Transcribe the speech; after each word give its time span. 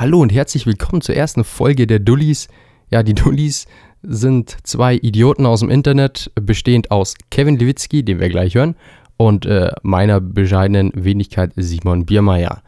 hallo 0.00 0.22
und 0.22 0.32
herzlich 0.32 0.64
willkommen 0.64 1.02
zur 1.02 1.14
ersten 1.14 1.44
Folge 1.44 1.86
der 1.86 1.98
Dullis. 1.98 2.48
Ja, 2.90 3.02
die 3.02 3.12
Dullis 3.12 3.66
sind 4.02 4.56
zwei 4.62 4.94
Idioten 4.94 5.44
aus 5.44 5.60
dem 5.60 5.68
Internet, 5.68 6.32
bestehend 6.40 6.90
aus 6.90 7.16
Kevin 7.30 7.58
Lewitzki, 7.58 8.02
den 8.02 8.18
wir 8.18 8.30
gleich 8.30 8.54
hören, 8.54 8.76
und 9.18 9.44
äh, 9.44 9.72
meiner 9.82 10.22
bescheidenen 10.22 10.90
Wenigkeit 10.94 11.52
Simon 11.54 12.06
Biermeier. 12.06 12.62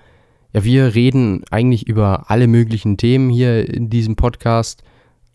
Ja, 0.52 0.62
wir 0.62 0.94
reden 0.94 1.42
eigentlich 1.50 1.88
über 1.88 2.30
alle 2.30 2.46
möglichen 2.48 2.98
Themen 2.98 3.30
hier 3.30 3.66
in 3.66 3.88
diesem 3.88 4.14
Podcast, 4.14 4.82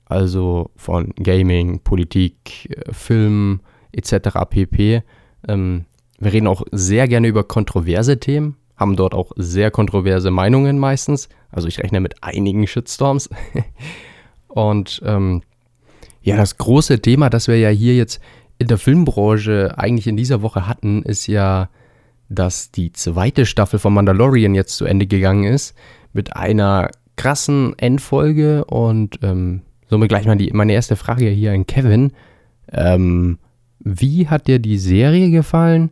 also 0.06 0.70
von 0.76 1.16
Gaming, 1.16 1.80
Politik, 1.80 2.78
äh, 2.78 2.94
Film 2.94 3.62
etc. 3.92 4.38
pp. 4.48 5.02
Ähm, 5.48 5.86
wir 6.20 6.32
reden 6.32 6.46
auch 6.46 6.62
sehr 6.72 7.08
gerne 7.08 7.28
über 7.28 7.44
kontroverse 7.44 8.20
Themen, 8.20 8.56
haben 8.78 8.96
dort 8.96 9.14
auch 9.14 9.32
sehr 9.36 9.72
kontroverse 9.72 10.32
Meinungen 10.32 10.80
meistens. 10.80 11.30
Also 11.52 11.68
ich 11.68 11.80
rechne 11.80 12.00
mit 12.00 12.24
einigen 12.24 12.68
Shitstorms. 12.68 13.30
Und 14.48 15.02
ähm, 15.04 15.42
ja, 16.22 16.38
das 16.38 16.58
große 16.58 17.02
Thema, 17.02 17.30
das 17.30 17.48
wir 17.48 17.58
ja 17.58 17.70
hier 17.70 17.96
jetzt 17.96 18.22
in 18.60 18.68
der 18.68 18.78
Filmbranche 18.78 19.74
eigentlich 19.78 20.08
in 20.08 20.18
dieser 20.18 20.42
Woche 20.42 20.68
hatten, 20.68 21.04
ist 21.04 21.28
ja, 21.28 21.70
dass 22.30 22.72
die 22.72 22.92
zweite 22.92 23.46
Staffel 23.46 23.80
von 23.80 23.94
Mandalorian 23.94 24.56
jetzt 24.56 24.78
zu 24.78 24.86
Ende 24.86 25.08
gegangen 25.08 25.46
ist 25.46 25.76
mit 26.14 26.36
einer 26.36 26.90
krassen 27.16 27.78
Endfolge 27.78 28.66
und 28.66 29.20
ähm, 29.24 29.62
somit 29.90 30.10
gleich 30.10 30.26
mal 30.26 30.38
die, 30.38 30.52
meine 30.52 30.74
erste 30.74 30.96
Frage 30.96 31.30
hier 31.30 31.54
an 31.54 31.66
Kevin. 31.66 32.12
Ähm, 32.72 33.40
wie 33.80 34.28
hat 34.28 34.48
dir 34.48 34.60
die 34.60 34.78
Serie 34.78 35.32
gefallen 35.32 35.92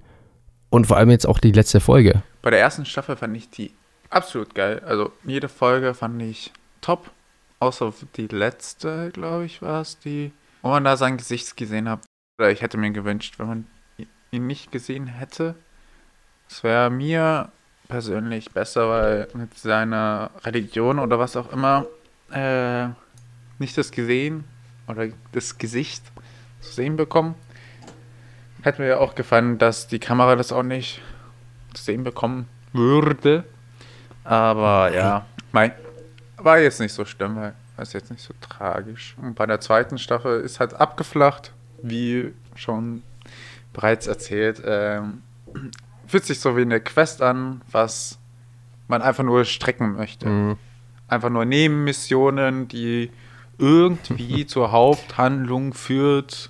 und 0.75 0.87
vor 0.87 0.97
allem 0.97 1.09
jetzt 1.09 1.25
auch 1.25 1.39
die 1.39 1.53
letzte 1.53 1.79
Folge? 1.79 2.21
Bei 2.41 2.49
der 2.49 2.59
ersten 2.59 2.85
Staffel 2.85 3.15
fand 3.15 3.35
ich 3.37 3.49
die 3.49 3.73
absolut 4.09 4.53
geil. 4.53 4.81
Also 4.85 5.11
jede 5.23 5.47
Folge 5.47 5.93
fand 5.93 6.21
ich 6.21 6.51
top. 6.81 7.11
Außer 7.59 7.93
die 8.17 8.27
letzte, 8.27 9.09
glaube 9.11 9.45
ich, 9.45 9.61
war 9.61 9.81
es, 9.81 9.97
die, 9.99 10.33
wo 10.61 10.69
man 10.69 10.83
da 10.83 10.97
sein 10.97 11.15
Gesicht 11.15 11.55
gesehen 11.55 11.89
hat. 11.89 12.01
Oder 12.37 12.51
ich 12.51 12.61
hätte 12.61 12.77
mir 12.77 12.91
gewünscht, 12.91 13.35
wenn 13.39 13.47
man 13.47 13.67
ihn 14.31 14.47
nicht 14.47 14.71
gesehen 14.71 15.07
hätte. 15.07 15.55
Es 16.49 16.63
wäre 16.63 16.89
mir 16.89 17.51
persönlich 17.87 18.51
besser, 18.51 18.89
weil 18.89 19.27
mit 19.33 19.57
seiner 19.57 20.31
Religion 20.43 20.99
oder 20.99 21.17
was 21.17 21.37
auch 21.37 21.51
immer 21.53 21.85
äh, 22.31 22.87
nicht 23.59 23.77
das 23.77 23.91
Gesehen 23.91 24.43
oder 24.87 25.07
das 25.31 25.57
Gesicht 25.57 26.03
zu 26.59 26.73
sehen 26.73 26.97
bekommen. 26.97 27.35
Hätte 28.65 28.81
mir 28.81 28.99
auch 28.99 29.13
gefallen, 29.13 29.59
dass 29.59 29.85
die 29.85 29.99
Kamera 29.99 30.35
das 30.35 30.51
auch 30.51 30.63
nicht 30.63 30.99
zu 31.75 31.83
sehen 31.83 32.03
bekommen 32.03 32.47
würde. 32.73 33.43
Aber 34.23 34.91
ja, 34.91 35.27
mein, 35.51 35.71
war 36.37 36.57
jetzt 36.57 36.79
nicht 36.79 36.91
so 36.91 37.05
schlimm, 37.05 37.35
weil 37.35 37.53
ist 37.77 37.93
jetzt 37.93 38.09
nicht 38.09 38.23
so 38.23 38.33
tragisch. 38.41 39.15
Und 39.21 39.35
bei 39.35 39.45
der 39.45 39.61
zweiten 39.61 39.99
Staffel 39.99 40.41
ist 40.41 40.59
halt 40.59 40.73
abgeflacht, 40.73 41.51
wie 41.83 42.33
schon 42.55 43.03
bereits 43.71 44.07
erzählt. 44.07 44.63
Ähm, 44.65 45.21
fühlt 46.07 46.25
sich 46.25 46.39
so 46.39 46.57
wie 46.57 46.63
eine 46.63 46.79
Quest 46.79 47.21
an, 47.21 47.61
was 47.71 48.17
man 48.87 49.03
einfach 49.03 49.23
nur 49.23 49.45
strecken 49.45 49.95
möchte. 49.95 50.27
Mhm. 50.27 50.57
Einfach 51.07 51.29
nur 51.29 51.45
Nebenmissionen, 51.45 52.67
die 52.67 53.11
irgendwie 53.59 54.45
zur 54.47 54.71
Haupthandlung 54.71 55.75
führt 55.75 56.49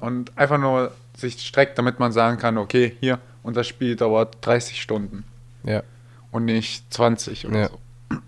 und 0.00 0.38
einfach 0.38 0.56
nur 0.56 0.92
sich 1.30 1.40
streckt, 1.46 1.78
damit 1.78 1.98
man 1.98 2.12
sagen 2.12 2.38
kann, 2.38 2.58
okay, 2.58 2.96
hier, 3.00 3.18
und 3.42 3.56
das 3.56 3.66
Spiel 3.66 3.96
dauert 3.96 4.36
30 4.42 4.80
Stunden. 4.80 5.24
Ja. 5.64 5.82
Und 6.30 6.44
nicht 6.46 6.92
20 6.92 7.46
oder 7.46 7.58
Ja. 7.60 7.68
so. 7.68 7.78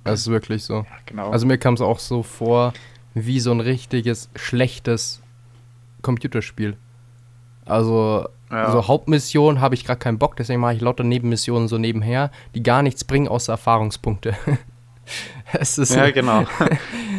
Das 0.04 0.20
ist 0.20 0.28
wirklich 0.28 0.64
so. 0.64 0.74
Ja, 0.78 0.86
genau. 1.06 1.30
Also 1.30 1.46
mir 1.46 1.58
kam 1.58 1.74
es 1.74 1.80
auch 1.80 1.98
so 1.98 2.22
vor, 2.22 2.72
wie 3.14 3.40
so 3.40 3.50
ein 3.52 3.60
richtiges, 3.60 4.28
schlechtes 4.34 5.20
Computerspiel. 6.02 6.76
Also 7.64 8.26
Ja. 8.50 8.70
so 8.70 8.86
Hauptmission 8.88 9.60
habe 9.60 9.74
ich 9.74 9.84
gerade 9.84 9.98
keinen 9.98 10.18
Bock, 10.18 10.36
deswegen 10.36 10.60
mache 10.60 10.74
ich 10.74 10.80
lauter 10.80 11.04
Nebenmissionen 11.04 11.68
so 11.68 11.78
nebenher, 11.78 12.30
die 12.54 12.62
gar 12.62 12.82
nichts 12.82 13.04
bringen 13.04 13.28
außer 13.28 13.52
Erfahrungspunkte. 13.52 14.34
es 15.52 15.78
ist 15.78 15.94
ja, 15.94 16.10
genau. 16.10 16.44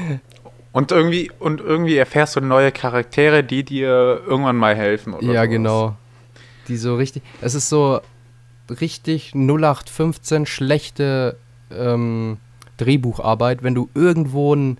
und 0.77 0.91
irgendwie, 0.91 1.31
und 1.39 1.59
irgendwie 1.59 1.97
erfährst 1.97 2.35
du 2.35 2.41
neue 2.41 2.71
Charaktere, 2.71 3.43
die 3.43 3.63
dir 3.63 4.21
irgendwann 4.27 4.55
mal 4.57 4.75
helfen. 4.75 5.13
Oder 5.13 5.25
Ja, 5.25 5.33
sowas. 5.41 5.49
genau. 5.49 5.95
Die 6.67 6.77
so 6.77 6.95
richtig. 6.95 7.23
Es 7.41 7.55
ist 7.55 7.69
so 7.69 7.99
richtig 8.69 9.33
0815 9.33 10.45
schlechte 10.45 11.37
ähm, 11.71 12.37
Drehbucharbeit, 12.77 13.63
wenn 13.63 13.73
du 13.75 13.89
irgendwo 13.95 14.53
einen, 14.53 14.77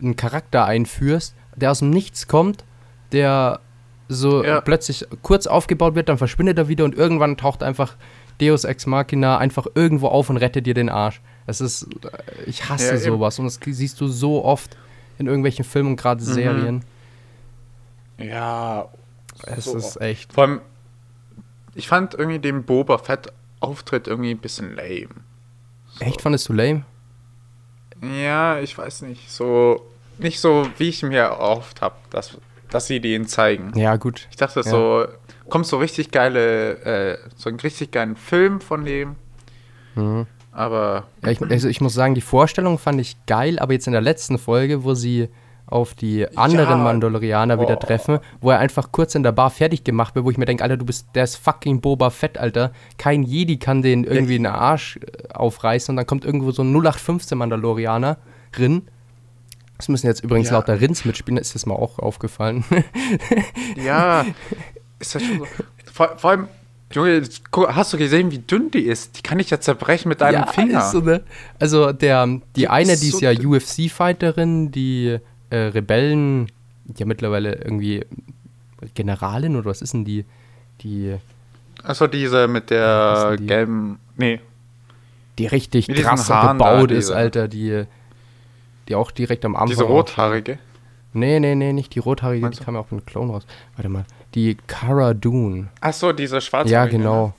einen 0.00 0.16
Charakter 0.16 0.64
einführst, 0.66 1.34
der 1.56 1.70
aus 1.70 1.78
dem 1.78 1.90
Nichts 1.90 2.28
kommt, 2.28 2.64
der 3.12 3.60
so 4.08 4.44
Ja. 4.44 4.60
plötzlich 4.60 5.06
kurz 5.22 5.46
aufgebaut 5.46 5.94
wird, 5.94 6.08
dann 6.08 6.18
verschwindet 6.18 6.58
er 6.58 6.68
wieder 6.68 6.84
und 6.84 6.94
irgendwann 6.94 7.36
taucht 7.36 7.62
einfach 7.62 7.96
Deus 8.40 8.64
Ex 8.64 8.86
Machina 8.86 9.38
einfach 9.38 9.66
irgendwo 9.74 10.08
auf 10.08 10.30
und 10.30 10.36
rettet 10.36 10.66
dir 10.66 10.74
den 10.74 10.88
Arsch. 10.88 11.20
Es 11.46 11.60
ist, 11.60 11.84
äh, 12.04 12.08
ich 12.46 12.68
hasse 12.68 12.90
Ja, 12.94 12.98
sowas 12.98 13.38
und 13.38 13.46
das 13.46 13.58
siehst 13.64 14.00
du 14.00 14.08
so 14.08 14.44
oft 14.44 14.76
in 15.18 15.26
irgendwelchen 15.26 15.64
Filmen, 15.64 15.96
gerade 15.96 16.22
Mhm. 16.22 16.26
Serien. 16.26 16.84
Ja, 18.18 18.88
Es 19.44 19.64
so 19.66 19.76
ist 19.76 20.00
echt. 20.00 20.32
Vor 20.32 20.44
allem, 20.44 20.60
ich 21.74 21.88
fand 21.88 22.14
irgendwie 22.14 22.38
den 22.38 22.64
Boba 22.64 22.98
Fett-Auftritt 22.98 24.08
irgendwie 24.08 24.32
ein 24.32 24.38
bisschen 24.38 24.74
lame. 24.74 25.08
Echt 26.00 26.20
fandest 26.22 26.48
du 26.48 26.52
lame? 26.52 26.84
Ja, 28.02 28.58
ich 28.60 28.76
weiß 28.76 29.02
nicht. 29.02 29.30
So, 29.30 29.84
nicht 30.18 30.40
so, 30.40 30.68
wie 30.78 30.88
ich 30.88 31.02
mir 31.02 31.20
erhofft 31.20 31.80
habe, 31.82 31.96
dass, 32.10 32.36
dass 32.70 32.86
sie 32.86 33.00
den 33.00 33.26
zeigen. 33.26 33.72
Ja, 33.76 33.96
gut. 33.96 34.26
Ich 34.30 34.36
dachte 34.36 34.60
Ja. 34.60 34.64
so, 34.70 35.06
kommt 35.48 35.66
so 35.66 35.78
richtig 35.78 36.10
geile, 36.10 36.78
äh, 36.84 37.18
so 37.36 37.48
einen 37.48 37.60
richtig 37.60 37.90
geilen 37.92 38.16
Film 38.16 38.60
von 38.60 38.84
dem. 38.84 39.16
Mhm. 39.94 40.26
Aber 40.58 41.04
Ja, 41.22 41.30
ich, 41.30 41.40
also 41.40 41.68
ich 41.68 41.80
muss 41.80 41.94
sagen, 41.94 42.14
die 42.16 42.20
Vorstellung 42.20 42.78
fand 42.78 43.00
ich 43.00 43.16
geil, 43.26 43.58
aber 43.60 43.72
jetzt 43.74 43.86
in 43.86 43.92
der 43.92 44.02
letzten 44.02 44.38
Folge, 44.38 44.82
wo 44.82 44.94
sie 44.94 45.28
auf 45.66 45.94
die 45.94 46.26
anderen 46.36 46.78
Ja. 46.78 46.84
Mandalorianer 46.84 47.60
wieder 47.60 47.76
Boah. 47.76 47.86
treffen, 47.86 48.18
wo 48.40 48.50
er 48.50 48.58
einfach 48.58 48.90
kurz 48.90 49.14
in 49.14 49.22
der 49.22 49.32
Bar 49.32 49.50
fertig 49.50 49.84
gemacht 49.84 50.14
wird, 50.16 50.24
wo 50.24 50.30
ich 50.30 50.38
mir 50.38 50.46
denke, 50.46 50.64
Alter, 50.64 50.76
du 50.78 50.84
bist, 50.84 51.06
der 51.14 51.24
ist 51.24 51.36
fucking 51.36 51.80
Boba 51.80 52.10
Fett, 52.10 52.38
Alter. 52.38 52.72
Kein 52.96 53.22
Jedi 53.22 53.58
kann 53.58 53.82
den 53.82 54.02
irgendwie 54.02 54.34
in 54.36 54.44
den 54.44 54.52
Arsch 54.52 54.96
äh, 54.96 55.28
aufreißen 55.32 55.92
und 55.92 55.96
dann 55.96 56.06
kommt 56.06 56.24
irgendwo 56.24 56.50
so 56.50 56.62
ein 56.62 56.72
0815 56.74 57.38
Mandalorianer 57.38 58.16
Rin. 58.58 58.88
Das 59.76 59.88
müssen 59.88 60.06
jetzt 60.08 60.24
übrigens 60.24 60.48
Ja. 60.50 60.56
lauter 60.56 60.80
Rins 60.80 61.04
mitspielen, 61.04 61.38
ist 61.38 61.54
das 61.54 61.66
mal 61.66 61.74
auch 61.76 62.00
aufgefallen. 62.00 62.64
ja, 63.76 64.24
ist 64.98 65.14
das 65.14 65.22
schon 65.22 65.38
so. 65.38 65.46
Vor, 65.92 66.16
vor 66.16 66.30
allem, 66.30 66.48
Junge, 66.92 67.22
hast 67.52 67.92
du 67.92 67.98
gesehen, 67.98 68.30
wie 68.30 68.38
dünn 68.38 68.70
die 68.70 68.84
ist? 68.84 69.18
Die 69.18 69.22
kann 69.22 69.38
ich 69.38 69.50
ja 69.50 69.60
zerbrechen 69.60 70.08
mit 70.08 70.22
deinem 70.22 70.40
ja, 70.40 70.46
Finger. 70.46 70.82
So, 70.82 71.00
ne? 71.00 71.22
Also 71.58 71.92
der, 71.92 72.26
die, 72.26 72.42
Die 72.56 72.68
eine, 72.68 72.96
die 72.96 73.08
ist 73.08 73.18
so 73.18 73.26
ja. 73.26 73.32
UFC-Fighterin, 73.32 74.70
die 74.70 75.18
äh, 75.50 75.56
Rebellen, 75.56 76.50
die 76.84 77.00
ja 77.00 77.06
mittlerweile 77.06 77.56
irgendwie 77.56 78.06
Generalin 78.94 79.56
oder 79.56 79.66
was 79.66 79.82
ist 79.82 79.92
denn 79.92 80.04
die? 80.04 80.24
Die, 80.80 81.16
Achso, 81.82 82.06
diese 82.06 82.48
mit 82.48 82.70
der 82.70 83.36
die? 83.36 83.46
gelben. 83.46 83.98
Nee. 84.16 84.40
die 85.38 85.46
richtig 85.46 85.88
krass 85.88 86.30
Haaren 86.30 86.58
da, 86.58 86.74
gebaut 86.76 86.90
ist, 86.90 87.10
Alter, 87.10 87.48
die, 87.48 87.84
die 88.88 88.94
auch 88.94 89.10
direkt 89.10 89.44
am 89.44 89.54
Anfang. 89.56 89.68
Diese 89.68 89.84
rothaarige. 89.84 90.58
Nee, 91.18 91.40
nee, 91.40 91.54
nee, 91.54 91.72
nicht 91.72 91.94
die 91.94 91.98
rothaarige, 91.98 92.42
Meinst 92.42 92.58
die 92.58 92.62
du? 92.62 92.64
kam 92.66 92.74
ja 92.74 92.80
auch 92.80 92.90
mit 92.90 93.06
Clone 93.06 93.32
raus. 93.32 93.46
Warte 93.76 93.88
mal. 93.88 94.04
Die 94.34 94.56
Cara 94.66 95.14
Dune. 95.14 95.68
Achso, 95.80 96.12
diese 96.12 96.40
schwarze. 96.40 96.72
Ja, 96.72 96.86
genau. 96.86 97.34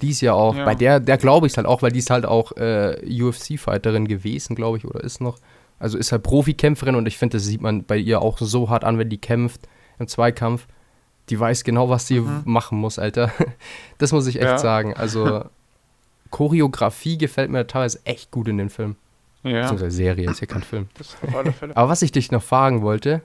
Die 0.00 0.10
ist 0.10 0.20
ja 0.20 0.32
auch, 0.34 0.54
Ja. 0.54 0.64
bei 0.64 0.74
der, 0.74 1.00
der 1.00 1.16
glaube 1.18 1.46
ich 1.48 1.56
halt 1.56 1.66
auch, 1.66 1.82
weil 1.82 1.90
die 1.90 1.98
ist 1.98 2.10
halt 2.10 2.24
auch 2.26 2.52
äh, 2.56 2.96
UFC-Fighterin 3.22 4.06
gewesen, 4.06 4.54
glaube 4.54 4.78
ich, 4.78 4.84
oder 4.84 5.02
ist 5.02 5.20
noch. 5.20 5.38
Also 5.80 5.98
ist 5.98 6.12
halt 6.12 6.22
Profikämpferin 6.22 6.94
und 6.94 7.06
ich 7.06 7.18
finde, 7.18 7.36
das 7.38 7.44
sieht 7.44 7.60
man 7.60 7.84
bei 7.84 7.96
ihr 7.96 8.20
auch 8.22 8.38
so 8.38 8.68
hart 8.70 8.84
an, 8.84 8.98
wenn 8.98 9.08
die 9.08 9.18
kämpft 9.18 9.62
im 9.98 10.06
Zweikampf. 10.08 10.66
Die 11.30 11.38
weiß 11.38 11.64
genau, 11.64 11.88
was 11.88 12.06
sie 12.06 12.20
Mhm. 12.20 12.42
machen 12.44 12.78
muss, 12.78 12.98
Alter. 12.98 13.30
Das 13.98 14.12
muss 14.12 14.26
ich 14.26 14.36
echt 14.36 14.44
Ja. 14.44 14.58
sagen. 14.58 14.94
Also 14.94 15.44
Choreografie 16.30 17.18
gefällt 17.18 17.50
mir 17.50 17.66
teilweise 17.66 18.00
echt 18.04 18.30
gut 18.30 18.48
in 18.48 18.58
den 18.58 18.70
Film. 18.70 18.96
Ja, 19.44 19.60
Beziehungsweise 19.62 19.90
Serie, 19.96 20.30
ist 20.30 20.40
ja 20.40 20.46
kein 20.46 20.62
Film. 20.62 20.88
Aber 21.74 21.88
was 21.88 22.02
ich 22.02 22.12
dich 22.12 22.32
noch 22.32 22.42
fragen 22.42 22.82
wollte, 22.82 23.22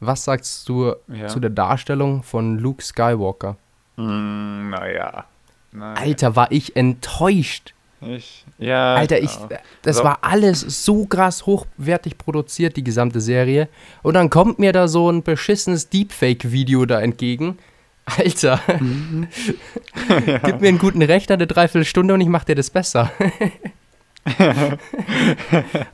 was 0.00 0.24
sagst 0.24 0.68
du 0.68 0.94
Ja. 1.08 1.28
zu 1.28 1.40
der 1.40 1.50
Darstellung 1.50 2.22
von 2.22 2.58
Luke 2.58 2.82
Skywalker? 2.84 3.56
Hm, 3.96 4.70
naja. 4.70 5.24
Naja. 5.72 5.94
Alter, 6.00 6.36
war 6.36 6.52
ich 6.52 6.76
enttäuscht. 6.76 7.72
Ich, 8.02 8.44
ja. 8.58 8.94
Alter, 8.94 9.18
ich, 9.20 9.34
ja. 9.34 9.58
das 9.82 9.96
Also- 9.96 10.04
war 10.04 10.18
alles 10.20 10.60
so 10.60 11.06
krass 11.06 11.46
hochwertig 11.46 12.18
produziert, 12.18 12.76
die 12.76 12.84
gesamte 12.84 13.22
Serie. 13.22 13.68
Und 14.02 14.14
dann 14.14 14.28
kommt 14.28 14.58
mir 14.58 14.72
da 14.72 14.86
so 14.88 15.10
ein 15.10 15.22
beschissenes 15.22 15.88
Deepfake-Video 15.88 16.84
da 16.84 17.00
entgegen. 17.00 17.56
Alter, 18.04 18.60
gib 20.44 20.60
mir 20.60 20.68
einen 20.68 20.78
guten 20.78 21.02
Rechner, 21.02 21.34
eine 21.34 21.46
Dreiviertelstunde 21.46 22.12
und 22.14 22.20
ich 22.20 22.28
mach 22.28 22.44
dir 22.44 22.54
das 22.54 22.68
besser. 22.70 23.10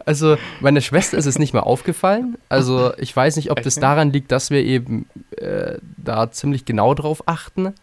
also, 0.07 0.37
meiner 0.61 0.81
Schwester 0.81 1.17
ist 1.19 1.27
es 1.27 1.39
nicht 1.39 1.53
mehr 1.53 1.67
aufgefallen. 1.67 2.37
Also, 2.49 2.93
ich 2.97 3.15
weiß 3.15 3.37
nicht, 3.37 3.51
ob 3.51 3.63
das 3.63 3.77
daran 3.77 4.11
liegt, 4.13 4.33
dass 4.33 4.51
wir 4.51 4.63
eben 4.65 5.07
äh, 5.37 5.79
da 5.97 6.31
ziemlich 6.31 6.65
genau 6.65 6.95
drauf 6.95 7.23
achten. 7.27 7.75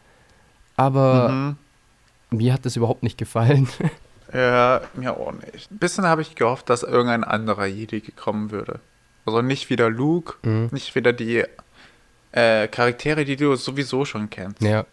Aber 0.76 1.30
Mhm. 1.30 1.58
mir 2.32 2.54
hat 2.54 2.66
das 2.66 2.76
überhaupt 2.76 3.04
nicht 3.04 3.18
gefallen. 3.18 3.68
Ja, 4.32 4.82
mir 4.94 5.18
auch 5.18 5.32
nicht. 5.32 5.72
Ein 5.72 5.80
bisschen 5.80 6.06
habe 6.06 6.22
ich 6.22 6.36
gehofft, 6.36 6.70
dass 6.70 6.84
irgendein 6.84 7.24
anderer 7.24 7.66
Jedi 7.66 8.00
gekommen 8.00 8.52
würde. 8.52 8.80
Also 9.26 9.42
nicht 9.42 9.72
wieder 9.72 9.90
Luke, 9.90 10.36
Mhm. 10.44 10.70
nicht 10.72 10.94
wieder 10.94 11.14
die 11.14 11.46
äh, 12.32 12.68
Charaktere, 12.68 13.26
die 13.26 13.38
du 13.38 13.56
sowieso 13.56 14.06
schon 14.06 14.30
kennst. 14.30 14.62
ja. 14.62 14.86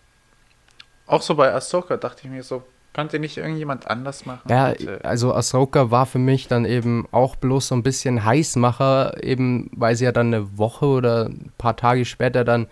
Auch 1.07 1.21
so 1.21 1.35
bei 1.35 1.53
Ahsoka 1.53 1.99
dachte 1.99 2.23
ich 2.25 2.31
mir 2.31 2.43
so, 2.43 2.63
könnte 2.97 3.19
nicht 3.19 3.37
irgendjemand 3.37 3.87
anders 3.89 4.25
machen? 4.25 4.41
Ja, 4.49 4.71
Bitte. 4.71 5.05
also 5.05 5.35
Ahsoka 5.35 5.91
war 5.91 6.07
für 6.07 6.19
mich 6.19 6.49
dann 6.49 6.65
eben 6.65 7.07
auch 7.13 7.37
bloß 7.37 7.69
so 7.69 7.75
ein 7.75 7.83
bisschen 7.83 8.25
Heißmacher, 8.25 9.23
eben 9.23 9.71
weil 9.77 9.95
sie 9.97 10.07
ja 10.07 10.13
dann 10.13 10.29
eine 10.33 10.57
Woche 10.59 10.87
oder 10.87 11.27
ein 11.27 11.53
paar 11.59 11.77
Tage 11.77 12.07
später 12.07 12.43
dann, 12.43 12.67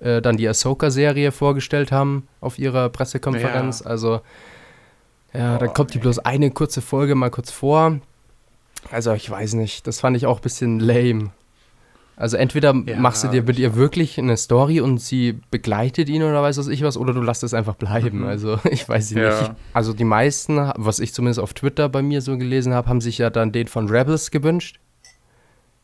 äh, 0.00 0.22
dann 0.22 0.38
die 0.38 0.48
Ahsoka-Serie 0.48 1.30
vorgestellt 1.30 1.92
haben 1.92 2.26
auf 2.40 2.58
ihrer 2.58 2.88
Pressekonferenz. 2.88 3.80
Ja. 3.80 3.86
Also, 3.90 4.20
ja, 5.34 5.58
dann 5.58 5.68
Oh, 5.68 5.72
kommt 5.74 5.92
die 5.92 5.98
nee. 5.98 6.02
bloß 6.02 6.20
eine 6.20 6.50
kurze 6.50 6.80
Folge 6.80 7.14
mal 7.14 7.30
kurz 7.30 7.50
vor. 7.50 7.98
Also, 8.90 9.12
ich 9.12 9.30
weiß 9.30 9.52
nicht, 9.54 9.86
das 9.86 10.00
fand 10.00 10.16
ich 10.16 10.24
auch 10.24 10.38
ein 10.38 10.42
bisschen 10.42 10.80
lame. 10.80 11.32
Also 12.18 12.38
entweder 12.38 12.74
Ja, 12.86 12.98
machst 12.98 13.24
du 13.24 13.28
dir 13.28 13.42
mit 13.42 13.58
ihr 13.58 13.76
wirklich 13.76 14.18
eine 14.18 14.38
Story 14.38 14.80
und 14.80 14.98
sie 14.98 15.38
begleitet 15.50 16.08
ihn 16.08 16.22
oder 16.22 16.42
weiß 16.42 16.56
was 16.56 16.68
ich 16.68 16.82
was, 16.82 16.96
oder 16.96 17.12
du 17.12 17.20
lässt 17.20 17.42
es 17.42 17.52
einfach 17.52 17.74
bleiben. 17.74 18.20
Mhm. 18.20 18.26
Also 18.26 18.58
ich 18.70 18.88
weiß 18.88 19.10
nicht. 19.10 19.22
Ja. 19.22 19.54
Also 19.74 19.92
die 19.92 20.04
meisten, 20.04 20.72
was 20.76 20.98
ich 20.98 21.12
zumindest 21.12 21.40
auf 21.40 21.52
Twitter 21.52 21.90
bei 21.90 22.00
mir 22.00 22.22
so 22.22 22.38
gelesen 22.38 22.72
habe, 22.72 22.88
haben 22.88 23.02
sich 23.02 23.18
ja 23.18 23.28
dann 23.28 23.52
den 23.52 23.66
von 23.66 23.90
Rebels 23.90 24.30
gewünscht, 24.30 24.80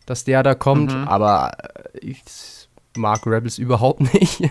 dass 0.06 0.24
der 0.24 0.42
da 0.42 0.54
kommt. 0.54 0.94
Mhm. 0.94 1.06
Aber 1.06 1.52
äh, 1.92 1.98
ich 1.98 2.22
mag 2.96 3.26
Rebels 3.26 3.58
überhaupt 3.58 4.00
nicht. 4.14 4.42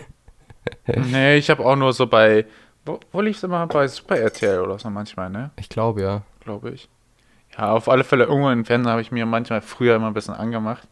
nee, 0.85 1.37
ich 1.37 1.49
habe 1.49 1.65
auch 1.65 1.75
nur 1.75 1.93
so 1.93 2.05
bei, 2.05 2.45
wo, 2.85 2.99
wo 3.11 3.21
lief 3.21 3.37
es 3.37 3.43
immer? 3.43 3.65
Bei 3.65 3.87
Super 3.87 4.17
RTL 4.17 4.59
oder 4.59 4.77
so 4.77 4.87
manchmal, 4.91 5.31
ne? 5.31 5.49
Ich 5.57 5.67
glaube 5.69 6.03
ja. 6.03 6.21
Glaube 6.41 6.69
ich. 6.69 6.89
Ja, 7.57 7.71
auf 7.71 7.89
alle 7.89 8.03
Fälle 8.03 8.25
irgendwo 8.25 8.51
im 8.51 8.65
Fernsehen 8.65 8.91
habe 8.91 9.01
ich 9.01 9.11
mir 9.11 9.25
manchmal 9.25 9.61
früher 9.61 9.95
immer 9.95 10.07
ein 10.07 10.13
bisschen 10.13 10.35
angemacht. 10.35 10.87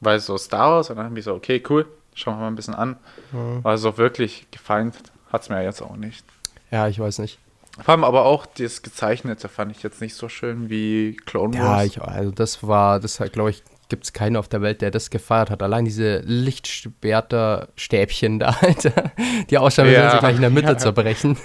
Weil 0.00 0.18
so 0.20 0.36
Star 0.38 0.70
Wars 0.72 0.90
und 0.90 0.96
dann 0.96 1.06
habe 1.06 1.18
ich 1.18 1.24
so, 1.24 1.34
okay, 1.34 1.62
cool, 1.70 1.86
schauen 2.14 2.36
wir 2.36 2.40
mal 2.42 2.48
ein 2.48 2.54
bisschen 2.56 2.74
an. 2.74 2.96
Aber 3.32 3.78
so 3.78 3.96
wirklich 3.98 4.46
gefallen 4.50 4.92
hat 5.32 5.42
es 5.42 5.48
mir 5.48 5.62
jetzt 5.62 5.80
auch 5.82 5.96
nicht. 5.96 6.24
Ja, 6.70 6.88
ich 6.88 6.98
weiß 6.98 7.18
nicht. 7.20 7.38
Vor 7.82 7.90
allem 7.92 8.04
aber 8.04 8.24
auch 8.24 8.46
das 8.46 8.80
Gezeichnete 8.82 9.48
fand 9.48 9.70
ich 9.76 9.82
jetzt 9.82 10.00
nicht 10.00 10.14
so 10.14 10.28
schön 10.30 10.70
wie 10.70 11.16
Clone 11.26 11.54
Ja, 11.56 11.64
Wars. 11.64 11.84
ich, 11.86 12.00
also 12.00 12.30
das 12.30 12.66
war, 12.66 13.00
das 13.00 13.18
glaube 13.32 13.50
ich, 13.50 13.62
gibt 13.88 14.04
es 14.04 14.12
keinen 14.14 14.36
auf 14.36 14.48
der 14.48 14.62
Welt, 14.62 14.80
der 14.80 14.90
das 14.90 15.10
gefeiert 15.10 15.50
hat. 15.50 15.62
Allein 15.62 15.84
diese 15.84 16.20
Lichtschwerter-Stäbchen 16.20 18.38
da, 18.38 18.48
Alter, 18.60 19.10
die 19.50 19.58
ausschauen, 19.58 19.90
Ja, 19.92 20.12
sie 20.12 20.18
gleich 20.18 20.36
in 20.36 20.40
der 20.42 20.50
Mitte 20.50 20.68
ja. 20.68 20.78
zerbrechen. 20.78 21.36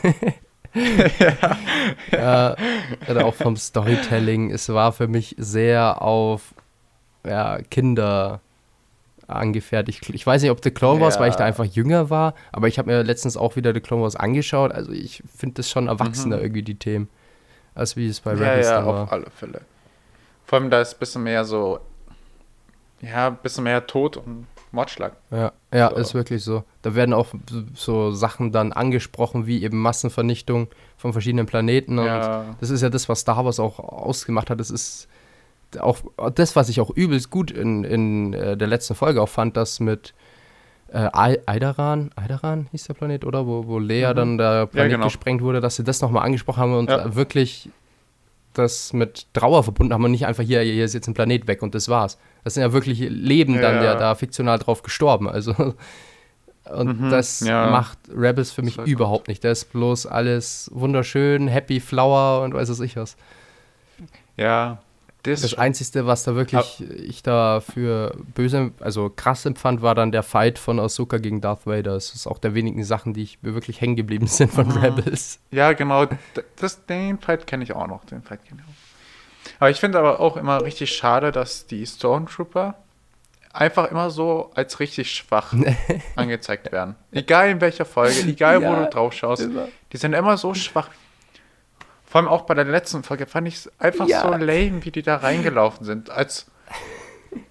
ja. 2.11 2.55
Oder 3.09 3.25
auch 3.25 3.35
vom 3.35 3.57
Storytelling. 3.57 4.51
Es 4.51 4.69
war 4.69 4.91
für 4.93 5.07
mich 5.07 5.35
sehr 5.37 6.01
auf 6.01 6.53
ja, 7.25 7.59
Kinder 7.69 8.41
angefertigt. 9.27 10.09
Ich 10.09 10.25
weiß 10.27 10.41
nicht, 10.41 10.51
ob 10.51 10.61
The 10.63 10.71
Clone 10.71 10.99
Wars, 10.99 11.19
weil 11.19 11.29
ich 11.29 11.35
da 11.35 11.43
Ja. 11.43 11.47
einfach 11.47 11.63
jünger 11.65 12.09
war, 12.09 12.33
aber 12.51 12.67
ich 12.67 12.77
habe 12.77 12.91
mir 12.91 13.03
letztens 13.03 13.37
auch 13.37 13.55
wieder 13.55 13.73
The 13.73 13.79
Clone 13.79 14.03
Wars 14.03 14.15
angeschaut. 14.15 14.71
Also 14.71 14.91
ich 14.91 15.23
finde 15.35 15.55
das 15.55 15.69
schon 15.69 15.87
erwachsener 15.87 16.37
Mhm. 16.37 16.41
irgendwie, 16.43 16.63
die 16.63 16.75
Themen, 16.75 17.07
als 17.73 17.95
wie 17.95 18.07
es 18.07 18.19
bei 18.19 18.33
ja, 18.33 18.39
Rebels 18.39 18.67
ja, 18.67 18.75
dann 18.77 18.85
war. 18.87 19.03
auf 19.03 19.11
alle 19.11 19.29
Fälle. 19.29 19.61
Vor 20.45 20.59
allem 20.59 20.69
da 20.69 20.81
ist 20.81 20.95
ein 20.95 20.99
bisschen 20.99 21.23
mehr 21.23 21.45
so, 21.45 21.79
ja, 23.01 23.27
ein 23.27 23.37
bisschen 23.37 23.63
mehr 23.63 23.87
Tod 23.87 24.17
und 24.17 24.47
Mordschlag. 24.73 25.13
Ja, 25.31 25.53
ja, 25.73 25.89
So. 25.91 25.95
ist 25.95 26.13
wirklich 26.13 26.43
so. 26.43 26.63
Da 26.81 26.93
werden 26.95 27.13
auch 27.13 27.27
so 27.73 28.11
Sachen 28.11 28.51
dann 28.51 28.73
angesprochen, 28.73 29.47
wie 29.47 29.63
eben 29.63 29.77
Massenvernichtung 29.81 30.67
von 30.97 31.13
verschiedenen 31.13 31.45
Planeten. 31.45 31.99
Und 31.99 32.05
Ja. 32.05 32.55
das 32.59 32.69
ist 32.69 32.81
ja 32.81 32.89
das, 32.89 33.07
was 33.07 33.21
Star 33.21 33.45
Wars 33.45 33.59
auch 33.61 33.79
ausgemacht 33.79 34.49
hat. 34.49 34.59
Das 34.59 34.69
ist 34.71 35.07
auch 35.79 35.99
das, 36.35 36.55
was 36.55 36.69
ich 36.69 36.79
auch 36.81 36.89
übelst 36.89 37.29
gut 37.29 37.51
in, 37.51 37.83
in 37.83 38.33
äh, 38.33 38.57
der 38.57 38.67
letzten 38.67 38.95
Folge 38.95 39.21
auch 39.21 39.29
fand, 39.29 39.55
das 39.57 39.79
mit 39.79 40.13
äh, 40.93 41.09
Alderaan, 41.45 42.11
Alderaan 42.15 42.67
hieß 42.71 42.85
der 42.85 42.93
Planet, 42.95 43.23
oder? 43.25 43.47
Wo, 43.47 43.65
wo 43.67 43.79
Lea 43.79 44.09
Mhm. 44.11 44.15
dann 44.15 44.37
der 44.37 44.65
Planet 44.67 44.91
genau. 44.91 45.05
gesprengt 45.05 45.41
wurde, 45.41 45.61
dass 45.61 45.77
sie 45.77 45.83
das 45.83 46.01
nochmal 46.01 46.25
angesprochen 46.25 46.59
haben 46.61 46.73
und 46.75 46.89
Ja. 46.89 47.15
wirklich 47.15 47.69
das 48.53 48.91
mit 48.91 49.27
Trauer 49.33 49.63
verbunden 49.63 49.93
haben 49.93 50.03
und 50.03 50.11
nicht 50.11 50.25
einfach 50.25 50.43
hier, 50.43 50.59
hier 50.61 50.83
ist 50.83 50.93
jetzt 50.93 51.07
ein 51.07 51.13
Planet 51.13 51.47
weg 51.47 51.61
und 51.63 51.73
das 51.73 51.87
war's. 51.87 52.17
Das 52.43 52.55
sind 52.55 52.63
ja 52.63 52.73
wirklich 52.73 52.99
Leben 52.99 53.61
dann 53.61 53.75
Ja. 53.75 53.83
ja 53.85 53.95
da 53.95 54.15
fiktional 54.15 54.59
drauf 54.59 54.83
gestorben. 54.83 55.29
Also 55.29 55.53
und 56.69 56.99
Mhm, 57.01 57.09
das 57.09 57.39
ja. 57.39 57.69
macht 57.71 57.97
Rebels 58.13 58.51
für 58.51 58.61
mich 58.61 58.77
überhaupt 58.77 59.29
nicht. 59.29 59.43
Das 59.45 59.59
ist 59.63 59.71
bloß 59.71 60.05
alles 60.07 60.69
wunderschön, 60.73 61.47
happy 61.47 61.79
flower 61.79 62.43
und 62.43 62.53
weiß 62.53 62.69
was 62.69 62.81
ich 62.81 62.97
was. 62.97 63.15
Ja, 64.35 64.79
das, 65.23 65.41
Das 65.41 65.53
Einzige, 65.55 66.05
was 66.07 66.23
da 66.23 66.35
wirklich 66.35 66.83
ich 66.97 67.21
da 67.23 67.61
für 67.61 68.15
böse, 68.33 68.71
also 68.79 69.09
krass 69.09 69.45
empfand, 69.45 69.81
war 69.81 69.93
dann 69.95 70.11
der 70.11 70.23
Fight 70.23 70.57
von 70.59 70.79
Ahsoka 70.79 71.17
gegen 71.17 71.41
Darth 71.41 71.65
Vader. 71.67 71.93
Das 71.93 72.13
ist 72.15 72.25
auch 72.27 72.39
der 72.39 72.55
wenigen 72.55 72.83
Sachen, 72.83 73.13
die 73.13 73.23
ich 73.23 73.41
mir 73.41 73.53
wirklich 73.53 73.81
hängen 73.81 73.95
geblieben 73.95 74.27
sind 74.27 74.51
von 74.51 74.67
Mhm. 74.67 74.77
Rebels. 74.77 75.39
ja, 75.51 75.73
genau, 75.73 76.07
das, 76.57 76.85
den 76.85 77.19
Fight 77.19 77.45
kenne 77.47 77.63
ich 77.63 77.73
auch 77.73 77.87
noch, 77.87 78.05
den 78.05 78.21
Fight 78.23 78.43
kenne 78.45 78.61
ich 78.63 78.67
auch. 78.67 79.51
Aber 79.59 79.69
ich 79.69 79.79
finde 79.79 79.99
aber 79.99 80.19
auch 80.19 80.37
immer 80.37 80.63
richtig 80.63 80.91
schade, 80.95 81.31
dass 81.31 81.67
die 81.67 81.85
Stormtrooper 81.85 82.75
einfach 83.53 83.91
immer 83.91 84.09
so 84.09 84.49
als 84.55 84.79
richtig 84.79 85.11
schwach 85.11 85.53
angezeigt 86.15 86.71
werden. 86.71 86.95
Egal 87.11 87.49
in 87.49 87.61
welcher 87.61 87.85
Folge, 87.85 88.21
egal 88.27 88.59
wo 88.61 88.65
Ja, 88.65 88.83
du 88.85 88.89
drauf 88.89 89.13
schaust, 89.13 89.43
immer. 89.43 89.67
die 89.91 89.97
sind 89.97 90.13
immer 90.13 90.37
so 90.37 90.53
schwach. 90.53 90.89
Vor 92.11 92.19
allem 92.19 92.27
auch 92.27 92.41
bei 92.41 92.53
der 92.55 92.65
letzten 92.65 93.03
Folge 93.03 93.25
fand 93.25 93.47
ich 93.47 93.55
es 93.55 93.71
einfach 93.79 94.05
Ja. 94.05 94.21
so 94.23 94.31
lame, 94.31 94.83
wie 94.83 94.91
die 94.91 95.01
da 95.01 95.15
reingelaufen 95.15 95.85
sind. 95.85 96.09
Als, 96.09 96.45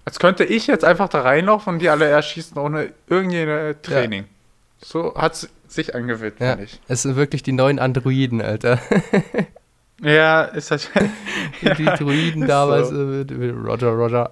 als 0.05 0.19
könnte 0.19 0.43
ich 0.43 0.67
jetzt 0.67 0.85
einfach 0.85 1.09
da 1.09 1.21
reinlaufen 1.21 1.73
und 1.73 1.79
die 1.79 1.89
alle 1.89 2.05
erschießen 2.05 2.55
ohne 2.59 2.91
irgendein 3.09 3.81
Training. 3.81 4.25
So 4.79 5.15
hat 5.15 5.33
es 5.33 5.49
sich 5.67 5.95
angefühlt, 5.95 6.39
Ja, 6.39 6.49
fand 6.51 6.61
ich. 6.61 6.79
es 6.87 7.01
sind 7.01 7.15
wirklich 7.15 7.41
die 7.41 7.53
neuen 7.53 7.79
Androiden, 7.79 8.39
Alter. 8.41 8.79
Ja, 10.03 10.41
ist 10.45 10.71
halt. 10.71 10.89
Die 11.77 11.85
Droiden 11.85 12.41
ist 12.41 12.49
damals 12.49 12.89
so. 12.89 12.95
äh, 13.21 13.49
Roger, 13.51 13.89
Roger. 13.91 14.31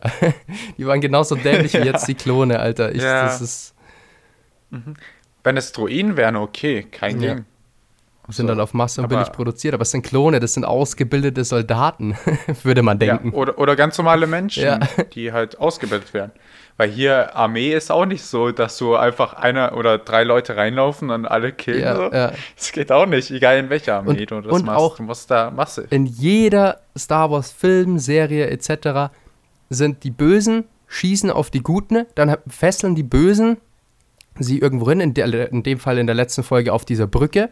Die 0.79 0.87
waren 0.87 0.99
genauso 0.99 1.35
dämlich 1.35 1.73
wie 1.73 1.77
jetzt 1.85 2.07
die 2.07 2.15
Klone, 2.15 2.59
Alter. 2.59 2.91
Ich, 2.91 3.03
Ja. 3.03 3.25
Das 3.25 3.39
ist, 3.39 3.75
Wenn 5.43 5.57
es 5.57 5.71
Druiden 5.71 6.17
wären, 6.17 6.37
okay, 6.37 6.87
kein 6.89 7.21
Ja. 7.21 7.35
Ding. 7.35 7.45
Sind 8.31 8.45
So, 8.47 8.53
dann 8.53 8.59
auf 8.59 8.73
Masse 8.73 9.01
und 9.01 9.07
billig 9.09 9.31
produziert, 9.31 9.73
aber 9.73 9.83
es 9.83 9.91
sind 9.91 10.03
Klone, 10.03 10.39
das 10.39 10.53
sind 10.53 10.63
ausgebildete 10.65 11.43
Soldaten, 11.43 12.15
würde 12.63 12.81
man 12.81 12.99
denken. 12.99 13.29
Ja, 13.31 13.33
oder, 13.37 13.57
oder 13.57 13.75
ganz 13.75 13.97
normale 13.97 14.27
Menschen, 14.27 14.63
Ja. 14.63 14.79
die 15.13 15.31
halt 15.33 15.59
ausgebildet 15.59 16.13
werden. 16.13 16.31
Weil 16.77 16.89
hier 16.91 17.35
Armee 17.35 17.73
ist 17.73 17.91
auch 17.91 18.05
nicht 18.05 18.23
so, 18.23 18.51
dass 18.51 18.77
du 18.77 18.95
einfach 18.95 19.33
einer 19.33 19.75
oder 19.75 19.97
drei 19.97 20.23
Leute 20.23 20.55
reinlaufen 20.55 21.09
und 21.09 21.25
alle 21.25 21.51
killen. 21.51 21.81
Ja, 21.81 21.95
so. 21.95 22.03
ja. 22.03 22.31
Das 22.55 22.71
geht 22.71 22.89
auch 22.91 23.05
nicht, 23.05 23.31
egal 23.31 23.57
in 23.57 23.69
welcher 23.69 23.97
Armee 23.97 24.11
Und- 24.11 24.31
du 24.31 24.41
das 24.41 24.53
und 24.53 24.65
machst. 24.65 24.79
auch- 24.79 24.95
du 24.95 25.03
musst 25.03 25.29
da 25.29 25.51
Masse. 25.51 25.87
In 25.89 26.05
jeder 26.05 26.79
Star 26.97 27.31
Wars 27.31 27.51
Film, 27.51 27.99
Serie 27.99 28.47
etc. 28.49 29.11
sind 29.69 30.03
die 30.05 30.11
Bösen, 30.11 30.63
schießen 30.87 31.29
auf 31.31 31.49
die 31.51 31.61
Guten, 31.61 32.05
dann 32.15 32.37
fesseln 32.47 32.95
die 32.95 33.03
Bösen 33.03 33.57
sie 34.39 34.59
irgendwo 34.59 34.89
hin, 34.89 35.01
in, 35.01 35.13
der, 35.13 35.51
in 35.51 35.63
dem 35.63 35.79
Fall 35.79 35.97
in 35.97 36.07
der 36.07 36.15
letzten 36.15 36.43
Folge 36.43 36.71
auf 36.71 36.85
dieser 36.85 37.07
Brücke, 37.07 37.49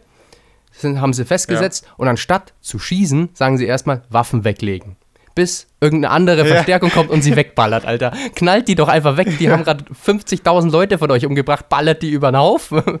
sind, 0.72 1.00
haben 1.00 1.12
sie 1.12 1.24
festgesetzt 1.24 1.86
und 1.96 2.08
anstatt 2.08 2.52
zu 2.60 2.78
schießen, 2.78 3.30
sagen 3.34 3.58
sie 3.58 3.66
erstmal 3.66 4.02
Waffen 4.10 4.44
weglegen. 4.44 4.96
Bis 5.34 5.68
irgendeine 5.80 6.12
andere 6.12 6.38
Ja. 6.40 6.54
Verstärkung 6.54 6.90
kommt 6.90 7.10
und 7.10 7.22
sie 7.22 7.36
wegballert, 7.36 7.84
Alter. 7.84 8.12
Knallt 8.34 8.66
die 8.66 8.74
doch 8.74 8.88
einfach 8.88 9.16
weg. 9.16 9.38
Die 9.38 9.48
haben 9.50 9.62
gerade 9.62 9.84
50.000 9.84 10.70
Leute 10.72 10.98
von 10.98 11.10
euch 11.12 11.24
umgebracht. 11.26 11.68
Ballert 11.68 12.02
die 12.02 12.10
über 12.10 12.32
den 12.32 12.38
Haufen. 12.38 12.82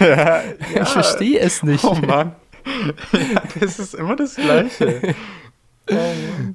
ja, 0.00 0.42
Ich 0.82 0.88
verstehe 0.88 1.40
es 1.40 1.64
nicht. 1.64 1.82
Oh 1.84 1.94
Mann. 1.94 2.36
ja, 3.12 3.42
das 3.58 3.78
ist 3.80 3.94
immer 3.94 4.14
das 4.14 4.36
Gleiche. 4.36 5.14
Oh 5.90 5.94
Mann. 5.94 6.54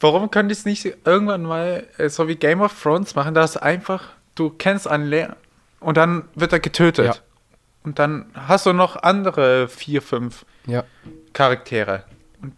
Warum 0.00 0.30
können 0.30 0.48
die 0.48 0.54
es 0.54 0.64
nicht 0.64 0.84
irgendwann 1.04 1.42
mal 1.42 1.86
äh, 1.98 2.08
so 2.08 2.26
wie 2.28 2.36
Game 2.36 2.60
of 2.62 2.74
Thrones 2.82 3.14
machen, 3.14 3.34
dass 3.34 3.56
einfach 3.56 4.04
du 4.34 4.50
kennst 4.50 4.88
einen 4.88 5.06
Lehr 5.06 5.36
und 5.80 5.96
dann 5.96 6.24
wird 6.34 6.52
er 6.52 6.60
getötet. 6.60 7.22
Ja. 7.82 7.88
Und 7.88 7.98
dann 7.98 8.26
hast 8.34 8.66
du 8.66 8.72
noch 8.72 8.96
andere 9.02 9.68
vier, 9.68 10.02
fünf 10.02 10.44
Ja. 10.66 10.84
Charaktere. 11.32 12.04
Und 12.40 12.54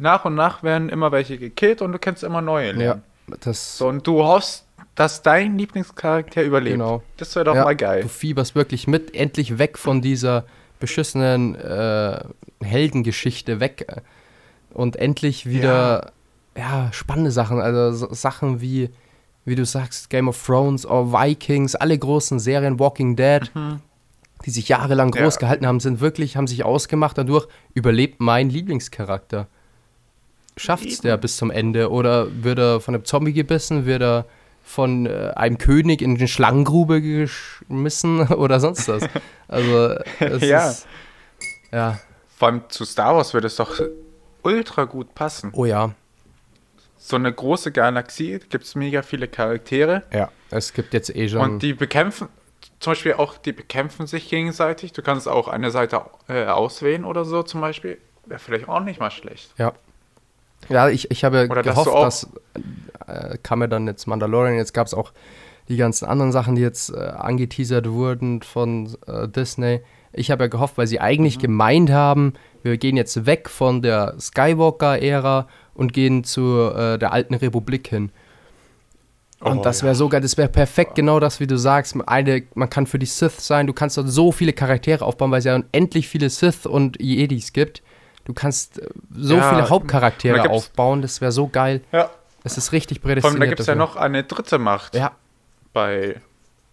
nach 0.00 0.24
und 0.24 0.34
nach 0.34 0.62
werden 0.62 0.88
immer 0.88 1.12
welche 1.12 1.38
gekillt 1.38 1.82
und 1.82 1.92
du 1.92 1.98
kennst 1.98 2.22
immer 2.24 2.40
neue 2.40 2.72
Ja. 2.72 2.76
lernen. 2.78 3.02
Das, 3.40 3.76
So, 3.78 3.88
und 3.88 4.06
du 4.06 4.22
hoffst, 4.24 4.64
dass 4.94 5.22
dein 5.22 5.58
Lieblingscharakter 5.58 6.42
überlebt. 6.42 6.74
Genau. 6.78 7.02
Das 7.18 7.34
wäre 7.36 7.44
doch 7.44 7.54
ja, 7.54 7.64
mal 7.64 7.76
geil. 7.76 8.02
Du 8.02 8.08
fieberst 8.08 8.54
wirklich 8.54 8.86
mit, 8.88 9.14
endlich 9.14 9.58
weg 9.58 9.76
von 9.78 10.00
dieser 10.00 10.44
beschissenen 10.80 11.54
äh, 11.56 12.20
Heldengeschichte 12.62 13.60
weg. 13.60 13.86
und 14.74 14.96
endlich 14.96 15.46
wieder 15.46 16.12
ja. 16.56 16.88
spannende 16.92 17.30
Sachen, 17.30 17.60
also 17.60 18.06
so 18.06 18.14
Sachen 18.14 18.60
wie, 18.60 18.90
wie 19.44 19.54
du 19.56 19.64
sagst, 19.64 20.08
Game 20.10 20.28
of 20.28 20.40
Thrones 20.44 20.84
oder 20.86 21.12
Vikings, 21.12 21.74
alle 21.74 21.96
großen 21.98 22.38
Serien, 22.38 22.78
Walking 22.78 23.16
Dead, 23.16 23.50
Mhm. 23.54 23.80
Die 24.46 24.50
sich 24.50 24.68
jahrelang 24.68 25.10
groß 25.10 25.34
Ja. 25.34 25.40
gehalten 25.40 25.66
haben, 25.66 25.80
sind 25.80 26.00
wirklich, 26.00 26.36
haben 26.36 26.46
sich 26.46 26.64
ausgemacht, 26.64 27.18
dadurch 27.18 27.46
überlebt 27.74 28.20
mein 28.20 28.50
Lieblingscharakter. 28.50 29.46
Schafft's 30.56 31.00
der 31.00 31.16
bis 31.16 31.36
zum 31.36 31.50
Ende 31.50 31.90
oder 31.90 32.26
wird 32.42 32.58
er 32.58 32.80
von 32.80 32.94
einem 32.94 33.04
Zombie 33.04 33.32
gebissen, 33.32 33.86
wird 33.86 34.02
er 34.02 34.24
von 34.64 35.06
äh, 35.06 35.32
einem 35.36 35.56
König 35.58 36.02
in 36.02 36.16
eine 36.16 36.28
Schlangengrube 36.28 37.00
geschmissen 37.00 38.20
oder 38.28 38.58
sonst 38.60 38.88
was? 38.88 39.04
Also, 39.46 39.94
es 40.20 40.42
Ja. 40.48 40.70
ist. 40.70 40.86
Ja, 41.72 41.98
Vor 42.36 42.48
allem 42.48 42.62
zu 42.68 42.84
Star 42.84 43.14
Wars 43.16 43.34
würde 43.34 43.46
es 43.46 43.56
doch 43.56 43.80
ultra 44.42 44.84
gut 44.84 45.14
passen. 45.14 45.50
oh 45.52 45.64
ja. 45.64 45.92
So 47.00 47.16
eine 47.16 47.32
große 47.32 47.70
Galaxie, 47.72 48.40
gibt 48.50 48.64
es 48.64 48.74
mega 48.74 49.02
viele 49.02 49.28
Charaktere 49.28 50.02
Ja, 50.12 50.30
es 50.50 50.72
gibt 50.72 50.92
jetzt 50.92 51.14
eh 51.14 51.28
schon. 51.28 51.40
und 51.40 51.62
die 51.62 51.72
bekämpfen, 51.72 52.28
zum 52.80 52.92
Beispiel 52.92 53.14
auch, 53.14 53.36
die 53.38 53.52
bekämpfen 53.52 54.06
sich 54.06 54.28
gegenseitig. 54.28 54.92
Du 54.92 55.02
kannst 55.02 55.28
auch 55.28 55.48
eine 55.48 55.70
Seite 55.70 56.02
äh, 56.28 56.46
auswählen 56.46 57.04
oder 57.04 57.24
so 57.24 57.42
zum 57.42 57.60
Beispiel. 57.60 57.98
Wäre 58.26 58.38
vielleicht 58.38 58.68
auch 58.68 58.80
nicht 58.80 59.00
mal 59.00 59.10
schlecht. 59.10 59.52
Ja. 59.58 59.72
Ja, 60.68 60.88
ich, 60.88 61.10
ich 61.10 61.24
habe 61.24 61.48
Oder 61.50 61.62
dass 61.62 61.74
gehofft, 61.74 61.90
auch- 61.90 62.04
dass 62.04 62.28
äh, 63.06 63.38
kam 63.42 63.60
ja 63.62 63.66
dann 63.68 63.86
jetzt 63.86 64.06
Mandalorian, 64.06 64.56
jetzt 64.56 64.74
gab 64.74 64.86
es 64.86 64.94
auch 64.94 65.12
die 65.68 65.76
ganzen 65.76 66.06
anderen 66.06 66.32
Sachen, 66.32 66.54
die 66.56 66.62
jetzt 66.62 66.90
äh, 66.90 66.96
angeteasert 66.98 67.88
wurden 67.90 68.42
von 68.42 68.96
äh, 69.06 69.28
Disney. 69.28 69.80
Ich 70.12 70.30
habe 70.30 70.44
ja 70.44 70.48
gehofft, 70.48 70.78
weil 70.78 70.86
sie 70.86 71.00
eigentlich 71.00 71.36
Mhm. 71.38 71.42
gemeint 71.42 71.90
haben, 71.90 72.32
wir 72.62 72.76
gehen 72.76 72.96
jetzt 72.96 73.24
weg 73.26 73.48
von 73.48 73.82
der 73.82 74.14
Skywalker-Ära 74.18 75.46
und 75.74 75.92
gehen 75.92 76.24
zu 76.24 76.70
äh, 76.74 76.98
der 76.98 77.12
alten 77.12 77.34
Republik 77.34 77.88
hin. 77.88 78.10
Und 79.40 79.58
Oh, 79.58 79.62
das 79.62 79.80
ja. 79.80 79.86
wäre 79.86 79.94
sogar, 79.94 80.20
das 80.20 80.36
wäre 80.36 80.48
perfekt, 80.48 80.96
genau 80.96 81.20
das, 81.20 81.38
wie 81.38 81.46
du 81.46 81.56
sagst. 81.56 81.96
Eine, 82.06 82.42
man 82.54 82.68
kann 82.68 82.86
für 82.86 82.98
die 82.98 83.06
Sith 83.06 83.38
sein, 83.38 83.66
du 83.68 83.72
kannst 83.72 83.96
dort 83.96 84.08
so 84.08 84.32
viele 84.32 84.52
Charaktere 84.52 85.04
aufbauen, 85.04 85.30
weil 85.30 85.38
es 85.38 85.44
ja 85.44 85.54
unendlich 85.54 86.08
viele 86.08 86.28
Sith 86.28 86.66
und 86.66 87.00
Jedis 87.00 87.52
gibt. 87.52 87.82
Du 88.24 88.34
kannst 88.34 88.80
äh, 88.80 88.88
so 89.14 89.36
Ja, 89.36 89.48
viele 89.50 89.70
Hauptcharaktere 89.70 90.50
aufbauen, 90.50 91.02
das 91.02 91.20
wäre 91.20 91.30
so 91.32 91.46
geil. 91.48 91.82
Ja, 91.92 92.10
Es 92.42 92.58
ist 92.58 92.72
richtig 92.72 93.00
vor 93.00 93.10
allem, 93.10 93.14
prädestiniert. 93.20 93.42
da 93.42 93.46
gibt 93.46 93.60
es 93.60 93.66
ja 93.66 93.74
noch 93.76 93.94
eine 93.96 94.24
dritte 94.24 94.58
Macht 94.58 94.94
Ja, 94.96 95.12
bei. 95.72 96.20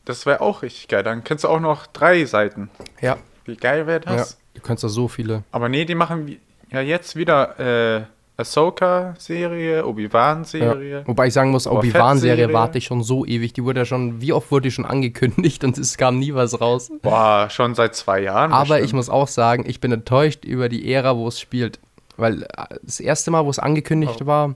Das 0.05 0.25
wäre 0.25 0.41
auch 0.41 0.61
richtig 0.61 0.87
geil. 0.87 1.01
Dann 1.03 1.23
kennst 1.23 1.43
du 1.43 1.47
auch 1.47 1.59
noch 1.59 1.87
drei 1.87 2.25
Seiten. 2.25 2.69
ja, 3.01 3.17
Wie 3.45 3.55
geil 3.57 3.87
wäre 3.87 4.01
ja. 4.05 4.15
das? 4.17 4.37
Du 4.53 4.61
kannst 4.61 4.83
da 4.83 4.89
so 4.89 5.07
viele. 5.07 5.43
Aber 5.51 5.67
nee, 5.69 5.85
die 5.85 5.95
machen 5.95 6.37
ja 6.71 6.81
jetzt 6.81 7.15
wieder 7.15 7.59
äh, 7.59 8.03
Ahsoka-Serie, 8.37 9.77
Ja. 9.77 9.85
Obi-Wan-Serie. 9.85 11.03
Wobei 11.05 11.27
ich 11.27 11.33
sagen 11.33 11.51
muss, 11.51 11.67
Obi-Wan-Serie 11.67 12.51
warte 12.53 12.77
ich 12.77 12.85
schon 12.85 13.03
so 13.03 13.25
ewig. 13.25 13.53
Die 13.53 13.63
wurde 13.63 13.81
ja 13.81 13.85
schon, 13.85 14.21
wie 14.21 14.33
oft 14.33 14.51
wurde 14.51 14.63
die 14.63 14.71
schon 14.71 14.85
angekündigt 14.85 15.63
und 15.63 15.77
es 15.77 15.97
kam 15.97 16.19
nie 16.19 16.33
was 16.33 16.59
raus. 16.59 16.91
Boah, 17.01 17.47
schon 17.49 17.75
seit 17.75 17.95
zwei 17.95 18.21
Jahren. 18.21 18.51
Aber 18.51 18.75
ich 18.77 18.81
bestimmt. 18.83 18.97
muss 18.97 19.09
auch 19.09 19.27
sagen, 19.27 19.63
ich 19.67 19.79
bin 19.79 19.91
enttäuscht 19.91 20.43
über 20.45 20.69
die 20.69 20.91
Ära, 20.91 21.15
wo 21.15 21.27
es 21.27 21.39
spielt. 21.39 21.79
Weil 22.17 22.43
äh, 22.43 22.47
das 22.83 22.99
erste 22.99 23.31
Mal, 23.31 23.45
wo 23.45 23.49
es 23.49 23.59
angekündigt 23.59 24.21
Oh. 24.23 24.25
war, 24.25 24.55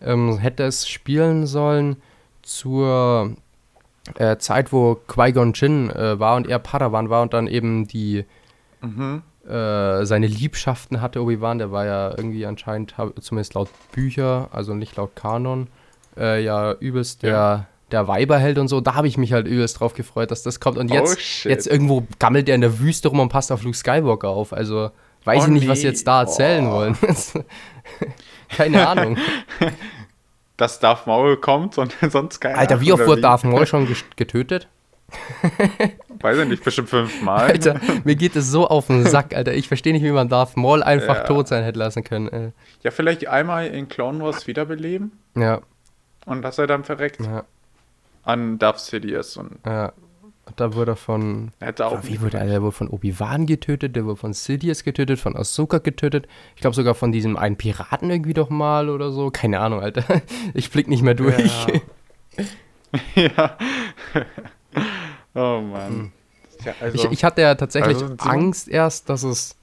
ähm, 0.00 0.38
hätte 0.38 0.64
es 0.64 0.88
spielen 0.88 1.46
sollen 1.46 1.96
zur 2.42 3.32
äh, 4.18 4.36
Zeit, 4.36 4.72
wo 4.72 4.96
Qui-Gon 5.08 5.52
Jinn 5.54 5.90
äh, 5.90 6.18
war 6.20 6.36
und 6.36 6.46
er 6.46 6.58
Padawan 6.58 7.08
war 7.10 7.22
und 7.22 7.32
dann 7.32 7.46
eben 7.46 7.86
die 7.88 8.24
Mhm. 8.82 9.22
Äh, 9.48 10.04
seine 10.06 10.26
Liebschaften 10.26 11.00
hatte 11.00 11.20
Obi-Wan, 11.22 11.58
der 11.58 11.70
war 11.72 11.84
ja 11.86 12.10
irgendwie 12.10 12.46
anscheinend, 12.46 12.94
zumindest 13.20 13.54
laut 13.54 13.68
Bücher, 13.92 14.48
also 14.52 14.74
nicht 14.74 14.96
laut 14.96 15.14
Kanon, 15.16 15.68
äh, 16.16 16.42
ja 16.42 16.72
übelst 16.72 17.22
der, 17.22 17.30
Ja. 17.32 17.66
der 17.90 18.08
Weiberheld 18.08 18.58
und 18.58 18.68
so. 18.68 18.80
Da 18.80 18.94
habe 18.94 19.06
ich 19.08 19.18
mich 19.18 19.32
halt 19.32 19.46
übelst 19.46 19.80
drauf 19.80 19.94
gefreut, 19.94 20.30
dass 20.30 20.42
das 20.42 20.60
kommt. 20.60 20.78
Und 20.78 20.90
Oh, 20.90 20.94
jetzt, 20.94 21.20
shit. 21.20 21.50
jetzt 21.50 21.66
irgendwo 21.66 22.06
gammelt 22.18 22.48
er 22.48 22.54
in 22.54 22.60
der 22.62 22.78
Wüste 22.80 23.08
rum 23.08 23.20
und 23.20 23.28
passt 23.28 23.52
auf 23.52 23.62
Luke 23.62 23.76
Skywalker 23.76 24.28
auf. 24.28 24.52
Also 24.52 24.90
weiß 25.24 25.42
Oh, 25.42 25.46
ich 25.46 25.52
nicht, 25.52 25.68
was 25.68 25.78
sie 25.80 25.84
nee. 25.86 25.90
jetzt 25.90 26.06
da 26.06 26.20
erzählen 26.22 26.66
Oh. 26.66 26.72
wollen. 26.72 26.96
Keine 28.48 28.86
Ahnung. 28.88 29.16
Dass 30.56 30.78
Darth 30.78 31.06
Maul 31.06 31.36
kommt 31.38 31.78
und 31.78 31.94
sonst 32.10 32.40
keine 32.40 32.56
Alter, 32.56 32.80
wie 32.80 32.92
oft 32.92 33.06
wurde 33.06 33.20
Darth 33.22 33.42
Maul 33.42 33.66
schon 33.66 33.88
getötet? 34.14 34.68
Weiß 36.24 36.38
ich 36.38 36.48
nicht, 36.48 36.64
bestimmt 36.64 36.88
fünfmal. 36.88 37.50
Alter, 37.50 37.78
mir 38.04 38.16
geht 38.16 38.34
es 38.34 38.50
so 38.50 38.66
auf 38.66 38.86
den 38.86 39.04
Sack, 39.04 39.36
Alter. 39.36 39.52
Ich 39.52 39.68
verstehe 39.68 39.92
nicht, 39.92 40.02
wie 40.02 40.10
man 40.10 40.30
Darth 40.30 40.56
Maul 40.56 40.82
einfach 40.82 41.16
Ja. 41.16 41.24
tot 41.24 41.48
sein 41.48 41.64
hätte 41.64 41.78
lassen 41.78 42.02
können. 42.02 42.28
Äh, 42.28 42.50
Ja, 42.82 42.90
vielleicht 42.92 43.28
einmal 43.28 43.66
in 43.66 43.88
Clone 43.90 44.24
Wars 44.24 44.46
wiederbeleben 44.46 45.12
ja, 45.36 45.60
und 46.24 46.40
dass 46.40 46.56
er 46.56 46.66
dann 46.66 46.82
verreckt 46.82 47.20
ja, 47.20 47.44
an 48.22 48.58
Darth 48.58 48.80
Sidious 48.80 49.36
und 49.36 49.58
ja. 49.66 49.92
Da 50.56 50.74
wurde 50.74 50.92
er 50.92 50.96
von 50.96 51.52
er 51.60 51.68
hätte 51.68 51.86
auch 51.86 51.98
wie 52.04 52.20
wurde 52.22 52.38
er? 52.38 52.46
Der 52.46 52.62
wurde 52.62 52.72
von 52.72 52.88
Obi-Wan 52.88 53.44
getötet, 53.44 53.94
der 53.94 54.06
wurde 54.06 54.16
von 54.16 54.32
Sidious 54.32 54.82
getötet, 54.82 55.18
von 55.20 55.36
Ahsoka 55.36 55.76
getötet. 55.78 56.26
Ich 56.54 56.62
glaube 56.62 56.74
sogar 56.76 56.94
von 56.94 57.12
diesem 57.12 57.36
einen 57.36 57.56
Piraten 57.56 58.08
irgendwie 58.10 58.32
doch 58.34 58.48
mal 58.48 58.88
oder 58.88 59.10
so. 59.10 59.30
Keine 59.30 59.60
Ahnung, 59.60 59.80
Alter. 59.80 60.04
Ich 60.54 60.70
blick 60.70 60.88
nicht 60.88 61.02
mehr 61.02 61.14
durch. 61.14 61.66
ja. 63.14 63.56
oh 65.34 65.60
Mann. 65.60 66.12
Ja, 66.64 66.72
also, 66.80 66.96
ich, 66.96 67.04
ich 67.12 67.24
hatte 67.24 67.42
ja 67.42 67.54
tatsächlich 67.54 67.96
Also? 68.00 68.14
Angst 68.18 68.68
erst, 68.68 69.08
dass 69.10 69.22
es, 69.22 69.56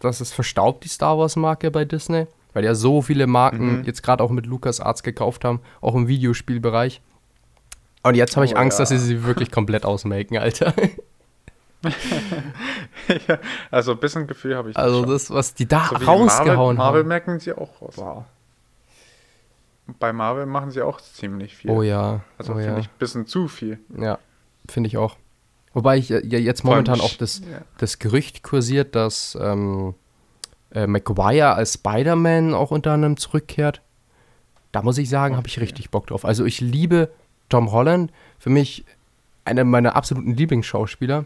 dass 0.00 0.20
es 0.20 0.32
verstaubt, 0.32 0.84
die 0.84 0.88
Star 0.88 1.18
Wars-Marke 1.18 1.70
bei 1.70 1.84
Disney. 1.84 2.26
Weil 2.52 2.64
ja 2.64 2.74
so 2.74 3.02
viele 3.02 3.26
Marken 3.26 3.78
Mhm. 3.80 3.84
jetzt 3.84 4.02
gerade 4.02 4.22
auch 4.22 4.30
mit 4.30 4.46
LucasArts 4.46 5.02
gekauft 5.02 5.44
haben, 5.44 5.60
auch 5.80 5.94
im 5.94 6.08
Videospielbereich. 6.08 7.00
Und 8.02 8.14
jetzt 8.14 8.36
habe 8.36 8.46
ich 8.46 8.54
Oh, 8.54 8.58
Angst, 8.58 8.78
ja. 8.78 8.82
dass 8.82 8.88
sie 8.90 8.98
sie 8.98 9.24
wirklich 9.24 9.50
komplett 9.50 9.84
ausmelken, 9.84 10.38
Alter. 10.38 10.72
ja, 13.28 13.38
also 13.70 13.92
ein 13.92 13.98
bisschen 13.98 14.26
Gefühl 14.26 14.56
habe 14.56 14.70
ich. 14.70 14.76
Also 14.76 15.00
schon. 15.00 15.10
das, 15.10 15.30
was 15.30 15.54
die 15.54 15.66
da 15.66 15.86
So 15.88 15.96
rausgehauen 15.96 16.56
Marvel, 16.56 16.74
Marvel 16.76 17.00
haben. 17.00 17.08
merken 17.08 17.40
sie 17.40 17.52
auch 17.52 17.80
raus. 17.82 18.24
Bei 19.98 20.12
Marvel 20.12 20.46
machen 20.46 20.70
sie 20.70 20.82
auch 20.82 21.00
ziemlich 21.00 21.56
viel. 21.56 21.70
Oh 21.70 21.82
ja. 21.82 22.20
Also 22.38 22.52
oh 22.52 22.56
finde 22.56 22.72
ja. 22.72 22.78
ich 22.78 22.86
ein 22.86 22.98
bisschen 22.98 23.26
zu 23.26 23.48
viel. 23.48 23.78
Ja, 23.96 24.18
finde 24.68 24.88
ich 24.88 24.96
auch. 24.96 25.16
Wobei 25.72 25.98
ich 25.98 26.08
ja 26.08 26.20
ja 26.24 26.38
jetzt 26.38 26.64
momentan 26.64 27.00
auch 27.00 27.14
das, 27.14 27.40
ja. 27.40 27.60
das 27.78 27.98
Gerücht 27.98 28.42
kursiert, 28.42 28.94
dass 28.94 29.36
ähm, 29.40 29.94
äh, 30.72 30.86
Maguire 30.86 31.54
als 31.54 31.74
Spider-Man 31.74 32.54
auch 32.54 32.70
unter 32.70 32.92
anderem 32.92 33.16
zurückkehrt. 33.16 33.82
Da 34.72 34.82
muss 34.82 34.98
ich 34.98 35.08
sagen, 35.08 35.36
habe 35.36 35.48
ich 35.48 35.54
Okay. 35.54 35.64
richtig 35.64 35.90
Bock 35.90 36.06
drauf. 36.06 36.24
Also 36.24 36.44
ich 36.44 36.60
liebe 36.60 37.10
Tom 37.48 37.72
Holland. 37.72 38.12
Für 38.38 38.50
mich 38.50 38.84
einer 39.44 39.64
meiner 39.64 39.96
absoluten 39.96 40.34
Lieblingsschauspieler. 40.34 41.24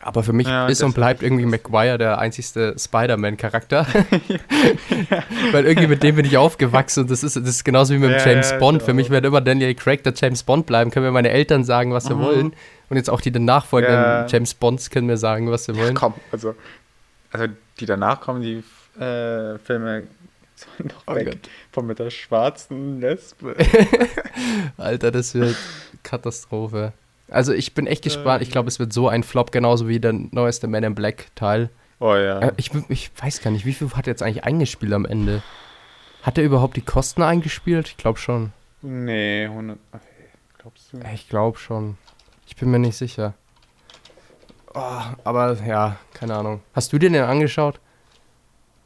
Aber 0.00 0.22
für 0.22 0.32
mich 0.32 0.46
Ja, 0.46 0.68
ist 0.68 0.82
und 0.82 0.94
bleibt 0.94 1.22
irgendwie 1.24 1.42
das. 1.42 1.50
Maguire 1.50 1.98
der 1.98 2.18
einzigste 2.18 2.74
Spider-Man-Charakter. 2.78 3.84
Weil 5.52 5.66
irgendwie 5.66 5.88
mit 5.88 6.02
dem 6.02 6.16
bin 6.16 6.24
ich 6.24 6.36
aufgewachsen 6.36 7.00
und 7.00 7.10
das 7.10 7.22
ist, 7.24 7.36
das 7.36 7.44
ist 7.48 7.64
genauso 7.64 7.94
wie 7.94 7.98
mit 7.98 8.10
Ja, 8.10 8.24
James 8.26 8.50
ja, 8.52 8.58
Bond. 8.58 8.78
ich 8.82 8.86
Für 8.86 8.94
mich 8.94 9.10
wird 9.10 9.24
immer 9.24 9.40
Daniel 9.40 9.74
Craig 9.74 10.04
der 10.04 10.12
James 10.16 10.42
Bond 10.44 10.66
bleiben. 10.66 10.90
Können 10.90 11.06
mir 11.06 11.12
meine 11.12 11.30
Eltern 11.30 11.64
sagen, 11.64 11.92
was 11.92 12.04
sie 12.04 12.14
Mhm. 12.14 12.20
wollen. 12.20 12.52
Und 12.90 12.96
jetzt 12.96 13.10
auch 13.10 13.20
die 13.20 13.30
den 13.32 13.44
nachfolgenden 13.44 14.00
Ja. 14.00 14.26
James 14.26 14.54
Bonds 14.54 14.88
können 14.90 15.06
mir 15.08 15.16
sagen, 15.18 15.50
was 15.50 15.64
sie 15.64 15.76
wollen. 15.76 15.94
Komm, 15.94 16.14
also, 16.32 16.54
also 17.32 17.46
die 17.80 17.86
danach 17.86 18.20
kommen, 18.20 18.40
die 18.42 18.62
äh, 19.02 19.58
Filme 19.58 20.04
sind 20.76 20.92
noch 20.94 21.02
Oh 21.06 21.14
weg. 21.14 21.26
Gott. 21.26 21.38
Von 21.72 21.86
mit 21.86 21.98
der 21.98 22.10
schwarzen 22.10 23.00
Lesbe. 23.00 23.54
Alter, 24.76 25.10
das 25.10 25.34
wird 25.34 25.56
Katastrophe. 26.02 26.92
Also 27.30 27.52
ich 27.52 27.74
bin 27.74 27.86
echt 27.86 28.02
gespannt. 28.04 28.40
Ähm. 28.40 28.46
Ich 28.46 28.50
glaube, 28.50 28.68
es 28.68 28.78
wird 28.78 28.92
so 28.92 29.08
ein 29.08 29.22
Flop, 29.22 29.52
genauso 29.52 29.88
wie 29.88 30.00
der 30.00 30.12
neueste 30.12 30.66
Man 30.66 30.82
in 30.84 30.94
Black 30.94 31.26
Teil. 31.34 31.70
Oh 32.00 32.14
ja. 32.14 32.38
Äh, 32.40 32.52
ich, 32.56 32.70
ich 32.88 33.10
weiß 33.20 33.42
gar 33.42 33.50
nicht, 33.50 33.66
wie 33.66 33.72
viel 33.74 33.90
hat 33.90 34.06
er 34.06 34.12
jetzt 34.12 34.22
eigentlich 34.22 34.44
eingespielt 34.44 34.92
am 34.92 35.04
Ende? 35.04 35.42
Hat 36.22 36.38
er 36.38 36.44
überhaupt 36.44 36.76
die 36.76 36.82
Kosten 36.82 37.22
eingespielt? 37.22 37.88
Ich 37.88 37.96
glaube 37.96 38.18
schon. 38.18 38.52
nee, 38.82 39.44
100. 39.44 39.78
Okay, 39.92 40.02
glaubst 40.58 40.92
du? 40.92 40.98
Äh, 40.98 41.14
Ich 41.14 41.28
glaube 41.28 41.58
schon. 41.58 41.96
Ich 42.46 42.56
bin 42.56 42.70
mir 42.70 42.78
nicht 42.78 42.96
sicher. 42.96 43.34
Oh, 44.74 45.00
aber 45.24 45.54
ja, 45.66 45.96
keine 46.14 46.34
Ahnung. 46.36 46.62
Hast 46.74 46.92
du 46.92 46.98
dir 46.98 47.10
den 47.10 47.22
angeschaut? 47.22 47.80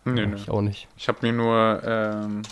Nee, 0.04 0.26
nee. 0.26 0.36
Ich 0.36 0.48
auch 0.48 0.60
nicht. 0.62 0.88
Ich 0.96 1.08
habe 1.08 1.18
mir 1.22 1.32
nur 1.32 1.82
ähm, 1.84 2.42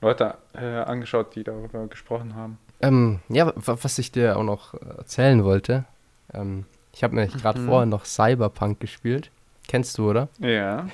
Leute 0.00 0.36
äh, 0.54 0.64
angeschaut, 0.80 1.34
die 1.34 1.44
darüber 1.44 1.86
gesprochen 1.86 2.34
haben. 2.34 2.58
Ähm, 2.80 3.20
ja, 3.28 3.46
wa- 3.54 3.76
was 3.82 3.98
ich 3.98 4.10
dir 4.12 4.36
auch 4.38 4.42
noch 4.44 4.74
äh, 4.74 4.78
erzählen 4.98 5.44
wollte. 5.44 5.84
Ähm, 6.32 6.64
ich 6.92 7.04
habe 7.04 7.14
nämlich 7.14 7.34
gerade 7.40 7.60
Mhm. 7.60 7.66
vorher 7.66 7.86
noch 7.86 8.04
Cyberpunk 8.04 8.80
gespielt. 8.80 9.30
Kennst 9.68 9.98
du, 9.98 10.10
oder? 10.10 10.28
Ja. 10.38 10.86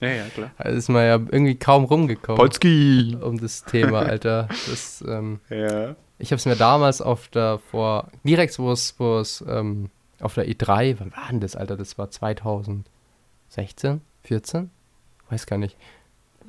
Ja, 0.00 0.08
ja, 0.08 0.24
klar. 0.34 0.50
Da 0.58 0.68
ist 0.70 0.88
man 0.88 1.02
ja 1.04 1.14
irgendwie 1.14 1.54
kaum 1.56 1.84
rumgekommen 1.84 2.36
Polski! 2.38 3.16
um 3.20 3.38
das 3.38 3.64
Thema, 3.64 4.00
Alter. 4.00 4.48
Das, 4.68 5.04
ähm, 5.06 5.40
Ja. 5.50 5.94
ich 6.18 6.30
habe 6.32 6.36
es 6.38 6.46
mir 6.46 6.56
damals 6.56 7.00
auf 7.02 7.28
der, 7.28 7.58
vor, 7.70 8.08
direkt 8.24 8.58
wo 8.58 8.72
es, 8.72 8.94
wo 8.98 9.18
es, 9.18 9.44
ähm, 9.46 9.90
auf 10.20 10.34
der 10.34 10.46
E3, 10.48 10.96
wann 10.98 11.12
war 11.12 11.28
denn 11.30 11.40
das, 11.40 11.54
Alter? 11.56 11.76
Das 11.76 11.96
war 11.98 12.10
2016, 12.10 14.00
14? 14.24 14.70
Weiß 15.28 15.46
gar 15.46 15.58
nicht. 15.58 15.76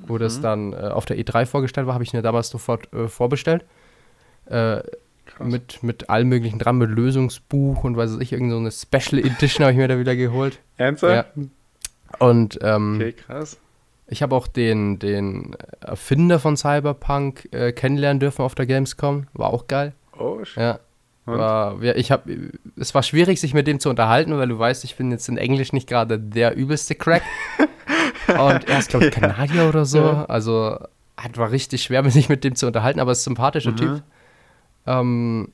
wo 0.07 0.17
das 0.17 0.39
Mhm. 0.39 0.41
dann 0.41 0.73
äh, 0.73 0.77
auf 0.87 1.05
der 1.05 1.17
E3 1.19 1.45
vorgestellt 1.45 1.85
war, 1.85 1.93
habe 1.93 2.03
ich 2.03 2.11
mir 2.13 2.23
damals 2.23 2.49
sofort 2.49 2.91
äh, 2.91 3.07
vorbestellt. 3.07 3.65
Äh, 4.51 4.83
mit, 5.39 5.81
mit 5.81 6.09
allem 6.09 6.29
möglichen 6.29 6.59
dran, 6.59 6.77
mit 6.77 6.89
Lösungsbuch 6.91 7.83
und 7.83 7.97
weiß 7.97 8.17
ich, 8.19 8.31
irgendeine 8.33 8.69
so 8.71 8.87
eine 8.95 9.01
Special 9.01 9.19
Edition 9.25 9.63
habe 9.63 9.71
ich 9.71 9.77
mir 9.77 9.87
da 9.87 9.97
wieder 9.97 10.15
geholt. 10.15 10.59
Ernsthaft? 10.77 11.31
Und 12.19 12.59
ähm, 12.61 12.95
Okay, 12.97 13.13
krass. 13.13 13.57
ich 14.07 14.21
habe 14.21 14.35
auch 14.35 14.47
den, 14.47 14.99
den 14.99 15.55
Erfinder 15.79 16.37
von 16.39 16.57
Cyberpunk 16.57 17.47
äh, 17.53 17.71
kennenlernen 17.71 18.19
dürfen 18.19 18.43
auf 18.43 18.53
der 18.53 18.65
Gamescom. 18.67 19.27
War 19.33 19.47
auch 19.51 19.67
geil. 19.67 19.93
Oh, 20.19 20.39
sch- 20.43 20.59
Ja. 20.61 20.79
War, 21.25 21.81
ja, 21.81 21.95
ich 21.95 22.11
hab, 22.11 22.25
es 22.75 22.93
war 22.93 23.03
schwierig, 23.03 23.39
sich 23.39 23.53
mit 23.53 23.65
dem 23.67 23.79
zu 23.79 23.89
unterhalten, 23.89 24.37
weil 24.37 24.49
du 24.49 24.59
weißt, 24.59 24.83
ich 24.83 24.95
bin 24.97 25.11
jetzt 25.11 25.29
in 25.29 25.37
Englisch 25.37 25.71
nicht 25.71 25.87
gerade 25.87 26.19
der 26.19 26.55
übelste 26.55 26.93
Crack. 26.95 27.21
Und 28.27 28.67
er 28.67 28.79
ist, 28.79 28.89
glaube 28.89 29.05
ich, 29.07 29.11
Kanadier 29.11 29.67
oder 29.69 29.85
so. 29.85 29.99
Ja. 29.99 30.25
Also 30.25 30.77
hat, 31.17 31.37
war 31.37 31.51
richtig 31.51 31.83
schwer, 31.83 32.03
sich 32.11 32.27
mit 32.29 32.43
dem 32.43 32.55
zu 32.55 32.67
unterhalten, 32.67 32.99
aber 32.99 33.11
ist 33.13 33.21
ein 33.21 33.35
sympathischer 33.35 33.71
Mhm. 33.71 33.77
Typ. 33.77 34.03
Ähm, 34.87 35.51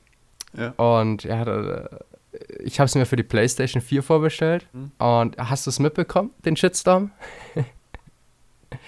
Ja. 0.56 0.70
Und 0.76 1.24
hat, 1.24 1.48
äh, 1.48 1.84
ich 2.60 2.78
habe 2.80 2.86
es 2.86 2.94
mir 2.94 3.06
für 3.06 3.16
die 3.16 3.22
PlayStation 3.22 3.82
4 3.82 4.02
vorbestellt. 4.02 4.66
Mhm. 4.72 4.92
Und 4.98 5.36
hast 5.38 5.66
du 5.66 5.70
es 5.70 5.78
mitbekommen, 5.78 6.30
den 6.44 6.56
Shitstorm? 6.56 7.10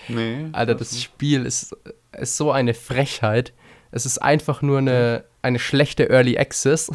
Nee. 0.09 0.47
Alter, 0.53 0.75
das 0.75 1.01
Spiel 1.03 1.45
ist, 1.47 1.77
ist 2.19 2.37
so 2.37 2.51
eine 2.53 2.75
Frechheit. 2.75 3.53
Es 3.93 4.07
ist 4.07 4.19
einfach 4.19 4.63
nur 4.63 4.79
eine, 4.79 5.25
eine 5.43 5.59
schlechte 5.59 6.09
Early 6.11 6.39
Access, 6.39 6.91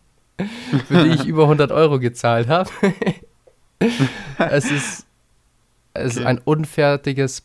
für 0.88 1.04
die 1.04 1.10
ich 1.10 1.26
über 1.26 1.44
100 1.44 1.70
Euro 1.70 1.98
gezahlt 2.00 2.48
habe. 2.48 2.70
es 4.38 4.70
ist, 4.70 5.06
es 5.94 6.12
ist 6.12 6.18
Okay. 6.18 6.26
ein 6.26 6.38
unfertiges 6.38 7.44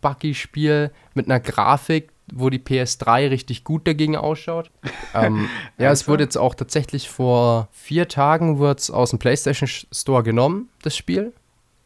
Buggy-Spiel 0.00 0.92
mit 1.14 1.26
einer 1.26 1.40
Grafik, 1.40 2.09
wo 2.32 2.50
die 2.50 2.58
PS3 2.58 3.30
richtig 3.30 3.64
gut 3.64 3.86
dagegen 3.86 4.16
ausschaut. 4.16 4.70
ähm, 5.14 5.36
ja, 5.42 5.44
es 5.44 5.78
Ernsthaft? 5.78 6.08
wurde 6.08 6.24
jetzt 6.24 6.38
auch 6.38 6.54
tatsächlich 6.54 7.08
vor 7.08 7.68
vier 7.72 8.08
Tagen 8.08 8.58
wird's 8.58 8.90
aus 8.90 9.10
dem 9.10 9.18
PlayStation 9.18 9.68
Store 9.68 10.22
genommen, 10.22 10.68
das 10.82 10.96
Spiel. 10.96 11.32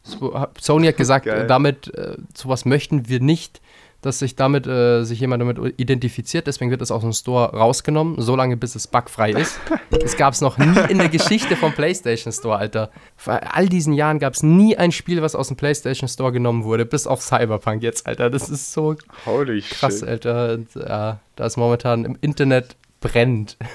Es 0.03 0.17
Sony 0.59 0.87
hat 0.87 0.97
gesagt, 0.97 1.25
Geil. 1.25 1.47
damit, 1.47 1.93
äh, 1.95 2.17
sowas 2.35 2.65
möchten 2.65 3.09
wir 3.09 3.19
nicht, 3.19 3.61
dass 4.05 4.19
sich 4.19 4.35
damit, 4.35 4.67
äh, 4.67 5.03
sich 5.03 5.19
jemand 5.19 5.41
damit 5.41 5.57
identifiziert. 5.79 6.47
Deswegen 6.47 6.69
wird 6.71 6.81
es 6.81 6.91
aus 6.91 7.01
dem 7.01 7.13
Store 7.13 7.51
rausgenommen, 7.55 8.21
solange 8.21 8.55
bis 8.57 8.75
es 8.75 8.87
bugfrei 8.87 9.31
ist. 9.31 9.59
Das 9.89 10.15
gab 10.17 10.33
es 10.33 10.41
noch 10.41 10.57
nie 10.57 10.79
in 10.89 10.97
der 10.99 11.09
Geschichte 11.09 11.55
vom 11.55 11.73
PlayStation 11.73 12.31
Store, 12.31 12.57
Alter. 12.57 12.91
Vor 13.17 13.39
all 13.55 13.67
diesen 13.67 13.93
Jahren 13.93 14.19
gab 14.19 14.33
es 14.33 14.43
nie 14.43 14.77
ein 14.77 14.91
Spiel, 14.91 15.21
was 15.21 15.35
aus 15.35 15.47
dem 15.47 15.57
PlayStation 15.57 16.07
Store 16.07 16.31
genommen 16.31 16.63
wurde, 16.63 16.85
bis 16.85 17.07
auf 17.07 17.21
Cyberpunk 17.21 17.81
jetzt, 17.81 18.05
Alter. 18.05 18.29
Das 18.29 18.49
ist 18.49 18.71
so 18.73 18.95
Holy 19.25 19.61
krass, 19.61 19.99
shit. 19.99 20.07
Alter. 20.07 20.53
Und, 20.53 20.67
ja, 20.75 21.19
da 21.35 21.45
ist 21.45 21.57
momentan 21.57 22.05
im 22.05 22.17
Internet 22.21 22.75
brennt. 23.01 23.57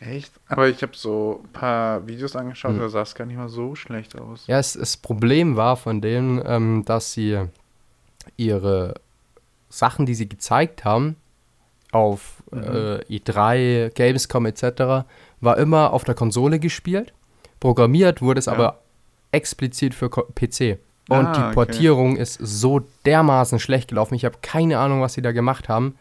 Echt? 0.00 0.32
Aber 0.48 0.68
ich 0.68 0.82
habe 0.82 0.92
so 0.94 1.40
ein 1.44 1.52
paar 1.52 2.06
Videos 2.06 2.36
angeschaut, 2.36 2.72
Hm. 2.72 2.80
da 2.80 2.88
sah 2.88 3.02
es 3.02 3.14
gar 3.14 3.24
nicht 3.24 3.36
mal 3.36 3.48
so 3.48 3.74
schlecht 3.74 4.18
aus. 4.18 4.46
Ja, 4.46 4.58
es, 4.58 4.74
das 4.74 4.96
Problem 4.96 5.56
war 5.56 5.76
von 5.76 6.00
denen, 6.00 6.42
ähm, 6.44 6.84
dass 6.84 7.12
sie 7.12 7.40
ihre 8.36 8.94
Sachen, 9.68 10.06
die 10.06 10.14
sie 10.14 10.28
gezeigt 10.28 10.84
haben, 10.84 11.16
auf 11.92 12.42
Mhm. 12.50 12.62
äh, 12.62 12.98
E3, 13.18 13.90
Gamescom 13.94 14.46
etc., 14.46 15.04
war 15.40 15.58
immer 15.58 15.92
auf 15.92 16.04
der 16.04 16.14
Konsole 16.14 16.58
gespielt. 16.58 17.12
Programmiert 17.60 18.22
wurde 18.22 18.38
es 18.38 18.46
Ja. 18.46 18.52
aber 18.52 18.80
explizit 19.32 19.94
für 19.94 20.08
PC. 20.08 20.78
Und 21.08 21.26
Ah, 21.26 21.32
die 21.32 21.40
okay. 21.40 21.54
Portierung 21.54 22.16
ist 22.16 22.34
so 22.42 22.80
dermaßen 23.04 23.58
schlecht 23.60 23.88
gelaufen. 23.88 24.14
Ich 24.14 24.24
habe 24.24 24.38
keine 24.42 24.78
Ahnung, 24.78 25.00
was 25.00 25.14
sie 25.14 25.22
da 25.22 25.32
gemacht 25.32 25.68
haben. 25.68 25.96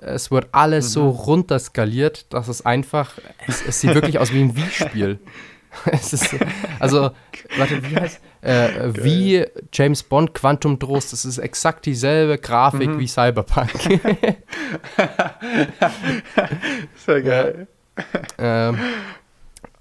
Es 0.00 0.30
wird 0.30 0.48
alles 0.52 0.92
so 0.92 1.04
Mhm. 1.04 1.08
runterskaliert, 1.10 2.26
dass 2.32 2.48
es 2.48 2.64
einfach, 2.64 3.18
es, 3.46 3.62
es 3.66 3.80
sieht 3.80 3.94
wirklich 3.94 4.18
aus 4.18 4.32
wie 4.32 4.40
ein 4.42 4.56
Wii-Spiel. 4.56 5.18
es 5.92 6.12
ist, 6.12 6.34
also, 6.78 7.10
warte, 7.56 7.82
wie 7.90 7.96
heißt, 7.96 8.20
äh, 8.42 8.68
wie 8.94 9.44
James 9.72 10.02
Bond 10.02 10.34
Quantum 10.34 10.78
Trost, 10.78 11.12
das 11.12 11.24
ist 11.24 11.38
exakt 11.38 11.86
dieselbe 11.86 12.38
Grafik 12.38 12.88
Mhm. 12.90 12.98
wie 12.98 13.06
Cyberpunk. 13.06 13.70
Ja 17.06 17.20
geil. 17.20 17.66
ähm, 18.38 18.78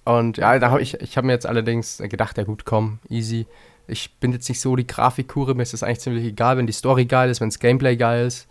und 0.06 0.38
ja, 0.38 0.58
da 0.60 0.72
habe 0.72 0.82
ich, 0.82 0.96
ich 1.02 1.18
habe 1.18 1.28
mir 1.28 1.34
jetzt 1.34 1.46
allerdings 1.46 1.98
gedacht, 1.98 2.38
ja 2.38 2.44
gut, 2.44 2.66
komm, 2.66 3.00
easy. 3.10 3.46
Ich 3.88 4.14
bin 4.20 4.32
jetzt 4.34 4.48
nicht 4.50 4.60
so 4.62 4.76
die 4.76 4.86
Grafikhure, 4.88 5.56
mir 5.56 5.64
ist 5.64 5.74
das 5.74 5.84
eigentlich 5.84 6.00
ziemlich 6.02 6.26
egal, 6.26 6.58
wenn 6.58 6.68
die 6.68 6.74
Story 6.74 7.06
geil 7.06 7.30
ist, 7.30 7.42
wenn 7.42 7.50
das 7.50 7.60
Gameplay 7.60 7.96
geil 7.98 8.26
ist. 8.28 8.48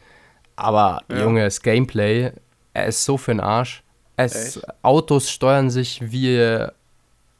Aber 0.56 1.02
Ja. 1.08 1.20
Junge, 1.22 1.44
das 1.44 1.62
Gameplay, 1.62 2.32
er 2.74 2.86
ist 2.86 3.04
so 3.04 3.16
für 3.16 3.32
den 3.32 3.40
Arsch. 3.40 3.82
Es? 4.16 4.60
Autos 4.82 5.30
steuern 5.30 5.70
sich 5.70 6.00
wie 6.10 6.64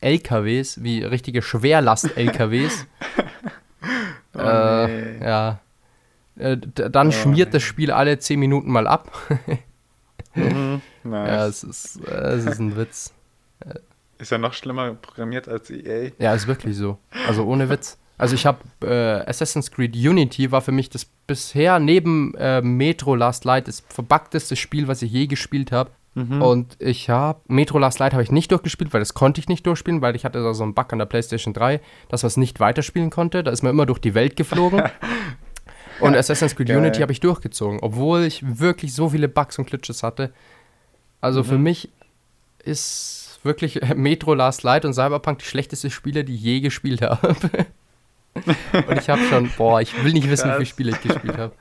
LKWs, 0.01 0.83
wie 0.83 1.03
richtige 1.03 1.43
Schwerlast-LKWs. 1.43 2.87
Oh, 4.35 4.41
äh, 4.41 4.87
nee. 4.87 5.25
Ja. 5.25 5.61
Äh, 6.37 6.57
dann 6.59 7.09
Oh, 7.09 7.13
schmiert 7.13 7.49
nee. 7.49 7.53
das 7.55 7.63
Spiel 7.63 7.91
alle 7.91 8.19
10 8.19 8.39
Minuten 8.39 8.71
mal 8.71 8.87
ab. 8.87 9.11
Mhm. 10.35 10.83
Ja, 11.05 11.11
Nice. 11.11 11.65
es 11.65 11.65
ist, 11.97 12.09
äh, 12.09 12.13
es 12.13 12.45
ist 12.45 12.61
ein 12.61 12.77
Witz. 12.77 13.13
Ist 14.19 14.31
ja 14.31 14.39
noch 14.39 14.53
schlimmer 14.53 14.95
programmiert 14.95 15.49
als 15.49 15.71
EA. 15.71 16.11
Ja, 16.19 16.35
ist 16.35 16.47
wirklich 16.47 16.77
so. 16.77 16.99
Also 17.27 17.45
ohne 17.45 17.69
Witz. 17.69 17.99
Also 18.19 18.35
ich 18.37 18.47
habe 18.47 18.59
äh, 18.85 19.29
Assassin's 19.29 19.71
Creed 19.71 19.97
Unity 19.97 20.53
war 20.53 20.61
für 20.61 20.71
mich 20.71 20.91
das 20.91 21.07
bisher 21.27 21.81
neben 21.81 22.35
äh, 22.37 22.61
Metro 22.61 23.17
Last 23.17 23.45
Light 23.45 23.67
das 23.67 23.83
verbugteste 23.89 24.55
Spiel, 24.55 24.87
was 24.87 25.03
ich 25.03 25.11
je 25.11 25.27
gespielt 25.27 25.73
habe. 25.73 25.91
Mhm. 26.15 26.43
Und 26.43 26.77
ich 26.81 27.11
habe 27.11 27.41
Metro 27.47 27.79
Last 27.79 27.99
Light 28.01 28.13
habe 28.13 28.23
ich 28.23 28.33
nicht 28.33 28.51
durchgespielt, 28.51 28.93
weil 28.93 29.01
das 29.01 29.15
konnte 29.15 29.41
ich 29.41 29.49
nicht 29.49 29.67
durchspielen, 29.67 30.01
weil 30.03 30.17
ich 30.17 30.25
hatte 30.25 30.43
da 30.43 30.53
so 30.55 30.65
einen 30.65 30.75
Bug 30.75 30.93
an 30.93 30.99
der 30.99 31.07
PlayStation 31.07 31.55
3, 31.55 31.81
dass 32.09 32.23
man 32.23 32.29
es 32.29 32.37
nicht 32.37 32.59
weiterspielen 32.61 33.11
konnte. 33.11 33.45
Da 33.45 33.51
ist 33.51 33.63
man 33.63 33.71
immer 33.71 33.87
durch 33.87 33.99
die 34.01 34.15
Welt 34.15 34.37
geflogen. 34.37 34.83
Und 36.01 36.15
Assassin's 36.17 36.55
Creed 36.55 36.69
Geil. 36.69 36.77
Unity 36.79 37.01
habe 37.01 37.11
ich 37.13 37.19
durchgezogen, 37.21 37.81
obwohl 37.83 38.23
ich 38.23 38.43
wirklich 38.61 38.95
so 38.95 39.09
viele 39.11 39.29
Bugs 39.29 39.59
und 39.59 39.67
Glitches 39.67 40.03
hatte. 40.05 40.33
Also 41.21 41.43
für 41.43 41.57
Mhm. 41.59 41.63
mich 41.65 41.89
ist 42.65 43.41
wirklich 43.43 43.81
Metro 43.97 44.35
Last 44.35 44.63
Light 44.63 44.85
und 44.85 44.95
Cyberpunk 44.95 45.41
die 45.41 45.45
schlechtesten 45.45 45.91
Spiele, 45.91 46.25
die 46.25 46.35
ich 46.37 46.43
je 46.43 46.61
gespielt 46.61 47.03
habe. 47.03 47.35
und 48.89 48.99
ich 48.99 49.09
habe 49.11 49.23
schon, 49.25 49.51
boah, 49.57 49.81
ich 49.81 50.05
will 50.05 50.13
nicht 50.13 50.29
wissen, 50.31 50.49
wie 50.51 50.53
viele 50.53 50.59
Krass. 50.59 50.69
Spiele 50.69 50.91
ich 50.93 51.01
gespielt 51.01 51.39
habe. 51.39 51.53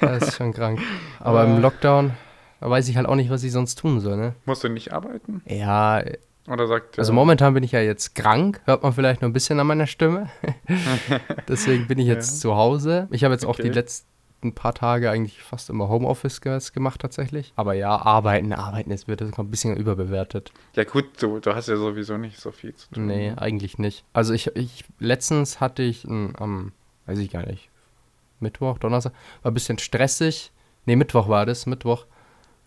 Das 0.00 0.28
ist 0.28 0.36
schon 0.36 0.52
krank. 0.54 0.80
Aber 1.18 1.40
Ah. 1.40 1.44
im 1.44 1.60
Lockdown, 1.60 2.12
da 2.60 2.68
weiß 2.70 2.88
ich 2.88 2.96
halt 2.96 3.06
auch 3.06 3.14
nicht, 3.16 3.30
was 3.30 3.42
ich 3.42 3.52
sonst 3.52 3.76
tun 3.78 4.00
soll, 4.00 4.16
ne? 4.16 4.34
Musst 4.44 4.62
du 4.64 4.68
nicht 4.68 4.92
arbeiten? 4.92 5.42
Ja, 5.46 6.02
Oder 6.48 6.66
sagt 6.66 6.98
also 6.98 7.12
momentan 7.12 7.54
bin 7.54 7.62
ich 7.62 7.72
ja 7.72 7.80
jetzt 7.80 8.14
krank, 8.14 8.60
hört 8.64 8.82
man 8.82 8.92
vielleicht 8.92 9.22
noch 9.22 9.28
ein 9.28 9.32
bisschen 9.32 9.58
an 9.60 9.66
meiner 9.66 9.86
Stimme. 9.86 10.28
Deswegen 11.48 11.86
bin 11.86 11.98
ich 11.98 12.06
jetzt 12.06 12.34
Ja. 12.34 12.40
zu 12.40 12.56
Hause. 12.56 13.08
Ich 13.10 13.24
habe 13.24 13.34
jetzt 13.34 13.44
auch 13.44 13.56
die 13.56 13.62
Okay. 13.62 13.72
letzten 13.72 14.54
paar 14.54 14.74
Tage 14.74 15.10
eigentlich 15.10 15.42
fast 15.42 15.68
immer 15.70 15.88
Homeoffice 15.88 16.40
ge- 16.40 16.58
gemacht 16.72 17.00
tatsächlich. 17.00 17.52
Aber 17.56 17.74
ja, 17.74 17.94
arbeiten, 17.96 18.52
arbeiten, 18.52 18.90
es 18.90 19.06
wird 19.06 19.20
das 19.20 19.38
ein 19.38 19.50
bisschen 19.50 19.76
überbewertet. 19.76 20.50
Ja 20.76 20.84
gut, 20.84 21.06
du, 21.20 21.40
du 21.40 21.54
hast 21.54 21.68
ja 21.68 21.76
sowieso 21.76 22.16
nicht 22.16 22.38
so 22.40 22.50
viel 22.50 22.74
zu 22.74 22.90
tun. 22.90 23.06
Nee, 23.06 23.32
eigentlich 23.36 23.78
nicht. 23.78 24.04
Also 24.12 24.32
ich, 24.32 24.54
ich 24.56 24.84
letztens 24.98 25.60
hatte 25.60 25.82
ich 25.82 26.06
am, 26.08 26.72
weiß 27.06 27.18
ich 27.18 27.30
gar 27.30 27.44
nicht, 27.46 27.68
Mittwoch, 28.40 28.78
Donnerstag, 28.78 29.12
war 29.42 29.50
ein 29.50 29.54
bisschen 29.54 29.78
stressig. 29.78 30.50
Nee, 30.86 30.96
Mittwoch 30.96 31.28
war 31.28 31.44
das, 31.44 31.66
Mittwoch. 31.66 32.06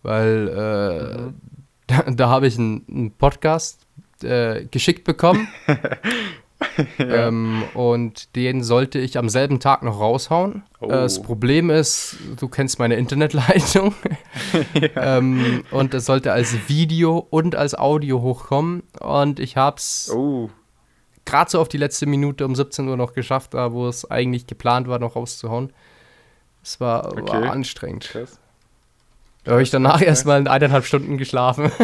Weil 0.04 0.48
äh, 0.48 1.18
Mhm. 1.22 1.34
da, 1.88 2.02
da 2.10 2.28
habe 2.28 2.46
ich 2.46 2.56
einen, 2.58 2.84
einen 2.88 3.10
Podcast 3.10 3.80
äh, 4.22 4.64
geschickt 4.66 5.02
bekommen. 5.04 5.48
Ja. 6.98 7.28
ähm, 7.28 7.62
und 7.74 8.34
den 8.36 8.62
sollte 8.62 8.98
ich 8.98 9.18
am 9.18 9.28
selben 9.28 9.60
Tag 9.60 9.82
noch 9.82 10.00
raushauen. 10.00 10.62
Oh. 10.80 10.86
Äh, 10.86 10.88
das 10.88 11.20
Problem 11.20 11.68
ist, 11.68 12.16
du 12.40 12.48
kennst 12.48 12.78
meine 12.78 12.94
Internetleitung. 12.94 13.94
ähm, 14.96 15.62
und 15.70 15.92
das 15.94 16.06
sollte 16.06 16.32
als 16.32 16.68
Video 16.68 17.18
und 17.30 17.54
als 17.54 17.74
Audio 17.74 18.22
hochkommen. 18.22 18.82
Und 19.00 19.40
ich 19.40 19.56
habe 19.56 19.76
es 19.76 20.10
Oh, 20.14 20.48
gerade 21.26 21.50
so 21.50 21.60
auf 21.60 21.68
die 21.68 21.76
letzte 21.76 22.06
Minute 22.06 22.46
um 22.46 22.54
17 22.54 22.88
Uhr 22.88 22.96
noch 22.96 23.12
geschafft, 23.12 23.52
da 23.54 23.72
wo 23.72 23.86
es 23.86 24.10
eigentlich 24.10 24.46
geplant 24.46 24.88
war, 24.88 24.98
noch 24.98 25.16
rauszuhauen. 25.16 25.72
Es 26.62 26.80
war, 26.80 27.12
Okay. 27.12 27.42
war 27.42 27.52
anstrengend. 27.52 28.04
krass. 28.08 28.38
Da 29.44 29.52
habe 29.52 29.62
ich 29.62 29.70
danach 29.70 29.96
Okay. 29.96 30.06
erstmal 30.06 30.40
in 30.40 30.48
eineinhalb 30.48 30.84
Stunden 30.84 31.18
geschlafen. 31.18 31.70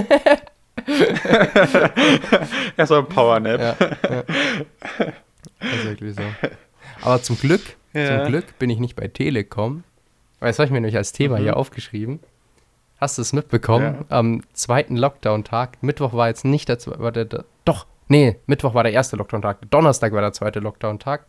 Erstmal 2.77 3.01
ein 3.01 3.07
Powernap. 3.09 3.61
ja, 3.61 3.77
ja. 4.11 4.23
Das 5.61 5.75
ist 5.75 5.85
wirklich 5.85 6.14
so. 6.16 6.23
Aber 7.03 7.23
zum 7.23 7.38
Glück, 7.38 7.61
Ja. 7.92 8.18
zum 8.25 8.29
Glück 8.29 8.59
bin 8.59 8.70
ich 8.70 8.79
nicht 8.79 8.96
bei 8.96 9.09
Telekom. 9.09 9.85
Weil 10.38 10.49
das 10.51 10.59
habe 10.59 10.66
ich 10.66 10.70
mir 10.73 10.81
nämlich 10.81 10.96
als 10.96 11.12
Thema 11.12 11.38
Mhm. 11.38 11.42
hier 11.42 11.57
aufgeschrieben. 11.57 12.20
Hast 12.99 13.18
du 13.18 13.23
es 13.23 13.33
mitbekommen? 13.33 14.05
Am 14.09 14.42
zweiten 14.53 14.96
Lockdown-Tag. 14.96 15.83
Mittwoch 15.83 16.12
war 16.12 16.29
jetzt 16.29 16.44
nicht 16.44 16.68
der 16.68 16.79
zweite. 16.79 17.44
Doch, 17.64 17.87
nee, 18.09 18.37
Mittwoch 18.46 18.75
war 18.75 18.83
der 18.83 18.92
erste 18.92 19.16
Lockdown-Tag. 19.16 19.70
Donnerstag 19.70 20.12
war 20.12 20.20
der 20.20 20.33
zweite 20.33 20.61
Lockdown-Tag. 20.61 21.25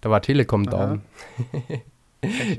Da 0.00 0.10
war 0.10 0.20
Telekom 0.22 0.66
down. 0.66 1.02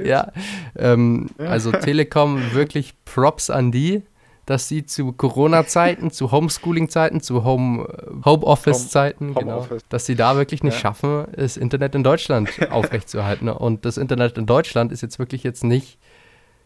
ja, 0.03 0.31
ähm, 0.77 1.29
also 1.37 1.71
Telekom 1.71 2.53
wirklich 2.53 2.93
Props 3.05 3.49
an 3.49 3.71
die, 3.71 4.03
dass 4.45 4.67
sie 4.67 4.85
zu 4.85 5.13
Corona-Zeiten, 5.13 6.11
zu 6.11 6.31
Homeschooling-Zeiten, 6.31 7.21
zu 7.21 7.43
Home, 7.43 7.83
äh, 7.87 8.25
Homeoffice-Zeiten, 8.25 9.29
Home, 9.29 9.39
genau, 9.39 9.53
Homeoffice. 9.57 9.83
dass 9.89 10.05
sie 10.05 10.15
da 10.15 10.35
wirklich 10.35 10.63
nicht 10.63 10.73
Ja. 10.73 10.79
schaffen, 10.79 11.25
das 11.35 11.57
Internet 11.57 11.95
in 11.95 12.03
Deutschland 12.03 12.49
aufrechtzuerhalten. 12.71 13.49
Und 13.49 13.85
das 13.85 13.97
Internet 13.97 14.37
in 14.37 14.45
Deutschland 14.47 14.91
ist 14.91 15.01
jetzt 15.01 15.19
wirklich 15.19 15.43
jetzt 15.43 15.63
nicht 15.63 15.97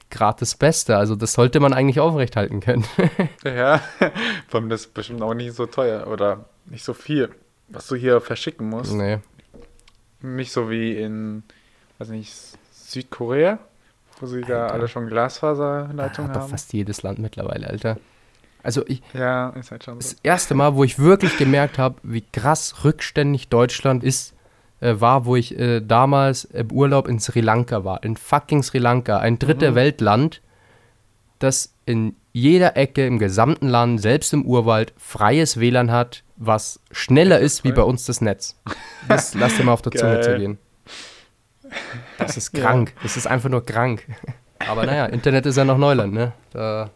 gerade 0.10 0.40
das 0.40 0.56
Beste. 0.56 0.98
Also 0.98 1.16
das 1.16 1.34
sollte 1.34 1.60
man 1.60 1.74
eigentlich 1.74 2.00
aufrechthalten 2.00 2.60
können. 2.62 2.86
Ja, 3.44 3.82
vor 4.48 4.60
allem 4.62 4.70
das 4.70 4.82
ist 4.82 4.94
bestimmt 4.94 5.22
auch 5.22 5.34
nicht 5.34 5.54
so 5.54 5.66
teuer 5.66 6.08
oder 6.08 6.46
nicht 6.66 6.84
so 6.86 6.94
viel, 6.94 7.30
was 7.68 7.88
du 7.88 7.96
hier 7.96 8.22
verschicken 8.22 8.70
musst. 8.70 8.94
nee. 8.94 9.20
Nicht 10.22 10.52
so 10.52 10.70
wie 10.72 10.96
in, 10.96 11.44
weiß 12.00 12.10
nicht, 12.10 12.34
Südkorea, 12.96 13.60
wo 14.20 14.26
sie 14.26 14.42
da 14.42 14.64
Alter. 14.64 14.74
alle 14.74 14.88
schon 14.88 15.08
Glasfaserleitungen 15.08 16.32
Aber 16.32 16.42
haben. 16.42 16.50
fast 16.50 16.74
jedes 16.74 17.04
Land 17.04 17.20
mittlerweile, 17.20 17.68
Alter. 17.68 17.98
Also 18.64 18.84
ich, 18.88 19.02
Ja, 19.14 19.50
ist 19.50 19.70
halt 19.72 19.84
schon 19.84 20.02
so. 20.02 20.10
das 20.10 20.18
erste 20.24 20.56
Mal, 20.56 20.76
wo 20.76 20.84
ich 20.84 20.98
wirklich 20.98 21.38
gemerkt 21.38 21.78
habe, 21.78 21.96
wie 22.04 22.22
krass 22.22 22.84
rückständig 22.84 23.50
Deutschland 23.50 24.04
ist, 24.04 24.34
äh, 24.80 24.96
war, 25.00 25.26
wo 25.26 25.36
ich 25.36 25.58
äh, 25.60 25.82
damals 25.82 26.46
im 26.46 26.72
Urlaub 26.72 27.08
in 27.08 27.20
Sri 27.20 27.42
Lanka 27.42 27.84
war. 27.84 28.04
In 28.04 28.18
fucking 28.18 28.64
Sri 28.64 28.80
Lanka, 28.80 29.18
ein 29.20 29.38
dritte 29.38 29.72
Mhm. 29.72 29.76
Weltland, 29.76 30.42
das 31.40 31.74
in 31.86 32.16
jeder 32.34 32.76
Ecke 32.76 33.06
im 33.06 33.20
gesamten 33.20 33.68
Land, 33.68 34.02
selbst 34.02 34.34
im 34.34 34.46
Urwald, 34.46 34.94
freies 34.98 35.60
WLAN 35.60 35.92
hat, 35.92 36.24
was 36.38 36.80
schneller 36.92 37.40
ist 37.40 37.64
wie 37.64 37.72
bei 37.72 37.84
uns 37.84 38.06
das 38.06 38.20
Netz. 38.20 38.60
Das 39.08 39.34
lass 39.36 39.56
dir 39.58 39.64
mal 39.64 39.74
auf 39.74 39.82
der 39.84 39.92
Zunge 39.94 40.20
zergehen. 40.22 40.58
Das 42.18 42.38
ist 42.38 42.54
krank. 42.54 42.94
Das 43.04 43.18
ist 43.18 43.28
einfach 43.28 43.50
nur 43.50 43.66
krank. 43.66 44.06
Aber 44.68 44.86
naja, 44.86 45.06
Internet 45.08 45.46
ist 45.46 45.58
ja 45.58 45.66
noch 45.66 45.78
Neuland, 45.78 46.14
ne? 46.14 46.32
Da, 46.52 46.90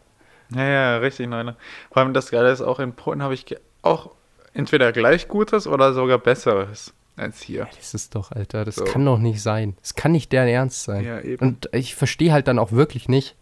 Ja, 0.56 0.64
ja, 0.64 0.98
richtig, 0.98 1.28
Neune. 1.28 1.56
Vor 1.92 2.02
allem 2.04 2.14
das 2.14 2.32
Geile 2.32 2.52
ist, 2.52 2.62
auch 2.62 2.80
in 2.80 2.94
Polen 2.94 3.22
habe 3.22 3.34
ich 3.34 3.46
auch 3.82 4.12
entweder 4.54 4.92
gleich 4.92 5.28
Gutes 5.28 5.68
oder 5.68 5.94
sogar 5.94 6.18
Besseres 6.18 6.94
als 7.18 7.42
hier. 7.42 7.68
das 7.76 7.94
ist 7.94 8.16
doch, 8.16 8.32
Alter, 8.32 8.64
das 8.64 8.76
So. 8.76 8.86
kann 8.86 9.04
doch 9.06 9.20
nicht 9.20 9.42
sein. 9.42 9.76
Das 9.82 9.94
kann 9.96 10.14
nicht 10.14 10.32
deren 10.32 10.48
Ernst 10.48 10.84
sein. 10.84 11.04
Ja, 11.06 11.20
eben. 11.20 11.46
Und 11.46 11.70
ich 11.74 11.96
verstehe 11.96 12.32
halt 12.32 12.48
dann 12.48 12.58
auch 12.60 12.72
wirklich 12.72 13.10
nicht, 13.10 13.36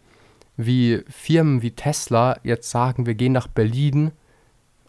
wie 0.56 1.04
Firmen 1.08 1.62
wie 1.62 1.70
Tesla 1.70 2.38
jetzt 2.42 2.68
sagen, 2.70 3.06
wir 3.06 3.14
gehen 3.14 3.32
nach 3.32 3.46
Berlin 3.46 4.10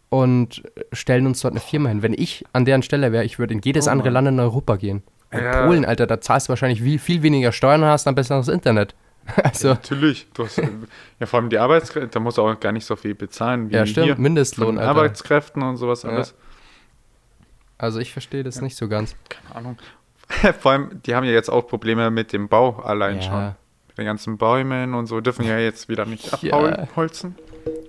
und 0.10 0.64
stellen 0.92 1.28
uns 1.28 1.42
dort 1.42 1.54
eine 1.54 1.60
Firma 1.60 1.90
hin. 1.90 2.02
Wenn 2.02 2.14
ich 2.14 2.44
an 2.52 2.66
deren 2.66 2.82
Stelle 2.82 3.12
wäre, 3.12 3.24
ich 3.24 3.38
würde 3.38 3.54
in 3.54 3.62
jedes 3.62 3.88
Oh 3.88 3.92
andere. 3.92 4.10
Land 4.10 4.28
in 4.28 4.40
Europa 4.40 4.76
gehen. 4.78 5.04
Und 5.32 5.44
Ja. 5.44 5.66
Polen, 5.66 5.86
Alter, 5.86 6.08
da 6.08 6.20
zahlst 6.22 6.48
du 6.48 6.50
wahrscheinlich 6.50 6.82
viel, 6.82 7.00
viel 7.00 7.22
weniger 7.24 7.52
Steuern 7.52 7.82
und 7.84 7.90
hast 7.90 8.06
dann 8.08 8.16
besseres 8.16 8.48
Internet. 8.48 8.96
Also, 9.44 9.70
Natürlich. 9.70 10.28
Du 10.34 10.46
hast, 10.46 10.58
ja, 10.58 11.26
vor 11.28 11.40
allem 11.40 11.50
die 11.52 11.60
Arbeitskräfte, 11.60 12.10
da 12.10 12.20
musst 12.20 12.40
du 12.40 12.42
auch 12.42 12.60
gar 12.60 12.72
nicht 12.72 12.86
so 12.86 12.96
viel 12.96 13.14
bezahlen 13.14 13.70
wie 13.70 13.76
ja, 13.76 13.86
stimmt, 13.86 14.06
hier. 14.08 14.16
Mindestlohn, 14.18 14.80
Alter. 14.80 14.90
Arbeitskräften 14.90 15.62
und 15.62 15.78
sowas 15.78 16.02
Ja. 16.02 16.10
alles. 16.10 16.34
Also 17.78 18.00
ich 18.00 18.12
verstehe 18.12 18.44
das 18.44 18.60
nicht 18.62 18.76
so 18.76 18.88
ganz. 18.88 19.16
Keine 19.30 19.56
Ahnung. 19.56 19.78
Vor 20.60 20.72
allem, 20.72 21.02
die 21.06 21.14
haben 21.16 21.26
ja 21.26 21.32
jetzt 21.32 21.50
auch 21.50 21.62
Probleme 21.68 22.10
mit 22.12 22.34
dem 22.34 22.48
Bau 22.50 22.78
allein 22.80 23.22
schon. 23.22 23.34
Ja, 23.34 23.56
Mit 23.90 23.98
den 24.00 24.06
ganzen 24.06 24.38
Bäumen 24.38 24.94
und 24.96 25.06
so 25.06 25.22
dürfen 25.22 25.46
ja 25.46 25.60
jetzt 25.60 25.90
wieder 25.90 26.06
nicht 26.06 26.42
Ja. 26.44 26.54
abholzen. 26.58 27.36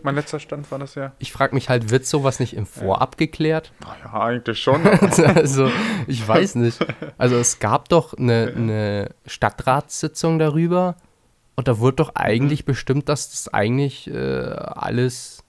Mein 0.03 0.15
letzter 0.15 0.41
Stand 0.41 0.71
war 0.71 0.79
das 0.79 0.95
ja. 0.95 1.13
ich 1.19 1.33
frage 1.33 1.55
mich 1.55 1.69
halt, 1.69 1.91
wird 1.91 2.07
sowas 2.07 2.41
nicht 2.41 2.55
im 2.55 2.67
Vorab 2.67 3.17
geklärt? 3.17 3.73
Naja, 3.81 4.21
eigentlich 4.21 4.59
schon. 4.59 4.87
also, 5.35 5.71
ich 6.07 6.27
weiß 6.27 6.57
nicht. 6.57 6.85
Also, 7.19 7.37
es 7.37 7.59
gab 7.59 7.89
doch 7.89 8.15
eine, 8.15 8.53
eine 8.57 9.11
Stadtratssitzung 9.27 10.39
darüber 10.39 10.97
und 11.57 11.69
da 11.69 11.79
wurde 11.79 11.97
doch 11.97 12.15
eigentlich 12.15 12.65
bestimmt, 12.65 13.09
dass 13.09 13.31
das 13.31 13.49
eigentlich 13.53 14.09
äh, 14.11 14.17
alles 14.17 15.45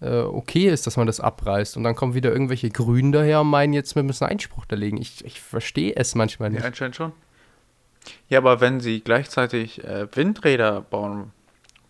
äh, 0.00 0.20
okay 0.20 0.68
ist, 0.68 0.86
dass 0.86 0.96
man 0.96 1.06
das 1.06 1.20
abreißt. 1.20 1.76
Und 1.76 1.84
dann 1.84 1.94
kommen 1.94 2.14
wieder 2.14 2.32
irgendwelche 2.32 2.70
Grünen 2.70 3.12
daher 3.12 3.42
und 3.42 3.48
meinen, 3.48 3.72
jetzt 3.72 3.96
wir 3.96 4.02
müssen 4.02 4.24
Einspruch 4.24 4.64
da 4.66 4.76
legen. 4.76 4.96
Ich, 4.96 5.24
ich 5.24 5.40
verstehe 5.40 5.94
es 5.94 6.14
manchmal 6.14 6.50
ja, 6.50 6.56
nicht. 6.56 6.64
anscheinend 6.64 6.96
schon. 6.96 7.12
Ja, 8.28 8.38
aber 8.38 8.60
wenn 8.60 8.80
sie 8.80 9.00
gleichzeitig 9.00 9.84
äh, 9.84 10.06
Windräder 10.14 10.80
bauen 10.80 11.32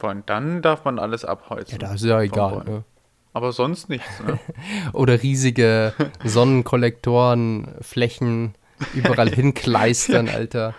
wollen, 0.03 0.23
dann 0.27 0.63
darf 0.63 0.85
man 0.85 0.99
alles 0.99 1.25
abholzen. 1.25 1.79
Ja, 1.81 1.89
da 1.89 1.95
ist 1.95 2.05
ja 2.05 2.21
egal. 2.21 2.63
Ne? 2.65 2.85
Aber 3.33 3.53
sonst 3.53 3.89
nichts. 3.89 4.09
Ne? 4.27 4.39
Oder 4.93 5.23
riesige 5.23 5.93
Sonnenkollektoren, 6.25 7.75
Flächen 7.81 8.55
überall 8.95 9.29
hinkleistern, 9.35 10.29
Alter. 10.29 10.75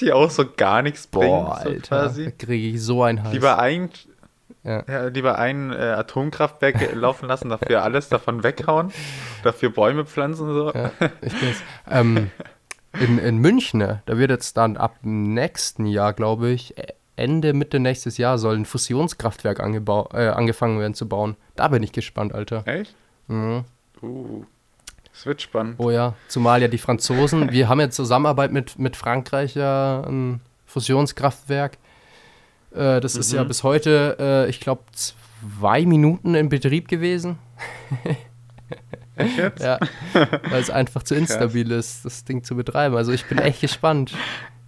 Die 0.00 0.12
auch 0.12 0.30
so 0.30 0.44
gar 0.56 0.82
nichts 0.82 1.06
bringen. 1.06 1.28
Boah, 1.44 1.60
so 1.62 1.68
Alter. 1.70 1.80
quasi. 2.02 2.24
Da 2.26 2.30
kriege 2.30 2.68
ich 2.68 2.82
so 2.82 3.02
ein 3.02 3.22
Hals. 3.22 3.34
Lieber 3.34 3.58
ein, 3.58 3.90
Ja. 4.64 4.82
ja, 4.88 5.06
lieber 5.08 5.38
ein 5.38 5.72
äh, 5.72 5.76
Atomkraftwerk 5.76 6.92
laufen 6.94 7.28
lassen, 7.28 7.48
dafür 7.50 7.82
alles 7.82 8.08
davon 8.08 8.42
weghauen, 8.42 8.92
dafür 9.42 9.70
Bäume 9.70 10.06
pflanzen 10.06 10.48
und 10.48 10.54
so. 10.54 10.72
Ja, 10.72 10.90
ich 11.22 11.38
bin's. 11.38 11.62
Ähm, 11.90 12.30
in, 12.98 13.18
in 13.18 13.38
München, 13.38 13.78
ne, 13.78 14.02
da 14.06 14.16
wird 14.18 14.30
jetzt 14.30 14.56
dann 14.56 14.76
ab 14.76 14.96
nächsten 15.02 15.86
Jahr, 15.86 16.12
glaube 16.12 16.50
ich, 16.50 16.74
Ende, 17.20 17.52
Mitte 17.52 17.78
nächstes 17.78 18.16
Jahr 18.18 18.38
soll 18.38 18.56
ein 18.56 18.64
Fusionskraftwerk 18.64 19.58
äh, 19.60 20.28
angefangen 20.28 20.80
werden 20.80 20.94
zu 20.94 21.08
bauen. 21.08 21.36
Da 21.56 21.68
bin 21.68 21.82
ich 21.82 21.92
gespannt, 21.92 22.34
Alter. 22.34 22.66
Echt? 22.66 22.94
Mhm. 23.28 23.64
Uh, 24.02 24.44
das 25.12 25.26
wird 25.26 25.42
spannend. 25.42 25.74
Oh 25.78 25.90
ja, 25.90 26.14
zumal 26.28 26.62
ja 26.62 26.68
die 26.68 26.78
Franzosen, 26.78 27.52
wir 27.52 27.68
haben 27.68 27.80
ja 27.80 27.90
Zusammenarbeit 27.90 28.52
mit, 28.52 28.78
mit 28.78 28.96
Frankreich 28.96 29.54
ja 29.54 30.02
ein 30.06 30.40
Fusionskraftwerk. 30.66 31.78
Äh, 32.74 33.00
das 33.00 33.16
ist 33.16 33.32
ja 33.32 33.44
Mhm. 33.44 33.48
bis 33.48 33.62
heute, 33.62 34.16
äh, 34.18 34.48
ich 34.50 34.60
glaube, 34.60 34.82
zwei 34.92 35.84
Minuten 35.86 36.34
in 36.34 36.48
Betrieb 36.48 36.88
gewesen. 36.88 37.38
Echt 39.16 39.36
jetzt? 39.36 39.62
Ja, 39.62 39.78
weil 40.14 40.60
es 40.60 40.70
einfach 40.70 41.02
zu 41.02 41.14
instabil 41.14 41.70
ist, 41.72 42.04
das 42.04 42.24
Ding 42.24 42.42
zu 42.44 42.56
betreiben. 42.56 42.96
Also 42.96 43.12
ich 43.12 43.26
bin 43.26 43.38
echt 43.38 43.60
gespannt, 43.60 44.14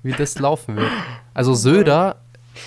wie 0.03 0.13
das 0.13 0.39
laufen 0.39 0.77
wird. 0.77 0.91
Also 1.33 1.55
Söder, 1.55 2.17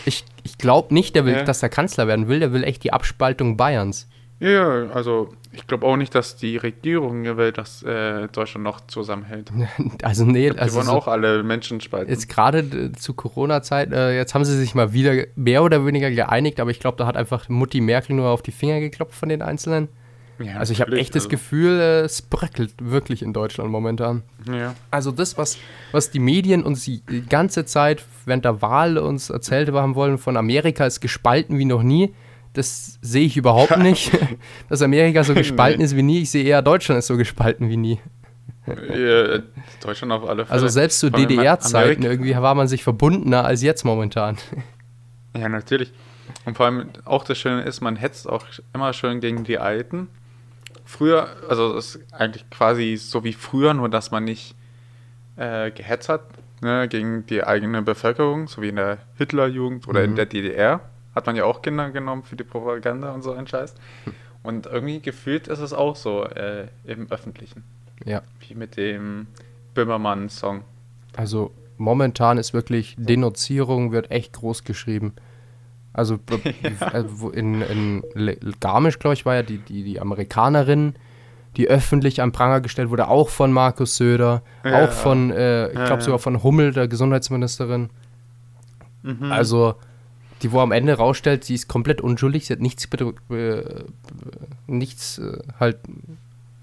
ich, 0.06 0.26
ich 0.44 0.58
glaube 0.58 0.94
nicht, 0.94 1.16
der 1.16 1.26
will, 1.26 1.34
Ja. 1.34 1.44
dass 1.44 1.62
er 1.64 1.70
Kanzler 1.70 2.08
werden 2.08 2.28
will, 2.28 2.40
der 2.40 2.54
will 2.54 2.64
echt 2.64 2.84
die 2.84 2.94
Abspaltung 2.94 3.58
Bayerns. 3.58 4.08
Ja, 4.42 4.50
ja, 4.84 4.92
also 4.92 5.30
ich 5.54 5.66
glaube 5.66 5.86
auch 5.86 5.96
nicht, 5.96 6.14
dass 6.14 6.36
die 6.36 6.58
Regierung 6.58 7.24
will, 7.38 7.54
dass 7.54 7.84
äh, 7.84 8.28
Deutschland 8.28 8.66
noch 8.66 8.82
zusammenhält. 8.88 9.50
Also 10.04 10.26
nee, 10.26 10.50
Die 10.50 10.60
also 10.60 10.76
wollen 10.76 10.88
so, 10.88 10.92
auch 10.92 11.08
alle 11.08 11.42
Menschen 11.44 11.80
spalten. 11.80 12.12
jetzt 12.12 12.28
gerade 12.28 12.60
äh, 12.60 12.92
zu 12.92 13.14
Corona-Zeit, 13.14 13.94
äh, 13.94 14.16
jetzt 14.18 14.36
haben 14.36 14.44
sie 14.44 14.58
sich 14.58 14.76
mal 14.76 14.92
wieder 14.92 15.24
mehr 15.36 15.64
oder 15.64 15.86
weniger 15.86 16.12
geeinigt, 16.12 16.60
aber 16.60 16.70
ich 16.72 16.80
glaube, 16.82 16.98
da 16.98 17.08
hat 17.08 17.16
einfach 17.16 17.48
Mutti 17.48 17.80
Merkel 17.80 18.16
nur 18.18 18.28
auf 18.30 18.42
die 18.42 18.52
Finger 18.52 18.82
geklopft 18.82 19.16
von 19.16 19.30
den 19.30 19.42
Einzelnen. 19.42 19.88
Ja, 20.40 20.58
Also 20.58 20.74
ich 20.74 20.82
habe 20.82 20.98
echt 20.98 21.16
das 21.16 21.24
also, 21.24 21.30
Gefühl, 21.30 21.80
äh, 21.80 22.02
es 22.02 22.22
bröckelt 22.22 22.74
wirklich 22.80 23.22
in 23.22 23.34
Deutschland 23.34 23.70
momentan. 23.70 24.24
Ja, 24.52 24.76
Also 24.92 25.12
das, 25.12 25.38
was, 25.38 25.58
was 25.92 26.12
die 26.12 26.20
Medien 26.20 26.64
uns 26.64 26.84
die 26.84 27.02
ganze 27.30 27.66
Zeit 27.66 28.04
während 28.26 28.44
der 28.46 28.62
Wahl 28.62 28.98
uns 28.98 29.30
erzählt 29.30 29.72
haben 29.72 29.96
wollen, 29.96 30.18
von 30.18 30.36
Amerika 30.36 30.86
ist 30.86 31.00
gespalten 31.00 31.58
wie 31.58 31.66
noch 31.66 31.84
nie, 31.84 32.14
das 32.54 33.00
sehe 33.02 33.26
ich 33.26 33.38
überhaupt 33.38 33.78
nicht. 33.82 34.12
Dass 34.70 34.82
Amerika 34.82 35.24
so 35.24 35.34
gespalten 35.34 35.82
ist 35.82 35.96
wie 35.96 36.04
nie, 36.04 36.22
ich 36.22 36.32
sehe 36.32 36.44
eher 36.44 36.62
Deutschland 36.62 37.00
ist 37.00 37.08
so 37.08 37.18
gespalten 37.18 37.70
wie 37.70 37.78
nie. 37.78 38.00
äh, 38.68 39.42
Deutschland 39.82 40.12
auf 40.12 40.28
alle 40.28 40.46
Fälle. 40.46 40.54
Also 40.54 40.68
selbst 40.68 41.00
zu 41.00 41.10
DDR-Zeiten 41.12 42.04
irgendwie 42.04 42.36
war 42.36 42.56
man 42.56 42.68
sich 42.68 42.84
verbundener 42.84 43.46
als 43.46 43.62
jetzt 43.62 43.86
momentan. 43.86 44.38
Ja, 45.38 45.50
natürlich. 45.50 45.92
Und 46.46 46.58
vor 46.58 46.66
allem 46.66 46.90
auch 47.06 47.24
das 47.24 47.38
Schöne 47.38 47.64
ist, 47.64 47.82
man 47.82 47.96
hetzt 47.96 48.28
auch 48.28 48.46
immer 48.74 48.94
schön 48.94 49.20
gegen 49.20 49.44
die 49.44 49.58
Alten. 49.60 50.08
Früher, 50.86 51.28
also 51.50 51.74
das 51.74 51.96
ist 51.96 52.14
eigentlich 52.14 52.50
quasi 52.50 52.96
so 52.98 53.24
wie 53.24 53.34
früher, 53.34 53.74
nur 53.74 53.90
dass 53.90 54.12
man 54.12 54.24
nicht 54.24 54.56
äh, 55.36 55.72
gehetzt 55.72 56.10
hat 56.10 56.22
ne, 56.62 56.88
gegen 56.88 57.26
die 57.26 57.44
eigene 57.44 57.82
Bevölkerung, 57.82 58.48
so 58.48 58.62
wie 58.62 58.70
in 58.70 58.76
der 58.78 59.00
Hitlerjugend 59.18 59.88
oder 59.88 60.04
in 60.04 60.12
Mhm. 60.12 60.16
der 60.16 60.26
DDR. 60.28 60.82
Hat 61.16 61.26
man 61.26 61.36
ja 61.36 61.46
auch 61.46 61.62
Kinder 61.62 61.90
genommen 61.92 62.24
für 62.24 62.36
die 62.36 62.44
Propaganda 62.44 63.12
und 63.14 63.22
so 63.24 63.32
ein 63.34 63.48
Scheiß. 63.48 63.74
Und 64.44 64.66
irgendwie 64.68 65.00
gefühlt 65.02 65.48
ist 65.48 65.60
es 65.60 65.74
auch 65.74 65.96
so 65.96 66.24
äh, 66.26 66.68
im 66.86 67.10
Öffentlichen. 67.12 67.64
Ja. 68.06 68.22
Wie 68.48 68.54
mit 68.54 68.78
dem 68.78 69.28
Böhmermann-Song. 69.74 70.64
Also 71.16 71.52
momentan 71.78 72.38
ist 72.38 72.54
wirklich 72.54 72.96
Denunzierung 72.98 73.92
wird 73.92 74.12
echt 74.12 74.34
groß 74.34 74.64
geschrieben. 74.66 75.14
Also, 75.96 76.20
also 76.80 77.30
in, 77.30 77.62
in 77.62 78.04
Garmisch, 78.60 79.00
glaube 79.00 79.14
ich, 79.14 79.26
war 79.26 79.36
ja 79.36 79.44
die, 79.44 79.60
die, 79.60 79.84
die 79.84 80.00
Amerikanerin, 80.02 80.96
die 81.56 81.70
öffentlich 81.70 82.22
am 82.22 82.34
Pranger 82.34 82.60
gestellt 82.60 82.90
wurde, 82.90 83.08
auch 83.08 83.30
von 83.30 83.54
Markus 83.54 83.96
Söder, 83.96 84.42
Ja. 84.66 84.84
auch 84.86 84.92
von, 84.92 85.32
äh, 85.32 85.70
ich 85.70 85.76
Ja, 85.76 85.86
glaube 85.86 86.02
ja. 86.02 86.06
sogar 86.06 86.20
von 86.20 86.44
Hummel, 86.44 86.74
der 86.74 86.90
Gesundheitsministerin. 86.90 87.90
Mhm. 89.04 89.32
Also, 89.32 89.76
die 90.42 90.52
wo 90.52 90.60
am 90.60 90.74
Ende 90.74 90.96
rausstellt, 90.96 91.46
sie 91.46 91.56
ist 91.56 91.70
komplett 91.70 92.02
unschuldig, 92.02 92.46
sie 92.48 92.54
hat 92.54 92.60
nichts, 92.60 92.90
äh, 93.32 93.64
nichts 94.68 95.18
äh, 95.20 95.38
halt 95.60 95.78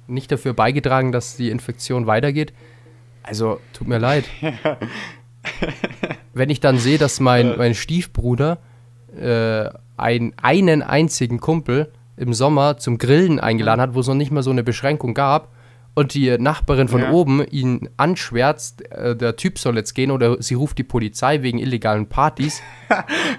nicht 0.08 0.30
dafür 0.30 0.52
beigetragen, 0.52 1.10
dass 1.10 1.36
die 1.36 1.48
Infektion 1.48 2.06
weitergeht. 2.06 2.52
Also, 3.22 3.60
tut 3.72 3.88
mir 3.88 3.98
leid. 3.98 4.24
Wenn 6.34 6.50
ich 6.50 6.60
dann 6.60 6.76
sehe, 6.76 6.98
dass 6.98 7.18
mein, 7.20 7.56
mein 7.56 7.74
Stiefbruder 7.74 8.58
äh, 9.16 9.70
ein, 9.96 10.32
einen 10.40 10.82
einzigen 10.82 11.40
Kumpel 11.40 11.92
im 12.16 12.34
Sommer 12.34 12.76
zum 12.78 12.98
Grillen 12.98 13.40
eingeladen 13.40 13.80
hat, 13.80 13.94
wo 13.94 14.00
es 14.00 14.06
noch 14.06 14.14
nicht 14.14 14.30
mal 14.30 14.42
so 14.42 14.50
eine 14.50 14.62
Beschränkung 14.62 15.14
gab, 15.14 15.48
und 15.94 16.14
die 16.14 16.38
Nachbarin 16.38 16.88
von 16.88 17.02
Ja. 17.02 17.10
oben 17.10 17.44
ihn 17.44 17.88
anschwärzt, 17.98 18.90
äh, 18.92 19.14
der 19.14 19.36
Typ 19.36 19.58
soll 19.58 19.76
jetzt 19.76 19.92
gehen 19.94 20.10
oder 20.10 20.40
sie 20.42 20.54
ruft 20.54 20.78
die 20.78 20.84
Polizei 20.84 21.42
wegen 21.42 21.58
illegalen 21.58 22.06
Partys. 22.06 22.62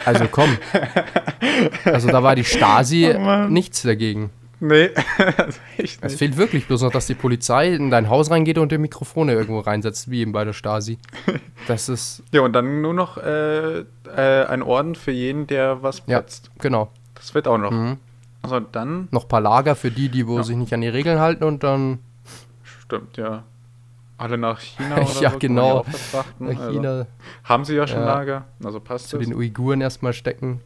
Also 0.05 0.25
komm. 0.29 0.57
Also 1.86 2.07
da 2.09 2.23
war 2.23 2.36
die 2.36 2.45
Stasi 2.45 3.13
Oh 3.15 3.47
nichts 3.49 3.81
dagegen. 3.83 4.29
Nee, 4.65 4.91
also 5.17 5.60
Es 6.02 6.15
fehlt 6.15 6.38
wirklich 6.38 6.67
bloß 6.67 6.84
noch, 6.84 6.91
dass 6.91 7.06
die 7.08 7.15
Polizei 7.15 7.73
in 7.73 7.89
dein 7.91 8.08
Haus 8.10 8.32
reingeht 8.32 8.58
und 8.58 8.71
dir 8.71 8.80
Mikrofone 8.80 9.34
irgendwo 9.34 9.60
reinsetzt, 9.60 10.10
wie 10.10 10.21
eben 10.21 10.32
bei 10.32 10.45
der 10.45 10.54
Stasi. 10.54 10.97
Das 11.67 11.89
ist, 11.89 12.23
Ja, 12.32 12.41
und 12.41 12.54
dann 12.54 12.82
nur 12.82 12.93
noch 12.93 13.17
äh, 13.17 13.80
äh, 13.80 13.86
ein 14.47 14.62
Orden 14.62 14.95
für 14.95 15.12
jeden, 15.12 15.47
der 15.47 15.84
was 15.84 16.02
Ja. 16.08 16.21
putzt. 16.21 16.49
genau. 16.60 16.89
Das 17.15 17.34
wird 17.36 17.47
auch 17.47 17.58
noch. 17.58 17.71
Mhm. 17.71 17.97
Also 18.41 18.60
dann, 18.62 19.08
Noch 19.12 19.23
ein 19.23 19.28
paar 19.30 19.41
Lager 19.41 19.76
für 19.76 19.91
die, 19.91 20.08
die 20.10 20.28
wo 20.28 20.38
Ja. 20.38 20.43
sich 20.43 20.56
nicht 20.56 20.73
an 20.73 20.80
die 20.82 20.88
Regeln 20.89 21.19
halten 21.19 21.43
und 21.43 21.63
dann 21.63 21.99
stimmt, 22.63 23.17
ja. 23.17 23.43
Alle 24.17 24.38
nach 24.38 24.60
China 24.62 24.95
oder 25.02 25.21
Ja, 25.21 25.32
so. 25.32 25.39
genau. 25.39 25.86
nach 26.13 26.26
Also, 26.58 26.71
China 26.71 27.08
haben 27.43 27.65
sie 27.65 27.76
ja 27.76 27.86
schon 27.88 27.99
Ja. 27.99 28.06
Lager, 28.06 28.45
also 28.63 28.80
passt 28.80 29.10
zu 29.10 29.17
das. 29.17 29.26
den 29.28 29.36
Uiguren 29.36 29.82
erstmal 29.82 30.13
stecken. 30.13 30.62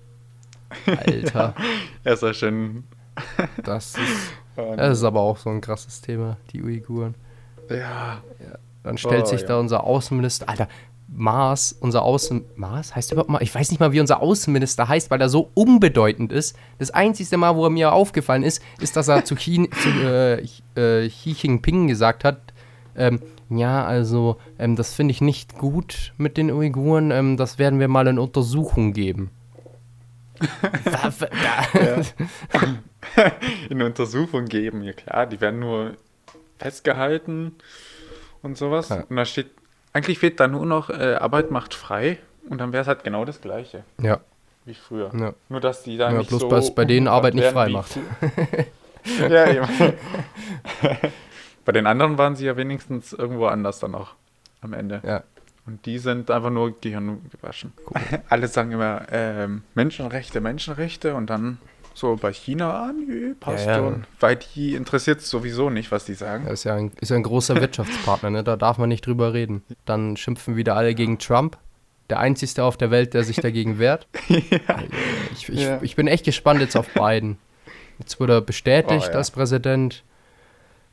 Alter, 0.85 1.55
Ja, 2.03 2.11
ist 2.13 2.21
ja 2.23 2.33
schön. 2.33 2.83
Das 3.63 3.95
ist, 3.95 4.33
äh, 4.57 4.75
das 4.77 4.99
ist 4.99 5.03
aber 5.03 5.21
auch 5.21 5.37
so 5.37 5.49
ein 5.49 5.61
krasses 5.61 6.01
Thema, 6.01 6.37
die 6.51 6.63
Uiguren. 6.63 7.15
ja, 7.69 8.21
Dann 8.83 8.97
stellt 8.97 9.23
Oh, 9.23 9.27
sich 9.27 9.41
ja. 9.41 9.47
da 9.47 9.59
unser 9.59 9.83
Außenminister, 9.83 10.47
Alter, 10.47 10.67
Maas, 11.09 11.75
unser 11.79 12.01
Außen, 12.03 12.43
Maas 12.57 12.95
heißt 12.95 13.11
überhaupt 13.13 13.29
mal, 13.29 13.41
ich 13.41 13.53
weiß 13.55 13.71
nicht 13.71 13.79
mal, 13.79 13.93
wie 13.93 14.01
unser 14.01 14.21
Außenminister 14.21 14.87
heißt, 14.89 15.09
weil 15.09 15.21
er 15.21 15.29
so 15.29 15.49
unbedeutend 15.53 16.31
ist. 16.33 16.57
Das 16.79 16.91
einzige 16.91 17.37
Mal, 17.37 17.55
wo 17.55 17.63
er 17.65 17.69
mir 17.69 17.93
aufgefallen 17.93 18.43
ist, 18.43 18.61
ist, 18.81 18.97
dass 18.97 19.07
er 19.07 19.23
zu, 19.23 19.35
Xi, 19.35 19.69
zu 19.81 19.89
äh, 20.05 20.43
äh, 20.75 21.07
Xi 21.09 21.31
Jinping 21.31 21.87
gesagt 21.87 22.23
hat, 22.25 22.39
ähm, 22.97 23.21
ja, 23.49 23.85
also, 23.85 24.35
ähm, 24.59 24.75
das 24.75 24.93
finde 24.93 25.13
ich 25.13 25.21
nicht 25.21 25.57
gut 25.57 26.13
mit 26.17 26.35
den 26.35 26.51
Uiguren, 26.51 27.11
ähm, 27.11 27.37
das 27.37 27.57
werden 27.57 27.79
wir 27.79 27.87
mal 27.87 28.07
in 28.07 28.19
Untersuchung 28.19 28.91
geben. 28.91 29.29
In 33.69 33.81
Untersuchung 33.81 34.45
geben, 34.45 34.83
ja 34.83 34.93
klar, 34.93 35.25
die 35.25 35.39
werden 35.41 35.59
nur 35.59 35.93
festgehalten 36.59 37.55
und 38.41 38.57
sowas. 38.57 38.89
Ja. 38.89 39.03
Und 39.09 39.15
da 39.15 39.25
steht, 39.25 39.49
eigentlich 39.93 40.19
fehlt 40.19 40.39
da 40.39 40.47
nur 40.47 40.65
noch 40.65 40.89
äh, 40.89 41.15
Arbeit 41.15 41.51
macht 41.51 41.73
frei 41.73 42.19
und 42.49 42.59
dann 42.59 42.71
wäre 42.73 42.81
es 42.81 42.87
halt 42.87 43.03
genau 43.03 43.25
das 43.25 43.41
gleiche 43.41 43.83
ja, 44.01 44.19
wie 44.65 44.73
früher. 44.73 45.11
ja. 45.17 45.33
Nur, 45.49 45.59
dass 45.59 45.83
die 45.83 45.97
da 45.97 46.11
Ja, 46.11 46.17
nicht 46.17 46.29
bloß 46.29 46.41
so 46.41 46.49
dass 46.49 46.73
bei 46.73 46.85
denen 46.85 47.07
Arbeit 47.07 47.33
nicht 47.33 47.47
frei 47.47 47.69
macht. 47.69 47.97
ja, 49.29 49.47
eben. 49.47 49.67
bei 51.65 51.71
den 51.71 51.87
anderen 51.87 52.17
waren 52.17 52.35
sie 52.35 52.45
ja 52.45 52.57
wenigstens 52.57 53.13
irgendwo 53.13 53.47
anders 53.47 53.79
dann 53.79 53.95
auch 53.95 54.13
am 54.61 54.73
Ende. 54.73 55.01
ja. 55.03 55.23
Und 55.67 55.85
die 55.85 55.97
sind 55.99 56.31
einfach 56.31 56.49
nur 56.49 56.79
Gehirn 56.79 57.21
gewaschen. 57.29 57.73
Alle 58.29 58.47
sagen 58.47 58.71
immer 58.71 59.01
ähm, 59.11 59.63
Menschenrechte, 59.75 60.39
Menschenrechte 60.41 61.13
und 61.13 61.29
dann 61.29 61.57
so 61.93 62.15
bei 62.15 62.31
China, 62.31 62.71
ah, 62.85 62.93
nö, 62.93 63.33
passt 63.39 63.65
Ja, 63.65 63.71
ja. 63.73 63.77
schon. 63.79 64.05
Weil 64.19 64.37
die 64.55 64.75
interessiert 64.75 65.19
es 65.19 65.29
sowieso 65.29 65.69
nicht, 65.69 65.91
was 65.91 66.05
die 66.05 66.13
sagen. 66.13 66.45
Er 66.45 66.53
ist 66.53 66.63
ja 66.63 66.75
ein, 66.75 66.91
ist 67.01 67.09
ja 67.09 67.15
ein 67.17 67.23
großer 67.23 67.55
Wirtschaftspartner, 67.61 68.29
ne? 68.29 68.43
da 68.43 68.55
darf 68.55 68.77
man 68.77 68.87
nicht 68.89 69.05
drüber 69.05 69.33
reden. 69.33 69.63
Dann 69.85 70.15
schimpfen 70.15 70.55
wieder 70.55 70.75
alle 70.75 70.95
gegen 70.95 71.17
Trump. 71.19 71.57
Der 72.09 72.19
einzigste 72.19 72.63
auf 72.63 72.77
der 72.77 72.89
Welt, 72.91 73.13
der 73.13 73.23
sich 73.23 73.35
dagegen 73.37 73.79
wehrt. 73.79 74.07
Ich, 74.29 75.49
ich, 75.49 75.49
Ja. 75.49 75.79
ich 75.81 75.95
bin 75.97 76.07
echt 76.07 76.23
gespannt 76.23 76.61
jetzt 76.61 76.77
auf 76.77 76.87
Biden. 76.93 77.37
Jetzt 77.99 78.19
wurde 78.19 78.33
er 78.35 78.41
bestätigt 78.41 79.07
Oh, 79.07 79.11
ja. 79.11 79.17
als 79.17 79.31
Präsident. 79.31 80.03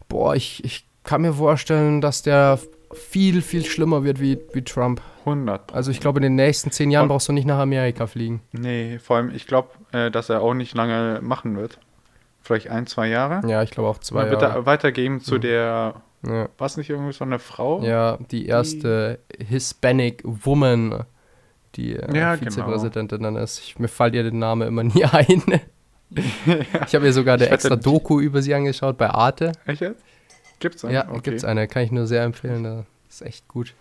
Boah, 0.08 0.34
ich, 0.34 0.64
ich 0.64 0.86
kann 1.04 1.20
mir 1.22 1.34
vorstellen, 1.34 2.00
dass 2.00 2.22
der 2.22 2.58
viel, 2.94 3.42
viel 3.42 3.64
schlimmer 3.64 4.04
wird 4.04 4.20
wie, 4.20 4.38
wie 4.52 4.62
Trump. 4.62 5.00
100. 5.24 5.72
Also 5.74 5.90
ich 5.90 6.00
glaube, 6.00 6.18
in 6.18 6.22
den 6.24 6.34
nächsten 6.34 6.70
zehn 6.70 6.90
Jahren 6.90 7.04
Und- 7.04 7.08
brauchst 7.08 7.28
du 7.28 7.32
nicht 7.32 7.46
nach 7.46 7.58
Amerika 7.58 8.06
fliegen. 8.06 8.42
Nee, 8.52 8.98
vor 8.98 9.16
allem, 9.16 9.30
ich 9.34 9.46
glaube, 9.46 9.68
äh, 9.92 10.10
dass 10.10 10.28
er 10.28 10.42
auch 10.42 10.52
nicht 10.54 10.74
lange 10.74 11.20
machen 11.22 11.56
wird. 11.56 11.78
Vielleicht 12.42 12.68
ein, 12.68 12.86
zwei 12.86 13.08
Jahre. 13.08 13.40
Ja, 13.48 13.62
ich 13.62 13.70
glaube 13.70 13.88
auch 13.88 13.98
zwei 13.98 14.22
Dann 14.22 14.30
wird 14.32 14.42
Jahre. 14.42 14.54
er 14.60 14.66
weitergeben 14.66 15.20
zu 15.20 15.36
Mhm. 15.36 15.40
der, 15.40 15.94
Ja. 16.26 16.48
was 16.58 16.76
nicht 16.76 16.90
irgendwie 16.90 17.14
so 17.14 17.24
eine 17.24 17.38
Frau? 17.38 17.82
Ja, 17.82 18.18
die 18.30 18.46
erste 18.46 19.18
Hispanic 19.38 20.20
Woman, 20.24 21.04
die 21.76 21.96
äh, 21.96 22.14
Ja, 22.18 22.36
Vizepräsidentin 22.36 23.22
dann 23.22 23.36
ist. 23.36 23.60
Ich, 23.60 23.78
mir 23.78 23.88
fällt 23.88 24.14
ihr 24.14 24.24
der 24.24 24.32
Name 24.32 24.66
immer 24.66 24.82
nie 24.84 25.04
ein. 25.06 25.42
Ich 26.86 26.94
habe 26.94 27.00
mir 27.06 27.12
sogar 27.12 27.34
eine 27.36 27.48
extra 27.48 27.74
die- 27.76 27.82
Doku 27.82 28.20
über 28.20 28.40
sie 28.42 28.54
angeschaut 28.54 28.96
bei 28.98 29.08
Arte. 29.10 29.52
Echt 29.66 29.80
jetzt? 29.80 30.04
Gibt's 30.64 30.82
einen? 30.82 30.94
Ja, 30.94 31.02
gibt's 31.22 31.44
eine, 31.44 31.68
kann 31.68 31.82
ich 31.82 31.92
nur 31.92 32.06
sehr 32.06 32.22
empfehlen. 32.22 32.64
Das 32.64 32.86
ist 33.10 33.20
echt 33.20 33.48
gut. 33.48 33.74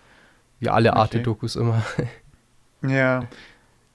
Wie 0.60 0.68
alle 0.68 0.90
Okay. 0.90 1.00
Arte-Dokus 1.00 1.56
immer. 1.56 1.82
Ja. 2.86 3.26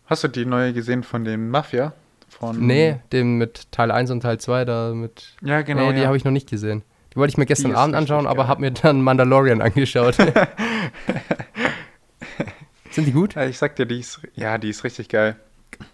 Hast 0.06 0.24
du 0.24 0.28
die 0.28 0.46
neue 0.46 0.72
gesehen 0.72 1.02
von 1.02 1.22
dem 1.22 1.50
Mafia? 1.50 1.92
Von 2.30 2.66
nee, 2.66 2.98
den 3.12 3.36
mit 3.36 3.70
Teil 3.72 3.90
1 3.90 4.10
und 4.10 4.22
Teil 4.22 4.40
2 4.40 4.64
da 4.64 4.94
mit. 4.94 5.34
Ja, 5.42 5.60
genau. 5.60 5.88
nee, 5.88 5.92
die 5.96 6.00
ja. 6.00 6.06
habe 6.06 6.16
ich 6.16 6.24
noch 6.24 6.32
nicht 6.32 6.48
gesehen. 6.48 6.82
Die 7.12 7.16
wollte 7.16 7.32
ich 7.32 7.36
mir 7.36 7.44
gestern 7.44 7.74
Abend 7.74 7.94
anschauen, 7.94 8.26
aber 8.26 8.48
habe 8.48 8.62
mir 8.62 8.70
dann 8.70 9.02
Mandalorian 9.02 9.60
angeschaut. 9.60 10.14
Sind 12.90 13.04
die 13.04 13.12
gut? 13.12 13.34
Ja, 13.34 13.44
ich 13.44 13.58
sag 13.58 13.76
dir, 13.76 13.84
die 13.84 14.00
ist, 14.00 14.22
ja, 14.34 14.56
die 14.56 14.70
ist 14.70 14.82
richtig 14.82 15.10
geil. 15.10 15.36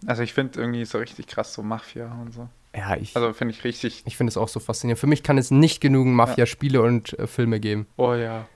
Also 0.07 0.23
ich 0.23 0.33
finde 0.33 0.61
irgendwie 0.61 0.85
so 0.85 0.99
richtig 0.99 1.27
krass, 1.27 1.55
so 1.55 1.65
Mafia 1.65 2.17
und 2.23 2.33
so. 2.33 2.49
Ja, 2.77 2.97
ich, 2.97 3.15
Also 3.15 3.33
finde 3.33 3.55
ich 3.55 3.63
richtig, 3.65 4.03
ich 4.05 4.17
finde 4.17 4.31
es 4.31 4.37
auch 4.37 4.49
so 4.49 4.59
faszinierend. 4.61 4.99
Für 4.99 5.07
mich 5.07 5.23
kann 5.23 5.39
es 5.39 5.51
nicht 5.51 5.81
genügend 5.81 6.15
Mafia-Spiele 6.15 6.83
und 6.83 7.19
äh, 7.19 7.27
Filme 7.27 7.61
geben. 7.61 7.87
oh 7.97 8.15
ja. 8.15 8.47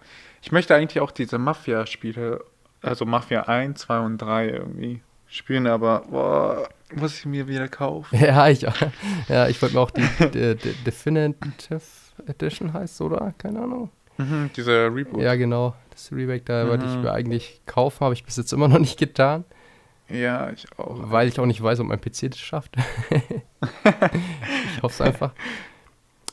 Ich 0.42 0.52
möchte 0.52 0.74
eigentlich 0.74 1.00
auch 1.00 1.11
diese 1.11 1.37
Mafia-Spiele, 1.38 2.44
also 2.83 3.04
Mafia 3.04 3.42
1, 3.42 3.81
2 3.81 3.98
und 4.00 4.18
3 4.18 4.48
irgendwie 4.48 5.00
spielen, 5.26 5.66
aber 5.66 6.04
boah, 6.09 6.68
muss 6.94 7.18
ich 7.18 7.26
mir 7.26 7.48
wieder 7.48 7.68
kaufen. 7.68 8.16
Ja, 8.20 8.48
ich, 8.48 8.62
ja, 9.28 9.48
ich 9.48 9.61
wollte 9.61 9.74
mir 9.74 9.81
auch 9.81 9.90
die, 9.90 10.02
die, 10.33 10.54
die 10.57 10.72
Definitive 10.85 11.81
Edition 12.26 12.72
heißt, 12.72 13.00
oder? 13.00 13.35
Keine 13.38 13.61
Ahnung. 13.61 13.90
Mhm, 14.16 14.50
diese 14.57 14.87
Reboot. 14.92 15.20
Ja, 15.20 15.35
genau. 15.35 15.74
Das 15.90 16.11
Remake, 16.12 16.42
da 16.44 16.66
wollte 16.68 16.87
ich 16.87 16.92
Mhm. 16.94 17.02
mir 17.02 17.12
eigentlich 17.12 17.61
kaufen, 17.66 18.00
habe 18.04 18.14
ich 18.14 18.24
bis 18.24 18.37
jetzt 18.37 18.52
immer 18.52 18.68
noch 18.68 18.78
nicht 18.78 18.98
getan, 18.98 19.44
Ja, 20.11 20.51
ich 20.51 20.66
auch. 20.79 21.11
weil 21.11 21.29
ich 21.29 21.38
auch 21.38 21.47
nicht 21.47 21.62
weiß, 21.62 21.81
ob 21.81 21.87
mein 21.88 22.01
PC 22.01 22.31
das 22.31 22.38
schafft. 22.38 22.77
ich 23.11 24.83
hoffe 24.83 24.94
es 24.94 25.01
einfach. 25.01 25.33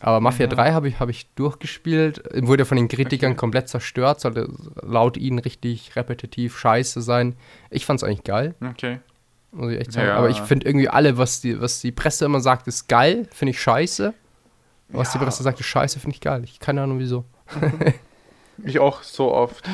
Aber 0.02 0.20
Mafia 0.20 0.46
Ja. 0.46 0.52
3 0.54 0.72
habe 0.74 0.88
ich, 0.88 1.00
hab 1.00 1.10
ich 1.10 1.28
durchgespielt, 1.36 2.22
wurde 2.46 2.66
von 2.66 2.78
den 2.78 2.88
Kritikern 2.88 3.32
Okay. 3.32 3.40
komplett 3.40 3.70
zerstört, 3.70 4.20
sollte 4.22 4.50
laut 4.82 5.18
ihnen 5.18 5.40
richtig 5.40 5.96
repetitiv 5.96 6.58
scheiße 6.60 7.02
sein. 7.02 7.36
Ich 7.70 7.86
fand 7.86 8.00
es 8.02 8.04
eigentlich 8.04 8.24
geil, 8.24 8.56
Okay. 8.72 9.00
muss 9.52 9.72
ich 9.72 9.80
echt 9.80 9.94
sagen. 9.94 10.08
Ja. 10.08 10.18
Aber 10.18 10.30
ich 10.30 10.40
finde 10.42 10.68
irgendwie 10.68 10.90
alle, 10.90 11.18
was 11.18 11.42
die, 11.42 11.60
was 11.60 11.82
die 11.82 11.92
Presse 11.92 12.26
immer 12.26 12.42
sagt, 12.42 12.68
ist 12.68 12.88
geil, 12.88 13.28
finde 13.32 13.52
ich 13.52 13.62
scheiße. 13.62 14.14
Was 14.90 15.12
die 15.14 15.18
Ja. 15.18 15.24
Presse 15.24 15.42
sagt, 15.44 15.60
ist 15.60 15.66
scheiße, 15.66 16.00
finde 16.00 16.14
ich 16.16 16.22
geil. 16.22 16.44
Ich 16.44 16.60
keine 16.60 16.84
Ahnung 16.84 17.00
wieso. 17.00 17.26
Ich 18.64 18.80
auch 18.80 19.02
so 19.02 19.34
oft. 19.34 19.68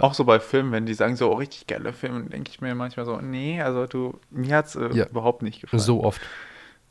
Auch 0.00 0.14
so 0.14 0.24
bei 0.24 0.38
Filmen, 0.40 0.70
wenn 0.72 0.86
die 0.86 0.94
sagen 0.94 1.16
so, 1.16 1.30
oh, 1.30 1.34
richtig 1.34 1.66
geile 1.66 1.92
Filme, 1.92 2.22
denke 2.24 2.50
ich 2.50 2.60
mir 2.60 2.74
manchmal 2.74 3.04
so, 3.06 3.16
nee, 3.20 3.60
also 3.60 3.86
du, 3.86 4.18
mir 4.30 4.56
hat 4.56 4.66
es 4.66 4.76
äh, 4.76 4.88
Ja. 4.92 5.06
überhaupt 5.06 5.42
nicht 5.42 5.60
gefallen. 5.60 5.80
So 5.82 6.04
oft. 6.04 6.20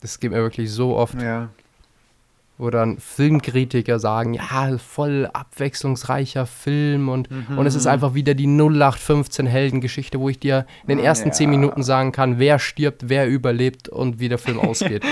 Das 0.00 0.20
geht 0.20 0.30
mir 0.30 0.38
wirklich 0.38 0.70
so 0.72 0.96
oft. 0.96 1.20
Ja. 1.20 1.48
wo 2.58 2.70
dann 2.70 2.98
Filmkritiker 2.98 3.98
sagen, 3.98 4.34
ja, 4.34 4.76
voll 4.78 5.28
abwechslungsreicher 5.32 6.46
Film 6.46 7.08
und, 7.08 7.28
Mhm. 7.30 7.58
und 7.58 7.66
es 7.66 7.74
ist 7.74 7.86
einfach 7.88 8.14
wieder 8.14 8.34
die 8.34 8.46
0815 8.46 9.46
Heldengeschichte, 9.46 10.20
wo 10.20 10.28
ich 10.28 10.38
dir 10.38 10.66
in 10.82 10.88
den 10.88 10.98
ersten 11.00 11.28
Ja. 11.30 11.32
10 11.34 11.50
Minuten 11.50 11.82
sagen 11.82 12.12
kann, 12.12 12.38
wer 12.38 12.58
stirbt, 12.60 13.08
wer 13.08 13.26
überlebt 13.26 13.88
und 13.88 14.20
wie 14.20 14.28
der 14.28 14.38
Film 14.38 14.60
ausgeht. 14.60 15.02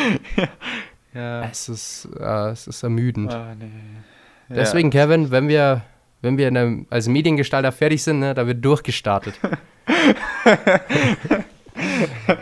Ja. 1.12 1.42
es, 1.50 1.68
ist, 1.68 2.08
äh, 2.20 2.50
es 2.50 2.68
ist 2.68 2.82
ermüdend. 2.84 3.32
Ah, 3.32 3.54
nee. 3.58 3.64
Ja. 4.50 4.54
Deswegen, 4.56 4.90
Kevin, 4.90 5.30
wenn 5.32 5.48
wir, 5.48 5.82
wenn 6.22 6.36
wir 6.38 6.48
in 6.48 6.56
einem, 6.56 6.86
als 6.90 7.08
Mediengestalter 7.08 7.72
fertig 7.72 8.02
sind, 8.02 8.18
ne, 8.20 8.34
da 8.34 8.46
wird 8.46 8.64
durchgestartet. 8.64 9.34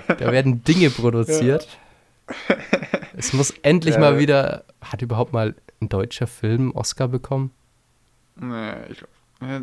da 0.09 0.33
werden 0.33 0.64
Dinge 0.64 0.91
produziert. 0.91 1.69
Es 3.17 3.33
muss 3.33 3.51
endlich 3.62 3.95
Ja. 3.95 4.01
mal 4.01 4.19
wieder. 4.19 4.64
Hat 4.81 5.03
überhaupt 5.03 5.33
mal 5.33 5.55
ein 5.81 5.88
deutscher 5.88 6.27
Film 6.27 6.73
Oscar 6.73 7.09
bekommen? 7.09 7.51
Nee, 8.37 8.73
ich 8.91 8.99
glaube, 8.99 9.12
ja. 9.41 9.62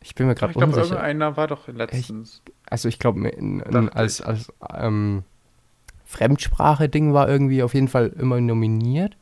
Ich 0.00 0.14
bin 0.14 0.26
mir 0.26 0.32
Ich 0.32 0.38
gerade 0.38 0.52
glaube, 0.52 0.66
unsicher. 0.74 0.96
irgendeiner 0.96 1.36
war 1.36 1.46
doch 1.46 1.68
letztens. 1.68 2.42
Also 2.68 2.88
ich 2.88 2.98
glaube, 2.98 3.30
als, 3.94 4.20
als 4.20 4.52
ähm, 4.76 5.22
Fremdsprache-Ding 6.06 7.14
war 7.14 7.28
irgendwie 7.28 7.62
auf 7.62 7.74
jeden 7.74 7.88
Fall 7.88 8.08
immer 8.18 8.40
nominiert. 8.40 9.16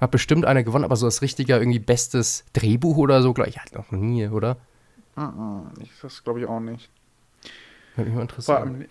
Hat 0.00 0.10
bestimmt 0.10 0.44
einer 0.44 0.62
gewonnen, 0.62 0.84
aber 0.84 0.96
so 0.96 1.06
das 1.06 1.22
richtige 1.22 1.54
irgendwie 1.56 1.78
bestes 1.78 2.44
Drehbuch 2.52 2.96
oder 2.96 3.20
so, 3.22 3.32
glaube 3.32 3.50
ich, 3.50 3.58
hat 3.58 3.74
noch 3.74 3.90
nie, 3.90 4.28
oder? 4.28 4.56
Ich, 5.80 5.90
das 6.00 6.22
glaube 6.22 6.40
ich 6.40 6.46
auch 6.46 6.60
nicht. 6.60 6.88
Würde 7.96 8.10
mich 8.10 8.16
mal 8.16 8.22
interessieren. 8.22 8.86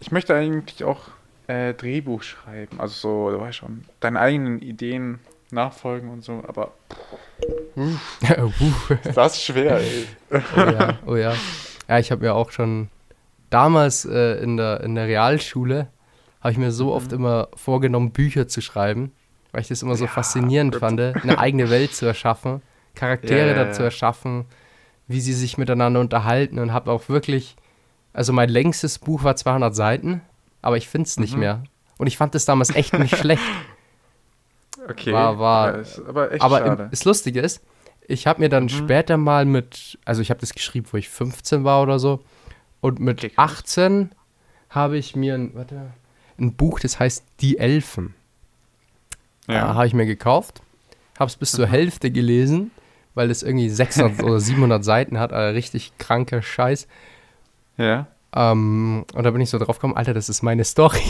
ich 0.00 0.10
möchte 0.10 0.34
eigentlich 0.34 0.84
auch 0.84 1.08
äh, 1.48 1.74
Drehbuch 1.74 2.22
schreiben. 2.22 2.80
Also 2.80 2.94
so, 2.94 3.30
du 3.30 3.40
weißt 3.40 3.58
schon, 3.58 3.84
deine 4.00 4.20
eigenen 4.20 4.60
Ideen 4.60 5.18
nachfolgen 5.50 6.08
und 6.08 6.24
so, 6.24 6.42
aber 6.46 6.72
das 9.14 9.34
ist 9.34 9.42
schwer, 9.42 9.78
ey. 9.78 10.06
oh 10.30 10.60
ja, 10.60 10.98
oh 11.06 11.16
ja. 11.16 11.34
Ja, 11.88 11.98
ich 11.98 12.10
habe 12.10 12.22
mir 12.22 12.34
auch 12.34 12.50
schon 12.50 12.88
damals 13.50 14.04
äh, 14.04 14.42
in, 14.42 14.56
der, 14.56 14.80
in 14.80 14.94
der 14.94 15.06
Realschule, 15.06 15.88
habe 16.40 16.52
ich 16.52 16.58
mir 16.58 16.72
so 16.72 16.92
oft 16.92 17.12
immer 17.12 17.48
vorgenommen, 17.54 18.12
Bücher 18.12 18.48
zu 18.48 18.62
schreiben, 18.62 19.12
weil 19.52 19.60
ich 19.62 19.68
das 19.68 19.82
immer 19.82 19.94
so 19.96 20.04
Ja, 20.04 20.10
faszinierend 20.10 20.76
fand, 20.76 20.98
eine 21.00 21.38
eigene 21.38 21.70
Welt 21.70 21.94
zu 21.94 22.06
erschaffen, 22.06 22.62
Charaktere 22.94 23.50
Ja, 23.50 23.56
ja, 23.56 23.64
da 23.64 23.72
zu 23.72 23.80
ja. 23.82 23.86
erschaffen, 23.86 24.44
wie 25.08 25.20
sie 25.20 25.32
sich 25.34 25.58
miteinander 25.58 26.00
unterhalten 26.00 26.58
und 26.58 26.72
habe 26.72 26.90
auch 26.90 27.08
wirklich, 27.08 27.56
also 28.12 28.32
mein 28.32 28.48
längstes 28.48 28.98
Buch 28.98 29.24
war 29.24 29.36
200 29.36 29.74
Seiten, 29.74 30.20
aber 30.62 30.76
ich 30.76 30.88
finde 30.88 31.06
es 31.06 31.18
nicht 31.18 31.34
Mhm. 31.34 31.40
mehr. 31.40 31.62
Und 31.98 32.06
ich 32.06 32.16
fand 32.16 32.34
es 32.34 32.44
damals 32.44 32.74
echt 32.74 32.92
nicht 32.98 33.16
schlecht. 33.16 33.42
Okay, 34.88 35.12
War- 35.12 35.38
war- 35.38 35.72
ja, 35.74 35.78
ist 35.80 36.00
aber 36.00 36.32
echt 36.32 36.42
Aber 36.42 36.58
schade. 36.58 36.82
im, 36.84 36.90
das 36.90 37.04
Lustige 37.04 37.40
ist, 37.40 37.62
ich 38.08 38.26
habe 38.26 38.40
mir 38.40 38.48
dann 38.48 38.64
Mhm. 38.64 38.68
später 38.70 39.16
mal 39.16 39.44
mit, 39.44 39.98
also 40.04 40.22
ich 40.22 40.30
habe 40.30 40.40
das 40.40 40.52
geschrieben, 40.54 40.86
wo 40.90 40.96
ich 40.96 41.08
15 41.08 41.64
war 41.64 41.82
oder 41.82 41.98
so. 41.98 42.24
Und 42.80 42.98
mit 42.98 43.18
Okay, 43.18 43.30
krass. 43.30 43.58
18 43.58 44.10
habe 44.70 44.96
ich 44.98 45.14
mir 45.14 45.34
ein, 45.34 45.54
warte, 45.54 45.92
ein 46.38 46.54
Buch, 46.54 46.80
das 46.80 46.98
heißt 46.98 47.24
Die 47.40 47.58
Elfen. 47.58 48.14
Ja. 49.48 49.54
ja. 49.54 49.74
habe 49.74 49.86
ich 49.86 49.94
mir 49.94 50.06
gekauft, 50.06 50.62
habe 51.18 51.28
es 51.28 51.36
bis 51.36 51.52
zur 51.52 51.66
Hälfte 51.66 52.10
gelesen, 52.10 52.70
weil 53.14 53.30
es 53.30 53.42
irgendwie 53.42 53.68
600 53.70 54.22
oder 54.22 54.40
700 54.40 54.84
Seiten 54.84 55.18
hat, 55.18 55.32
also 55.32 55.54
richtig 55.54 55.96
kranker 55.98 56.42
Scheiß. 56.42 56.86
ja. 57.76 58.06
Ähm, 58.34 59.04
und 59.12 59.24
da 59.24 59.30
bin 59.30 59.42
ich 59.42 59.50
so 59.50 59.58
drauf 59.58 59.76
gekommen, 59.76 59.94
Alter, 59.94 60.14
das 60.14 60.30
ist 60.30 60.42
meine 60.42 60.64
Story. 60.64 61.02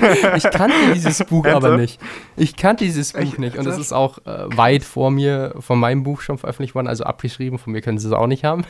ich 0.36 0.42
kannte 0.50 0.76
dieses 0.94 1.24
Buch 1.24 1.46
aber 1.46 1.76
nicht. 1.76 2.00
Ich 2.36 2.56
kannte 2.56 2.84
dieses 2.84 3.12
Buch 3.12 3.20
Echt? 3.20 3.38
nicht. 3.38 3.56
Und 3.56 3.66
es 3.66 3.78
ist 3.78 3.92
auch 3.92 4.18
äh, 4.26 4.56
weit 4.56 4.84
vor 4.84 5.10
mir, 5.10 5.54
von 5.58 5.78
meinem 5.78 6.02
Buch 6.02 6.20
schon 6.20 6.38
veröffentlicht 6.38 6.74
worden, 6.74 6.86
also 6.86 7.04
abgeschrieben. 7.04 7.58
Von 7.58 7.72
mir 7.72 7.80
können 7.80 7.98
sie 7.98 8.08
es 8.08 8.12
auch 8.12 8.26
nicht 8.26 8.44
haben. 8.44 8.64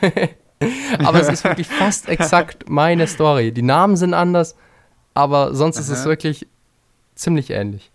aber 1.03 1.19
es 1.19 1.29
ist 1.29 1.43
wirklich 1.43 1.67
fast 1.67 2.07
exakt 2.07 2.69
meine 2.69 3.07
Story. 3.07 3.51
Die 3.51 3.61
Namen 3.61 3.97
sind 3.97 4.13
anders, 4.13 4.55
aber 5.13 5.53
sonst 5.53 5.77
ist 5.77 5.89
es 5.89 6.01
Aha. 6.01 6.09
wirklich 6.09 6.47
ziemlich 7.15 7.49
ähnlich. 7.49 7.91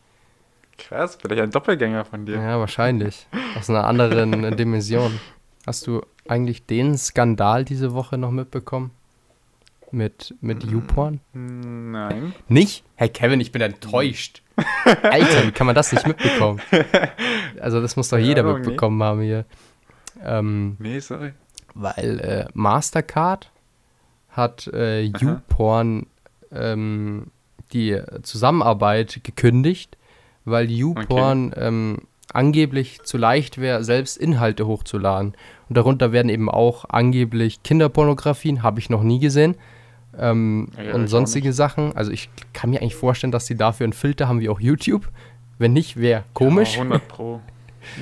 Krass, 0.79 1.19
vielleicht 1.21 1.43
ein 1.43 1.51
Doppelgänger 1.51 2.05
von 2.05 2.27
dir. 2.27 2.37
Ja, 2.37 2.59
wahrscheinlich. 2.59 3.27
Aus 3.59 3.71
einer 3.71 3.85
anderen 3.87 4.57
Dimension. 4.57 5.21
Hast 5.67 5.87
du 5.87 6.03
eigentlich 6.27 6.67
den 6.67 6.97
Skandal 6.99 7.65
diese 7.65 7.93
Woche 7.95 8.19
noch 8.19 8.31
mitbekommen? 8.31 8.91
Mit, 9.91 10.35
mit 10.41 10.65
YouPorn? 10.65 11.21
Hm, 11.35 11.93
Nein. 11.93 12.35
Nicht? 12.49 12.83
Hey 12.95 13.11
Kevin, 13.11 13.41
ich 13.41 13.53
bin 13.53 13.61
enttäuscht. 13.61 14.43
Alter, 15.03 15.47
wie 15.47 15.53
kann 15.53 15.67
man 15.67 15.75
das 15.77 15.93
nicht 15.93 16.07
mitbekommen? 16.07 16.61
Also 17.61 17.81
das 17.81 17.95
muss 17.97 18.09
doch 18.09 18.17
Keine 18.17 18.27
jeder 18.27 18.41
Ahnung, 18.43 18.55
nee. 18.55 18.59
mitbekommen 18.61 19.03
haben 19.03 19.21
hier. 19.21 19.45
Ähm, 20.25 20.77
Nee, 20.81 20.99
sorry. 20.99 21.33
weil 21.75 22.19
äh, 22.21 22.47
Mastercard 22.55 23.53
hat 24.31 24.67
äh. 24.69 25.03
YouPorn 25.03 26.07
ähm, 26.51 27.27
die 27.73 28.01
Zusammenarbeit 28.23 29.21
gekündigt, 29.23 29.97
weil 30.45 30.71
YouPorn 30.71 31.53
ähm, 31.57 31.99
angeblich 32.33 33.03
zu 33.03 33.19
leicht 33.19 33.59
wäre, 33.59 33.85
selbst 33.85 34.17
Inhalte 34.17 34.67
hochzuladen. 34.67 35.35
Und 35.69 35.77
darunter 35.77 36.13
werden 36.13 36.29
eben 36.29 36.51
auch 36.51 36.85
angeblich 36.89 37.63
Kinderpornografien, 37.63 38.63
habe 38.63 38.81
ich 38.81 38.91
noch 38.91 39.03
nie 39.03 39.19
gesehen. 39.19 39.57
Ähm, 40.19 40.69
Ja, 40.77 40.95
und 40.95 41.09
sonstige 41.09 41.53
Sachen. 41.53 41.97
Also 41.97 42.11
ich 42.11 42.29
kann 42.53 42.71
mir 42.71 42.81
eigentlich 42.81 42.97
vorstellen, 42.97 43.33
dass 43.33 43.47
die 43.47 43.57
dafür 43.57 43.85
einen 43.85 43.93
Filter 43.93 44.29
haben 44.29 44.41
wie 44.41 44.49
auch 44.49 44.61
YouTube. 44.61 45.09
Wenn 45.59 45.73
nicht, 45.73 45.97
wäre 45.97 46.25
komisch. 46.35 46.75
Ja, 46.77 46.83
100 46.83 47.09
Pro. 47.09 47.41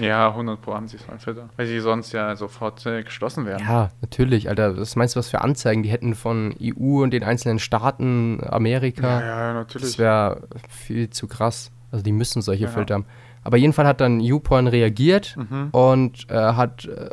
Ja, 0.00 0.28
100 0.28 0.60
Pro 0.60 0.74
haben 0.74 0.88
sie 0.88 0.98
so 0.98 1.10
ein 1.10 1.18
Filter. 1.18 1.48
Weil 1.56 1.66
sie 1.66 1.80
sonst 1.80 2.12
ja 2.12 2.36
sofort 2.36 2.84
äh, 2.86 3.02
geschlossen 3.02 3.46
werden. 3.46 3.64
Ja, 3.66 3.90
natürlich, 4.02 4.48
Alter. 4.48 4.76
Was 4.76 4.96
meinst 4.96 5.14
du, 5.14 5.18
was 5.18 5.28
für 5.28 5.40
Anzeigen? 5.40 5.82
Die 5.82 5.88
hätten 5.88 6.14
von 6.14 6.54
EU 6.60 7.02
und 7.02 7.12
den 7.12 7.22
einzelnen 7.22 7.58
Staaten, 7.58 8.40
Amerika. 8.46 9.20
ja, 9.20 9.26
ja, 9.26 9.54
natürlich. 9.54 9.88
das 9.88 9.98
wäre 9.98 10.48
viel 10.68 11.10
zu 11.10 11.28
krass. 11.28 11.70
Also 11.90 12.02
die 12.04 12.12
müssen 12.12 12.42
solche 12.42 12.64
Ja. 12.64 12.70
Filter 12.70 12.94
haben. 12.94 13.06
Aber 13.42 13.56
jedenfalls 13.56 13.88
hat 13.88 14.00
dann 14.00 14.20
YouPorn 14.20 14.66
reagiert 14.66 15.36
Mhm. 15.36 15.68
und 15.72 16.30
äh, 16.30 16.34
hat 16.34 16.84
äh, 16.84 17.10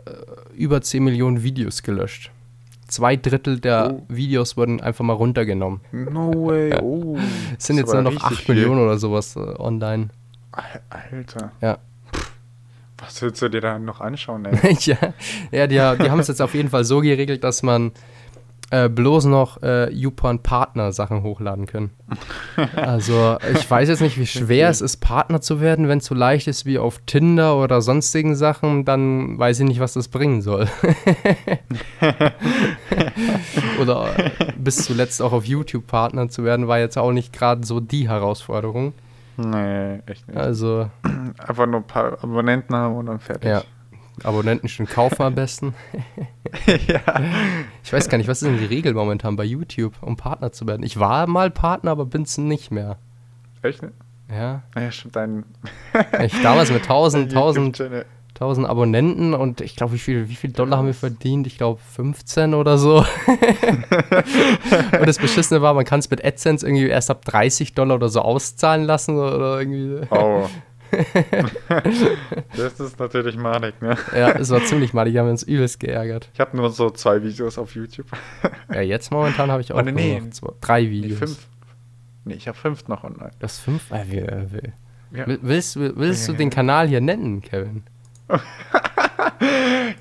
über 0.55 0.81
10 0.81 1.03
Millionen 1.03 1.41
Videos 1.43 1.83
gelöscht. 1.83 2.31
Zwei 2.87 3.15
Drittel 3.15 3.59
der 3.59 3.93
Oh. 3.93 4.05
Videos 4.07 4.55
wurden 4.57 4.79
einfach 4.81 5.03
mal 5.03 5.13
runtergenommen. 5.13 5.81
No 5.91 6.31
way. 6.47 6.73
Oh. 6.81 7.17
Es 7.57 7.65
sind 7.67 7.77
jetzt 7.77 7.91
nur 7.93 8.01
noch 8.01 8.11
richtig 8.11 8.25
8 8.27 8.35
viel. 8.43 8.55
Millionen 8.55 8.81
oder 8.81 8.97
sowas 8.97 9.35
äh, 9.35 9.39
online. 9.39 10.09
Al- 10.51 10.81
Alter. 10.89 11.51
Ja. 11.61 11.77
Was 12.97 13.21
willst 13.21 13.41
du 13.43 13.49
dir 13.49 13.61
da 13.61 13.77
noch 13.77 14.01
anschauen, 14.01 14.45
ey? 14.45 14.73
ja, 14.81 14.97
ja, 15.51 15.67
die, 15.67 15.75
die 16.03 16.09
haben 16.09 16.19
es 16.19 16.27
jetzt 16.27 16.41
auf 16.41 16.55
jeden 16.55 16.69
Fall 16.69 16.83
so 16.83 16.99
geregelt, 17.01 17.43
dass 17.43 17.61
man 17.61 17.91
äh, 18.69 18.89
bloß 18.89 19.25
noch 19.25 19.61
äh, 19.63 19.89
YouPorn-Partner-Sachen 19.93 21.23
hochladen 21.23 21.65
können. 21.67 21.91
Also, 22.75 23.37
ich 23.53 23.69
weiß 23.69 23.87
jetzt 23.89 24.01
nicht, 24.01 24.17
wie 24.17 24.25
schwer 24.25 24.65
Okay. 24.67 24.71
es 24.71 24.81
ist, 24.81 24.97
Partner 24.97 25.41
zu 25.41 25.61
werden. 25.61 25.87
Wenn 25.87 25.99
es 25.99 26.05
so 26.05 26.15
leicht 26.15 26.47
ist 26.47 26.65
wie 26.65 26.79
auf 26.79 26.99
Tinder 27.05 27.57
oder 27.57 27.81
sonstigen 27.81 28.35
Sachen, 28.35 28.83
dann 28.85 29.37
weiß 29.37 29.59
ich 29.59 29.67
nicht, 29.67 29.79
was 29.79 29.93
das 29.93 30.07
bringen 30.07 30.41
soll. 30.41 30.67
oder 33.81 34.07
bis 34.57 34.77
zuletzt 34.85 35.21
auch 35.21 35.33
auf 35.33 35.45
YouTube 35.45 35.87
Partner 35.87 36.29
zu 36.29 36.43
werden, 36.43 36.67
war 36.67 36.79
jetzt 36.79 36.97
auch 36.97 37.11
nicht 37.11 37.33
gerade 37.33 37.65
so 37.65 37.79
die 37.79 38.09
Herausforderung. 38.09 38.93
nee, 39.37 39.95
echt 40.07 40.27
nicht. 40.27 40.37
Also, 40.37 40.89
Einfach 41.37 41.67
nur 41.67 41.81
ein 41.81 41.87
paar 41.87 42.13
Abonnenten 42.23 42.75
haben 42.75 42.95
und 42.95 43.05
dann 43.07 43.19
fertig. 43.19 43.49
ja. 43.49 43.63
Abonnenten 44.23 44.67
schon 44.67 44.85
kaufen 44.87 45.21
am 45.21 45.35
besten. 45.35 45.73
ja. 46.87 47.01
Ich 47.83 47.93
weiß 47.93 48.09
gar 48.09 48.17
nicht, 48.17 48.27
was 48.27 48.41
ist 48.41 48.47
denn 48.47 48.57
die 48.57 48.65
Regel 48.65 48.93
momentan 48.93 49.35
bei 49.35 49.43
YouTube, 49.43 49.93
um 50.01 50.17
Partner 50.17 50.51
zu 50.51 50.67
werden? 50.67 50.83
Ich 50.83 50.99
war 50.99 51.27
mal 51.27 51.51
Partner, 51.51 51.91
aber 51.91 52.05
bin's 52.05 52.37
nicht 52.37 52.71
mehr. 52.71 52.97
Echt? 53.61 53.81
nicht? 53.81 53.93
Ja. 54.29 54.63
Naja, 54.75 54.91
stimmt, 54.91 55.15
dein 55.15 55.45
Ich 56.23 56.41
damals 56.41 56.71
mit 56.71 56.83
1000, 56.83 57.29
1000, 57.29 57.65
YouTube-Channel. 57.77 58.05
1000 58.35 58.67
Abonnenten 58.67 59.33
und 59.33 59.61
ich 59.61 59.75
glaube, 59.75 59.93
wie 59.93 59.97
viel, 59.97 60.29
wie 60.29 60.35
viel 60.35 60.51
Dollar 60.51 60.77
haben 60.77 60.85
wir 60.85 60.93
verdient? 60.93 61.47
Ich 61.47 61.57
glaube 61.57 61.81
15 61.95 62.53
oder 62.53 62.77
so. 62.77 62.97
und 64.99 65.07
das 65.07 65.17
Beschissene 65.17 65.63
war, 65.63 65.73
man 65.73 65.85
kann 65.85 65.99
es 65.99 66.09
mit 66.11 66.23
AdSense 66.23 66.65
irgendwie 66.65 66.87
erst 66.87 67.09
ab 67.09 67.25
30 67.25 67.73
Dollar 67.73 67.95
oder 67.95 68.09
so 68.09 68.21
auszahlen 68.21 68.83
lassen 68.83 69.17
oder 69.17 69.59
irgendwie. 69.59 70.05
Oh. 70.11 70.47
das 72.55 72.79
ist 72.79 72.99
natürlich 72.99 73.37
malig, 73.37 73.81
ne? 73.81 73.97
Ja, 74.15 74.31
es 74.31 74.49
war 74.49 74.63
ziemlich 74.65 74.93
mal, 74.93 75.09
die 75.09 75.17
haben 75.19 75.29
uns 75.29 75.43
übelst 75.43 75.79
geärgert. 75.79 76.29
Ich 76.33 76.39
habe 76.39 76.55
nur 76.55 76.69
so 76.71 76.89
zwei 76.89 77.21
Videos 77.23 77.57
auf 77.57 77.75
YouTube. 77.75 78.07
Ja, 78.73 78.81
jetzt 78.81 79.11
momentan 79.11 79.49
habe 79.51 79.61
ich 79.61 79.71
auch 79.71 79.77
Oh, 79.79 79.81
nee, 79.81 79.91
nur 79.91 80.01
nee. 80.01 80.19
noch 80.19 80.29
zwei, 80.31 80.49
drei 80.61 80.81
Nee, 80.83 80.89
Videos. 80.91 81.19
fünf. 81.19 81.47
Nee, 82.25 82.33
ich 82.35 82.47
habe 82.47 82.57
fünf 82.57 82.87
noch 82.87 83.03
online. 83.03 83.31
Das 83.39 83.59
fünf? 83.59 83.89
Äh, 83.91 84.03
wie, 84.09 84.17
äh, 84.17 84.45
wie. 84.51 85.17
Ja. 85.17 85.25
Will- 85.27 85.39
Willst, 85.41 85.75
du- 85.77 85.95
willst 85.95 86.27
du 86.27 86.33
den 86.33 86.49
Kanal 86.49 86.87
hier 86.87 87.01
nennen, 87.01 87.41
Kevin? 87.41 87.83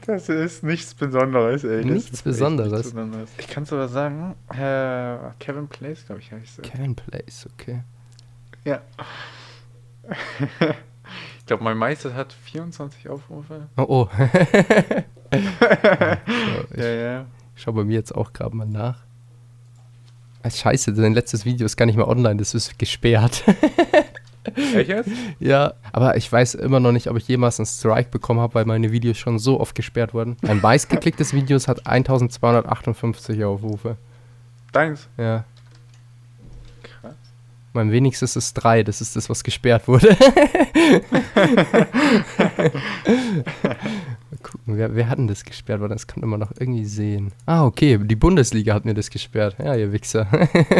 Das 0.07 0.29
ist 0.29 0.63
nichts 0.63 0.95
Besonderes, 0.95 1.63
ey. 1.65 1.85
Nichts 1.85 2.23
Besonderes. 2.23 2.73
nichts 2.73 2.91
Besonderes. 2.93 3.31
Ich 3.39 3.49
kann 3.49 3.65
sogar 3.65 3.89
sagen, 3.89 4.35
äh, 4.51 5.17
Kevin 5.39 5.69
Place, 5.69 6.07
glaube 6.07 6.21
ich, 6.21 6.33
heißt 6.33 6.59
er. 6.61 6.63
Kevin 6.63 6.95
Place, 6.95 7.49
okay. 7.53 7.83
Ja. 8.65 8.81
Ich 11.39 11.47
glaube, 11.47 11.65
mein 11.65 11.77
Meister 11.77 12.15
hat 12.15 12.33
24 12.33 13.09
Aufrufe. 13.09 13.69
Oh, 13.77 13.87
oh. 13.89 14.09
ich 15.31 15.45
Ja, 16.77 16.87
ja. 16.87 17.27
schau 17.55 17.73
bei 17.73 17.85
mir 17.85 17.95
jetzt 17.95 18.15
auch 18.15 18.33
gerade 18.33 18.57
mal 18.57 18.67
nach. 18.67 18.99
Ah, 20.43 20.51
Scheiße, 20.51 20.93
dein 20.93 21.15
letztes 21.15 21.45
Video 21.45 21.65
ist 21.67 21.77
gar 21.77 21.87
nicht 21.87 21.97
mehr 21.97 22.09
online, 22.09 22.37
das 22.37 22.55
ist 22.55 22.79
gesperrt. 22.79 23.43
Echt 24.55 24.89
jetzt? 24.89 25.11
ja, 25.41 25.75
aber 25.91 26.17
ich 26.17 26.31
weiß 26.31 26.55
immer 26.55 26.79
noch 26.79 26.93
nicht, 26.93 27.09
ob 27.09 27.17
ich 27.17 27.27
jemals 27.27 27.59
einen 27.59 27.67
Strike 27.67 28.11
bekommen 28.11 28.39
habe, 28.39 28.55
weil 28.55 28.65
meine 28.65 28.93
Videos 28.93 29.19
schon 29.19 29.41
so 29.41 29.59
oft 29.59 29.75
gesperrt 29.75 30.15
wurden. 30.15 30.37
Mein 30.43 30.61
meistgeklicktes 30.61 31.33
Video 31.33 31.59
hat 31.59 31.85
1258 31.87 33.45
Aufrufe. 33.45 33.97
Deins? 34.73 35.09
Ja. 35.17 35.45
Mein 37.77 37.93
wenigstes 37.93 38.37
ist 38.37 38.55
3, 38.55 38.85
das 38.85 39.03
ist 39.03 39.17
das, 39.17 39.29
was 39.29 39.45
gesperrt 39.45 39.87
wurde. 39.87 40.17
Mal 44.31 44.39
gucken, 44.43 44.79
wer, 44.79 44.95
wer 44.95 45.11
hat 45.11 45.19
denn 45.19 45.27
das 45.27 45.45
gesperrt? 45.45 45.83
Weil 45.83 45.91
das 45.91 46.07
kann 46.07 46.27
man 46.27 46.41
noch 46.41 46.53
irgendwie 46.59 46.87
sehen. 46.87 47.33
Ah, 47.45 47.67
okay, 47.67 47.99
die 48.03 48.17
Bundesliga 48.17 48.73
hat 48.73 48.87
mir 48.87 48.95
das 48.95 49.11
gesperrt. 49.11 49.57
Ja, 49.59 49.75
ihr 49.75 49.93
Wichser. 49.93 50.27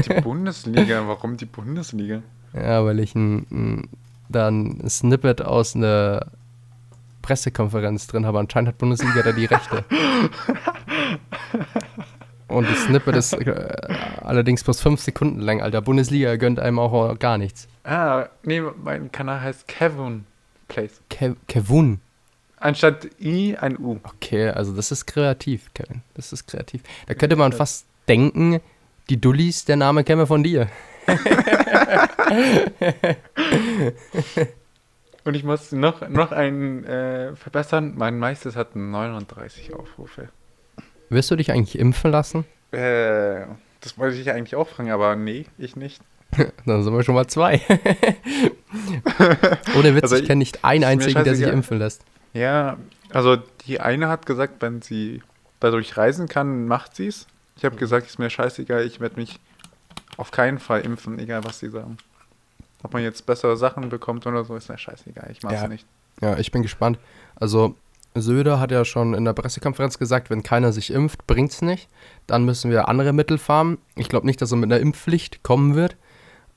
Die 0.09 0.23
Bundesliga, 0.23 1.07
warum 1.07 1.37
die 1.37 1.45
Bundesliga? 1.45 2.23
ja, 2.55 2.83
weil 2.83 2.99
ich 3.01 3.15
ein, 3.15 3.47
ein 3.51 3.89
dann 4.31 4.81
ein 4.83 4.89
Snippet 4.89 5.43
aus 5.43 5.77
einer 5.77 6.29
Pressekonferenz 7.21 8.07
drin 8.07 8.25
habe. 8.25 8.39
Anscheinend 8.39 8.69
hat 8.69 8.79
Bundesliga 8.79 9.23
da 9.23 9.33
die 9.33 9.45
Rechte. 9.45 9.85
Und 12.49 12.69
das 12.69 12.85
Snippet 12.85 13.17
ist 13.17 13.33
äh, 13.33 13.77
allerdings 14.21 14.63
bloß 14.63 14.81
fünf 14.81 15.01
Sekunden 15.01 15.41
lang, 15.41 15.61
Alter. 15.61 15.83
Bundesliga 15.83 16.37
gönnt 16.37 16.61
einem 16.61 16.79
auch 16.79 17.19
gar 17.19 17.39
nichts. 17.39 17.67
Ah, 17.85 18.27
nee, 18.43 18.61
mein 18.61 19.11
Kanal 19.11 19.41
heißt 19.41 19.67
Kevin 19.67 20.27
Place. 20.69 21.01
Ke 21.11 21.37
Kevun. 21.49 22.01
Anstatt 22.59 23.09
I 23.21 23.57
ein 23.57 23.79
U. 23.79 23.99
Okay, 24.03 24.49
also 24.49 24.75
das 24.75 24.91
ist 24.91 25.07
kreativ, 25.07 25.73
Kevin. 25.75 26.03
Das 26.15 26.33
ist 26.33 26.47
kreativ. 26.47 26.83
Da 27.07 27.15
könnte 27.15 27.37
man 27.37 27.53
fast 27.53 27.87
denken, 28.09 28.61
die 29.11 29.21
Dullis, 29.21 29.65
der 29.65 29.77
Name 29.77 30.05
käme 30.05 30.27
von 30.27 30.43
dir. 30.43 30.69
Und 35.25 35.35
ich 35.35 35.45
muss 35.45 35.73
noch, 35.73 36.09
noch 36.09 36.33
einen 36.33 36.85
äh, 36.85 37.37
verbessern. 37.37 37.95
Mein 37.97 38.19
meistes 38.19 38.57
hat 38.57 38.75
39 38.77 39.75
Aufrufe. 39.75 40.29
Wirst 41.09 41.31
du 41.31 41.37
dich 41.37 41.53
eigentlich 41.53 41.79
impfen 41.79 42.11
lassen? 42.11 42.45
Äh, 42.73 43.47
das 43.81 43.97
wollte 43.99 44.17
ich 44.17 44.31
eigentlich 44.31 44.57
auch 44.57 44.69
fragen, 44.69 44.91
aber 44.91 45.15
nee, 45.17 45.47
ich 45.59 45.77
nicht. 45.77 46.01
Dann 46.67 46.83
sind 46.83 46.93
wir 46.93 47.03
schon 47.05 47.15
mal 47.15 47.27
zwei. 47.29 47.61
Ohne 49.77 49.95
Witz, 49.95 50.05
Also 50.05 50.17
ich 50.17 50.27
kenne 50.27 50.41
nicht 50.41 50.65
einen 50.65 50.85
einzigen, 50.85 51.25
der 51.25 51.35
sich 51.35 51.47
impfen 51.47 51.79
lässt. 51.79 52.03
Ja, 52.33 52.77
also 53.11 53.37
die 53.67 53.81
eine 53.81 54.09
hat 54.09 54.27
gesagt, 54.27 54.61
wenn 54.61 54.83
sie 54.83 55.23
dadurch 55.61 55.97
reisen 55.97 56.29
kann, 56.29 56.67
macht 56.67 56.97
sie 56.97 57.07
es. 57.07 57.27
Ich 57.57 57.65
habe 57.65 57.77
gesagt, 57.77 58.07
ist 58.07 58.19
mir 58.19 58.29
scheißegal, 58.29 58.85
ich 58.85 59.01
werde 59.01 59.17
mich 59.17 59.39
auf 60.19 60.31
keinen 60.31 60.59
Fall 60.59 60.83
impfen, 60.83 61.19
egal 61.19 61.45
was 61.45 61.59
sie 61.61 61.71
sagen. 61.71 61.97
Ob 62.83 62.93
man 62.93 63.03
jetzt 63.03 63.25
bessere 63.25 63.57
Sachen 63.57 63.89
bekommt 63.89 64.27
oder 64.27 64.45
so, 64.45 64.55
ist 64.57 64.69
mir 64.69 64.77
scheißegal. 64.79 65.29
Ich 65.33 65.43
mach's 65.43 65.63
Ja. 65.63 65.69
nicht. 65.69 65.87
Ja, 66.21 66.37
ich 66.39 66.51
bin 66.51 66.63
gespannt. 66.63 66.99
Also, 67.37 67.75
Söder 68.21 68.61
hat 68.61 68.71
ja 68.71 68.85
schon 68.85 69.15
in 69.15 69.25
der 69.25 69.33
Pressekonferenz 69.33 69.99
gesagt, 69.99 70.31
wenn 70.31 70.43
keiner 70.43 70.73
sich 70.73 70.93
impft, 70.93 71.27
bringt's 71.27 71.63
nicht. 71.63 71.89
Dann 72.27 72.45
müssen 72.45 72.71
wir 72.71 72.89
andere 72.89 73.13
Mittel 73.13 73.39
fahren. 73.39 73.79
Ich 73.97 74.09
glaube 74.09 74.27
nicht, 74.27 74.41
dass 74.43 74.53
er 74.53 74.57
mit 74.59 74.71
einer 74.73 74.81
Impfpflicht 74.81 75.43
kommen 75.43 75.75
wird. 75.75 75.97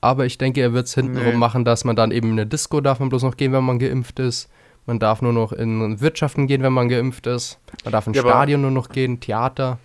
Aber 0.00 0.24
ich 0.26 0.38
denke, 0.38 0.60
er 0.62 0.72
wird 0.72 0.86
es 0.86 0.94
hintenrum 0.94 1.32
Nee. 1.32 1.36
machen, 1.36 1.64
dass 1.64 1.84
man 1.84 1.94
dann 1.96 2.10
eben 2.10 2.28
in 2.28 2.32
eine 2.32 2.46
Disco 2.46 2.80
darf 2.80 3.00
man 3.00 3.08
bloß 3.10 3.22
noch 3.22 3.36
gehen, 3.36 3.52
wenn 3.52 3.64
man 3.64 3.78
geimpft 3.78 4.18
ist. 4.18 4.48
Man 4.86 4.98
darf 4.98 5.20
nur 5.20 5.32
noch 5.34 5.52
in 5.52 6.00
Wirtschaften 6.00 6.46
gehen, 6.46 6.62
wenn 6.62 6.72
man 6.72 6.88
geimpft 6.88 7.26
ist. 7.26 7.58
Man 7.84 7.92
darf 7.92 8.06
ins 8.06 8.16
Ja, 8.16 8.22
Stadion 8.22 8.62
nur 8.62 8.70
noch 8.70 8.88
gehen, 8.88 9.20
Theater. 9.20 9.78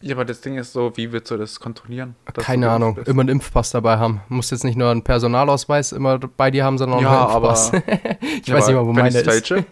Ja, 0.00 0.14
aber 0.14 0.24
das 0.24 0.40
Ding 0.42 0.56
ist 0.58 0.72
so, 0.72 0.92
wie 0.96 1.10
willst 1.12 1.30
du 1.30 1.36
das 1.36 1.58
kontrollieren? 1.60 2.16
Keine 2.34 2.70
Ahnung. 2.70 2.94
bist? 2.96 3.08
Immer 3.08 3.20
einen 3.22 3.30
Impfpass 3.30 3.70
dabei 3.70 3.96
haben. 3.98 4.20
Musst 4.28 4.50
jetzt 4.52 4.64
nicht 4.64 4.76
nur 4.76 4.90
einen 4.90 5.02
Personalausweis 5.02 5.92
immer 5.92 6.18
bei 6.18 6.50
dir 6.50 6.64
haben, 6.64 6.76
sondern 6.78 6.98
auch 6.98 7.02
Ja, 7.02 7.26
einen 7.26 7.34
Impfpass. 7.36 7.72
aber- 7.74 7.82
ich 8.40 8.46
Ja, 8.46 8.54
weiß 8.54 8.66
nicht 8.68 8.76
mal, 8.76 8.86
wo 8.86 8.92
meine 8.92 9.08
ist. 9.08 9.24
fälsche? 9.24 9.64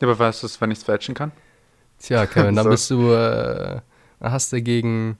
Ja, 0.00 0.08
aber 0.08 0.18
was 0.18 0.42
ist, 0.44 0.60
wenn 0.60 0.70
ich 0.70 0.78
es 0.78 0.84
fälschen 0.84 1.14
kann? 1.14 1.32
Tja, 1.98 2.26
Kevin, 2.26 2.56
dann 2.56 2.64
So. 2.64 2.70
bist 2.70 2.90
du, 2.90 3.12
äh, 3.12 3.80
hast 4.20 4.52
du 4.52 4.62
gegen, 4.62 5.18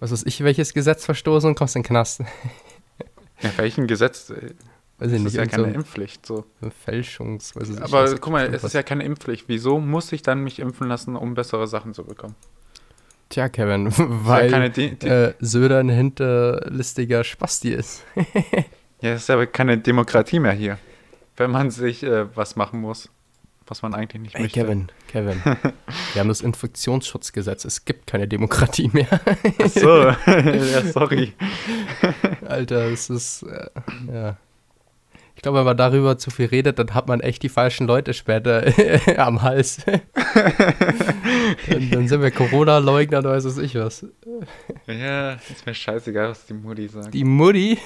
was 0.00 0.10
weiß 0.12 0.24
ich, 0.26 0.42
welches 0.42 0.74
Gesetz 0.74 1.04
verstoßen 1.04 1.48
und 1.48 1.54
kommst 1.56 1.76
in 1.76 1.82
den 1.82 1.86
Knast. 1.88 2.22
Ja, 3.42 3.50
welchen 3.58 3.86
Gesetz? 3.86 4.30
Weiß 4.30 4.40
ich 4.40 4.54
Das 4.98 5.10
nicht, 5.10 5.26
ist 5.26 5.34
ja 5.34 5.44
keine 5.44 5.64
so 5.68 5.74
Impfpflicht. 5.74 6.24
So. 6.24 6.46
Fälschungs, 6.86 7.54
weiß 7.54 7.68
ich 7.68 7.82
Aber 7.82 8.04
was, 8.04 8.18
guck 8.18 8.32
mal, 8.32 8.46
es 8.54 8.64
ist 8.64 8.72
ja 8.72 8.82
keine 8.82 9.04
Impfpflicht. 9.04 9.44
Wieso 9.46 9.78
muss 9.78 10.10
ich 10.12 10.22
dann 10.22 10.42
mich 10.42 10.58
impfen 10.58 10.88
lassen, 10.88 11.16
um 11.16 11.34
bessere 11.34 11.66
Sachen 11.66 11.92
zu 11.92 12.04
bekommen? 12.04 12.34
Tja, 13.28 13.50
Kevin, 13.50 13.90
ja 13.90 13.92
weil 13.98 14.70
De 14.70 14.94
äh, 15.06 15.34
Söder 15.38 15.80
ein 15.80 15.90
hinterlistiger 15.90 17.24
Spasti 17.24 17.74
ist. 17.74 18.04
ja, 19.02 19.10
es 19.12 19.24
ist 19.24 19.30
aber 19.30 19.46
keine 19.46 19.76
Demokratie 19.76 20.40
mehr 20.40 20.52
hier. 20.52 20.78
Wenn 21.36 21.50
man 21.50 21.70
sich 21.70 22.02
äh, 22.04 22.34
was 22.34 22.56
machen 22.56 22.80
muss, 22.80 23.10
was 23.66 23.82
man 23.82 23.94
eigentlich 23.94 24.22
nicht 24.22 24.34
Ey, 24.36 24.42
möchte. 24.42 24.60
Kevin, 24.60 24.88
Kevin, 25.08 25.42
wir 26.12 26.20
haben 26.20 26.28
das 26.28 26.40
Infektionsschutzgesetz, 26.40 27.64
es 27.64 27.84
gibt 27.84 28.06
keine 28.06 28.28
Demokratie 28.28 28.90
mehr. 28.92 29.08
Ach 29.62 29.68
so, 29.68 30.08
ja, 30.26 30.82
sorry. 30.92 31.32
Alter, 32.46 32.90
es 32.92 33.10
ist, 33.10 33.42
äh, 33.42 33.68
ja. 34.12 34.36
Ich 35.34 35.42
glaube, 35.42 35.58
wenn 35.58 35.66
man 35.66 35.76
darüber 35.76 36.16
zu 36.16 36.30
viel 36.30 36.46
redet, 36.46 36.78
dann 36.78 36.94
hat 36.94 37.08
man 37.08 37.20
echt 37.20 37.42
die 37.42 37.50
falschen 37.50 37.86
Leute 37.86 38.14
später 38.14 38.72
am 39.18 39.42
Hals. 39.42 39.84
dann, 41.68 41.90
dann 41.90 42.08
sind 42.08 42.22
wir 42.22 42.30
Corona-Leugner 42.30 43.18
oder 43.18 43.32
weiß 43.32 43.44
es 43.44 43.58
ich 43.58 43.74
was. 43.74 44.06
Ja, 44.86 45.32
ist 45.34 45.66
mir 45.66 45.74
scheißegal, 45.74 46.30
was 46.30 46.46
die 46.46 46.54
Mutti 46.54 46.88
sagt. 46.88 47.12
Die 47.12 47.24
Mutti. 47.24 47.78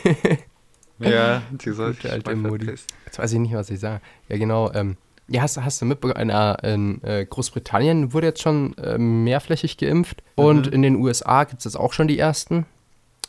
ja, 1.00 1.42
die 1.50 1.70
soll 1.72 1.94
Gute 1.94 2.12
alte 2.12 2.36
Mutti. 2.36 2.66
Jetzt 2.66 3.18
weiß 3.18 3.32
ich 3.32 3.40
nicht, 3.40 3.54
was 3.54 3.68
ich 3.68 3.80
sage. 3.80 4.00
Ja, 4.28 4.36
genau. 4.36 4.70
Ähm, 4.72 4.96
ja, 5.30 5.42
hast, 5.42 5.56
hast 5.58 5.80
du 5.80 5.86
mitbekommen, 5.86 6.28
in, 6.28 6.30
äh, 6.30 6.74
in 6.74 7.04
äh, 7.04 7.24
Großbritannien 7.24 8.12
wurde 8.12 8.26
jetzt 8.28 8.42
schon 8.42 8.76
äh, 8.78 8.98
mehrflächig 8.98 9.76
geimpft 9.78 10.22
und 10.34 10.66
Mhm. 10.66 10.72
in 10.72 10.82
den 10.82 10.96
USA 10.96 11.44
gibt 11.44 11.60
es 11.60 11.64
jetzt 11.64 11.76
auch 11.76 11.92
schon 11.92 12.08
die 12.08 12.18
ersten. 12.18 12.66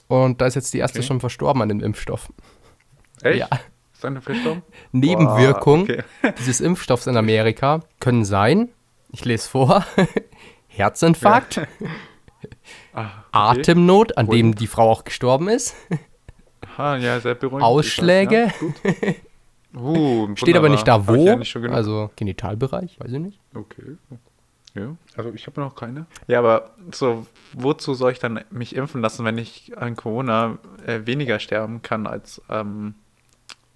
Und 0.07 0.41
da 0.41 0.47
ist 0.47 0.55
jetzt 0.55 0.73
die 0.73 0.79
erste 0.79 0.99
Okay. 0.99 1.07
schon 1.07 1.19
verstorben 1.21 1.61
an 1.61 1.69
dem 1.69 1.79
Impfstoff. 1.81 2.29
Echt? 3.21 3.39
Ja. 3.39 3.47
Ist 3.93 4.03
deine 4.03 4.19
Verstorben? 4.21 4.63
Nebenwirkung 4.91 5.83
okay. 5.83 6.03
dieses 6.39 6.59
Impfstoffs 6.59 7.07
in 7.07 7.15
Amerika 7.15 7.81
können 7.99 8.25
sein, 8.25 8.69
ich 9.11 9.23
lese 9.23 9.47
vor, 9.47 9.85
Herzinfarkt, 10.67 11.61
Ah, 12.93 13.05
okay. 13.05 13.59
Atemnot, 13.61 14.17
an 14.17 14.27
dem 14.27 14.47
Und? 14.49 14.59
die 14.59 14.67
Frau 14.67 14.89
auch 14.89 15.03
gestorben 15.03 15.47
ist, 15.49 15.75
Ah, 16.77 16.95
ja, 16.95 17.19
sehr 17.19 17.35
beruhigend. 17.35 17.63
Ausschläge. 17.63 18.51
ja. 18.91 19.13
Uh, 19.73 20.35
steht 20.35 20.55
aber 20.57 20.69
nicht 20.69 20.87
da 20.87 21.07
wo, 21.07 21.15
ja 21.15 21.35
nicht 21.35 21.55
also 21.55 22.11
Genitalbereich, 22.15 22.99
weiß 22.99 23.11
ich 23.11 23.19
nicht. 23.19 23.39
Okay. 23.53 23.97
Ja, 24.73 24.95
also 25.17 25.33
ich 25.33 25.47
habe 25.47 25.59
noch 25.59 25.75
keine. 25.75 26.05
Ja, 26.27 26.39
aber 26.39 26.71
so, 26.91 27.25
wozu 27.53 27.93
soll 27.93 28.13
ich 28.13 28.19
dann 28.19 28.41
mich 28.51 28.75
impfen 28.75 29.01
lassen, 29.01 29.25
wenn 29.25 29.37
ich 29.37 29.77
an 29.77 29.95
Corona 29.95 30.57
äh, 30.85 31.05
weniger 31.05 31.39
sterben 31.39 31.81
kann 31.81 32.07
als 32.07 32.41
ähm, 32.49 32.95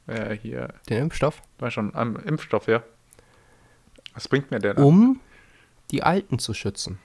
äh, 0.08 0.36
hier, 0.36 0.74
Den 0.90 1.04
Impfstoff, 1.04 1.42
war 1.60 1.72
schon, 1.72 1.94
am 1.96 2.16
Impfstoff, 2.18 2.68
ja? 2.68 2.82
Was 4.14 4.28
bringt 4.30 4.52
mir 4.52 4.60
der 4.60 4.76
dann? 4.76 4.86
um 4.86 5.20
die 5.92 6.04
Alten 6.04 6.40
zu 6.40 6.54
schützen. 6.54 7.00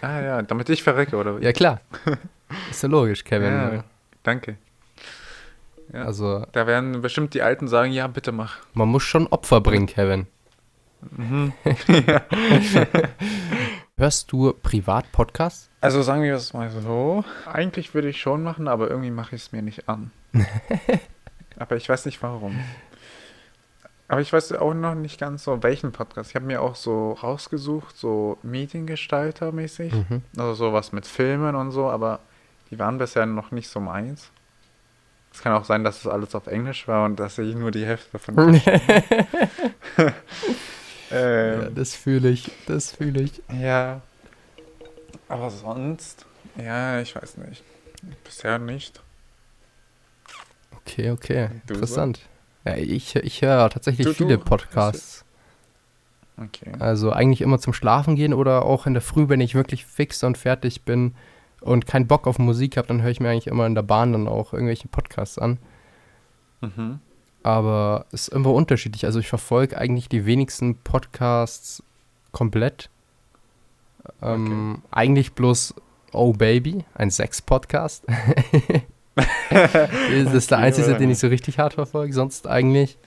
Ah 0.00 0.20
ja, 0.20 0.42
damit 0.42 0.68
ich 0.68 0.82
verrecke, 0.82 1.16
oder? 1.16 1.38
Ja, 1.40 1.52
klar. 1.52 1.80
Ist 2.70 2.82
ja 2.82 2.88
logisch, 2.88 3.24
Kevin. 3.24 3.52
Ja, 3.52 3.84
danke. 4.22 4.56
Ja. 5.92 6.04
Also, 6.04 6.44
Da 6.52 6.66
werden 6.66 7.00
bestimmt 7.00 7.34
die 7.34 7.42
Alten 7.42 7.68
sagen, 7.68 7.92
ja, 7.92 8.06
bitte 8.06 8.32
mach. 8.32 8.58
man 8.74 8.88
muss 8.88 9.02
schon 9.02 9.26
Opfer 9.28 9.60
bringen, 9.60 9.86
Kevin. 9.86 10.26
Mhm. 11.00 11.52
Hörst 13.96 14.30
du 14.32 14.52
Privat-Podcasts? 14.62 15.70
Also 15.80 16.02
sagen 16.02 16.22
wir 16.22 16.34
es 16.34 16.52
mal 16.52 16.70
so. 16.70 17.24
Eigentlich 17.46 17.94
würde 17.94 18.08
ich 18.08 18.20
schon 18.20 18.42
machen, 18.42 18.68
aber 18.68 18.88
irgendwie 18.90 19.10
mache 19.10 19.36
ich 19.36 19.42
es 19.42 19.52
mir 19.52 19.62
nicht 19.62 19.88
an. 19.88 20.10
aber 21.56 21.76
ich 21.76 21.88
weiß 21.88 22.06
nicht 22.06 22.22
warum. 22.22 22.58
Aber 24.08 24.20
ich 24.20 24.32
weiß 24.32 24.52
auch 24.54 24.74
noch 24.74 24.94
nicht 24.94 25.20
ganz 25.20 25.44
so, 25.44 25.62
welchen 25.62 25.92
Podcast. 25.92 26.30
Ich 26.30 26.36
habe 26.36 26.46
mir 26.46 26.62
auch 26.62 26.74
so 26.74 27.12
rausgesucht, 27.12 27.96
so 27.96 28.38
Mediengestalter-mäßig. 28.42 29.92
Mhm. 29.92 30.22
Also 30.36 30.54
sowas 30.54 30.92
mit 30.92 31.06
Filmen 31.06 31.54
und 31.54 31.72
so, 31.72 31.90
aber 31.90 32.20
die 32.70 32.78
waren 32.78 32.98
bisher 32.98 33.26
noch 33.26 33.50
nicht 33.50 33.68
so 33.68 33.80
meins. 33.80 34.30
Es 35.38 35.42
kann 35.44 35.52
auch 35.52 35.64
sein, 35.64 35.84
dass 35.84 36.00
es 36.00 36.06
alles 36.08 36.34
auf 36.34 36.48
Englisch 36.48 36.88
war 36.88 37.04
und 37.04 37.20
dass 37.20 37.38
ich 37.38 37.54
nur 37.54 37.70
die 37.70 37.86
Hälfte 37.86 38.08
davon 38.18 38.54
ja, 38.64 40.12
ähm, 41.12 41.72
das 41.76 41.94
fühle 41.94 42.28
ich, 42.28 42.50
das 42.66 42.90
fühle 42.90 43.20
ich. 43.22 43.40
Ja. 43.56 44.00
Aber 45.28 45.48
sonst, 45.50 46.26
ja, 46.56 47.00
ich 47.00 47.14
weiß 47.14 47.36
nicht. 47.36 47.62
Bisher 48.24 48.58
nicht. 48.58 49.00
Okay, 50.78 51.12
okay. 51.12 51.50
Du 51.68 51.74
so? 51.74 51.80
Interessant. 51.82 52.20
Ja, 52.64 52.74
ich, 52.74 53.14
ich 53.14 53.40
höre 53.40 53.70
tatsächlich 53.70 54.08
Du- 54.08 54.12
du- 54.14 54.16
viele 54.18 54.38
Podcasts. 54.38 55.24
Okay. 56.36 56.72
Also 56.80 57.12
eigentlich 57.12 57.42
immer 57.42 57.60
zum 57.60 57.74
Schlafen 57.74 58.16
gehen 58.16 58.34
oder 58.34 58.64
auch 58.64 58.86
in 58.86 58.94
der 58.94 59.02
Früh, 59.02 59.28
wenn 59.28 59.40
ich 59.40 59.54
wirklich 59.54 59.86
fix 59.86 60.24
und 60.24 60.36
fertig 60.36 60.82
bin 60.82 61.14
und 61.60 61.86
keinen 61.86 62.06
Bock 62.06 62.26
auf 62.26 62.38
Musik 62.38 62.76
habe, 62.76 62.88
dann 62.88 63.02
höre 63.02 63.10
ich 63.10 63.20
mir 63.20 63.30
eigentlich 63.30 63.46
immer 63.46 63.66
in 63.66 63.74
der 63.74 63.82
Bahn 63.82 64.12
dann 64.12 64.28
auch 64.28 64.52
irgendwelche 64.52 64.88
Podcasts 64.88 65.38
an. 65.38 65.58
Mhm. 66.60 67.00
Aber 67.42 68.06
es 68.12 68.28
ist 68.28 68.34
immer 68.34 68.52
unterschiedlich. 68.52 69.04
Also 69.04 69.20
ich 69.20 69.28
verfolge 69.28 69.78
eigentlich 69.78 70.08
die 70.08 70.26
wenigsten 70.26 70.76
Podcasts 70.76 71.82
komplett. 72.32 72.90
Ähm, 74.22 74.82
Eigentlich 74.90 75.32
bloß 75.34 75.74
Oh 76.12 76.32
Baby, 76.32 76.84
ein 76.94 77.10
Sex-Podcast. 77.10 78.04
das 79.50 80.34
ist 80.34 80.50
der 80.50 80.58
Okay, 80.58 80.66
einzige, 80.66 80.94
den 80.96 81.10
ich 81.10 81.18
so 81.18 81.28
richtig 81.28 81.58
hart 81.58 81.74
verfolge. 81.74 82.12
Sonst 82.12 82.46
eigentlich 82.46 82.98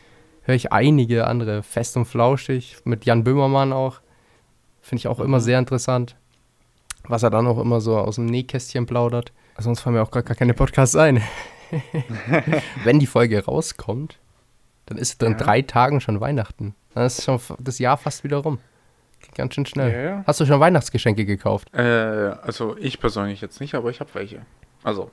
höre 0.43 0.56
ich 0.56 0.72
einige 0.72 1.28
andere. 1.28 1.64
Fest 1.64 1.97
und 1.97 2.06
Flauschig, 2.06 2.78
mit 2.84 3.06
Jan 3.06 3.24
Böhmermann 3.24 3.74
auch. 3.74 4.02
Finde 4.82 4.99
ich 4.99 5.08
auch 5.08 5.20
immer 5.20 5.38
Mhm. 5.38 5.41
sehr 5.43 5.60
interessant. 5.60 6.16
Was 7.08 7.24
er 7.24 7.30
dann 7.30 7.47
auch 7.47 7.60
immer 7.60 7.82
so 7.82 7.97
aus 7.97 8.16
dem 8.16 8.26
Nähkästchen 8.28 8.86
plaudert. 8.86 9.32
Sonst 9.58 9.82
fallen 9.82 9.95
mir 9.95 10.02
auch 10.02 10.12
gar, 10.12 10.24
gar 10.24 10.36
keine 10.36 10.54
Podcasts 10.54 10.95
ein. 10.95 11.22
Wenn 12.84 12.99
die 12.99 13.08
Folge 13.08 13.43
rauskommt, 13.45 14.18
dann 14.86 14.97
ist 14.97 15.22
es 15.22 15.28
in 15.28 15.34
Ja. 15.34 15.38
drei 15.38 15.62
Tagen 15.62 16.02
schon 16.02 16.20
Weihnachten. 16.20 16.76
Dann 16.93 17.06
ist 17.06 17.24
schon 17.24 17.39
das 17.60 17.80
Jahr 17.80 17.97
fast 17.97 18.24
wieder 18.24 18.38
rum. 18.38 18.60
Geht 19.22 19.36
ganz 19.36 19.54
schön 19.54 19.66
schnell. 19.66 19.91
Ja, 19.91 20.02
ja. 20.02 20.24
Hast 20.26 20.39
du 20.39 20.45
schon 20.45 20.60
Weihnachtsgeschenke 20.60 21.26
gekauft? 21.26 21.74
Äh, 21.74 21.82
also 21.82 22.76
ich 22.78 22.99
persönlich 22.99 23.39
jetzt 23.41 23.60
nicht, 23.62 23.76
aber 23.76 23.89
ich 23.89 23.99
habe 23.99 24.10
welche. 24.14 24.41
Also. 24.84 25.12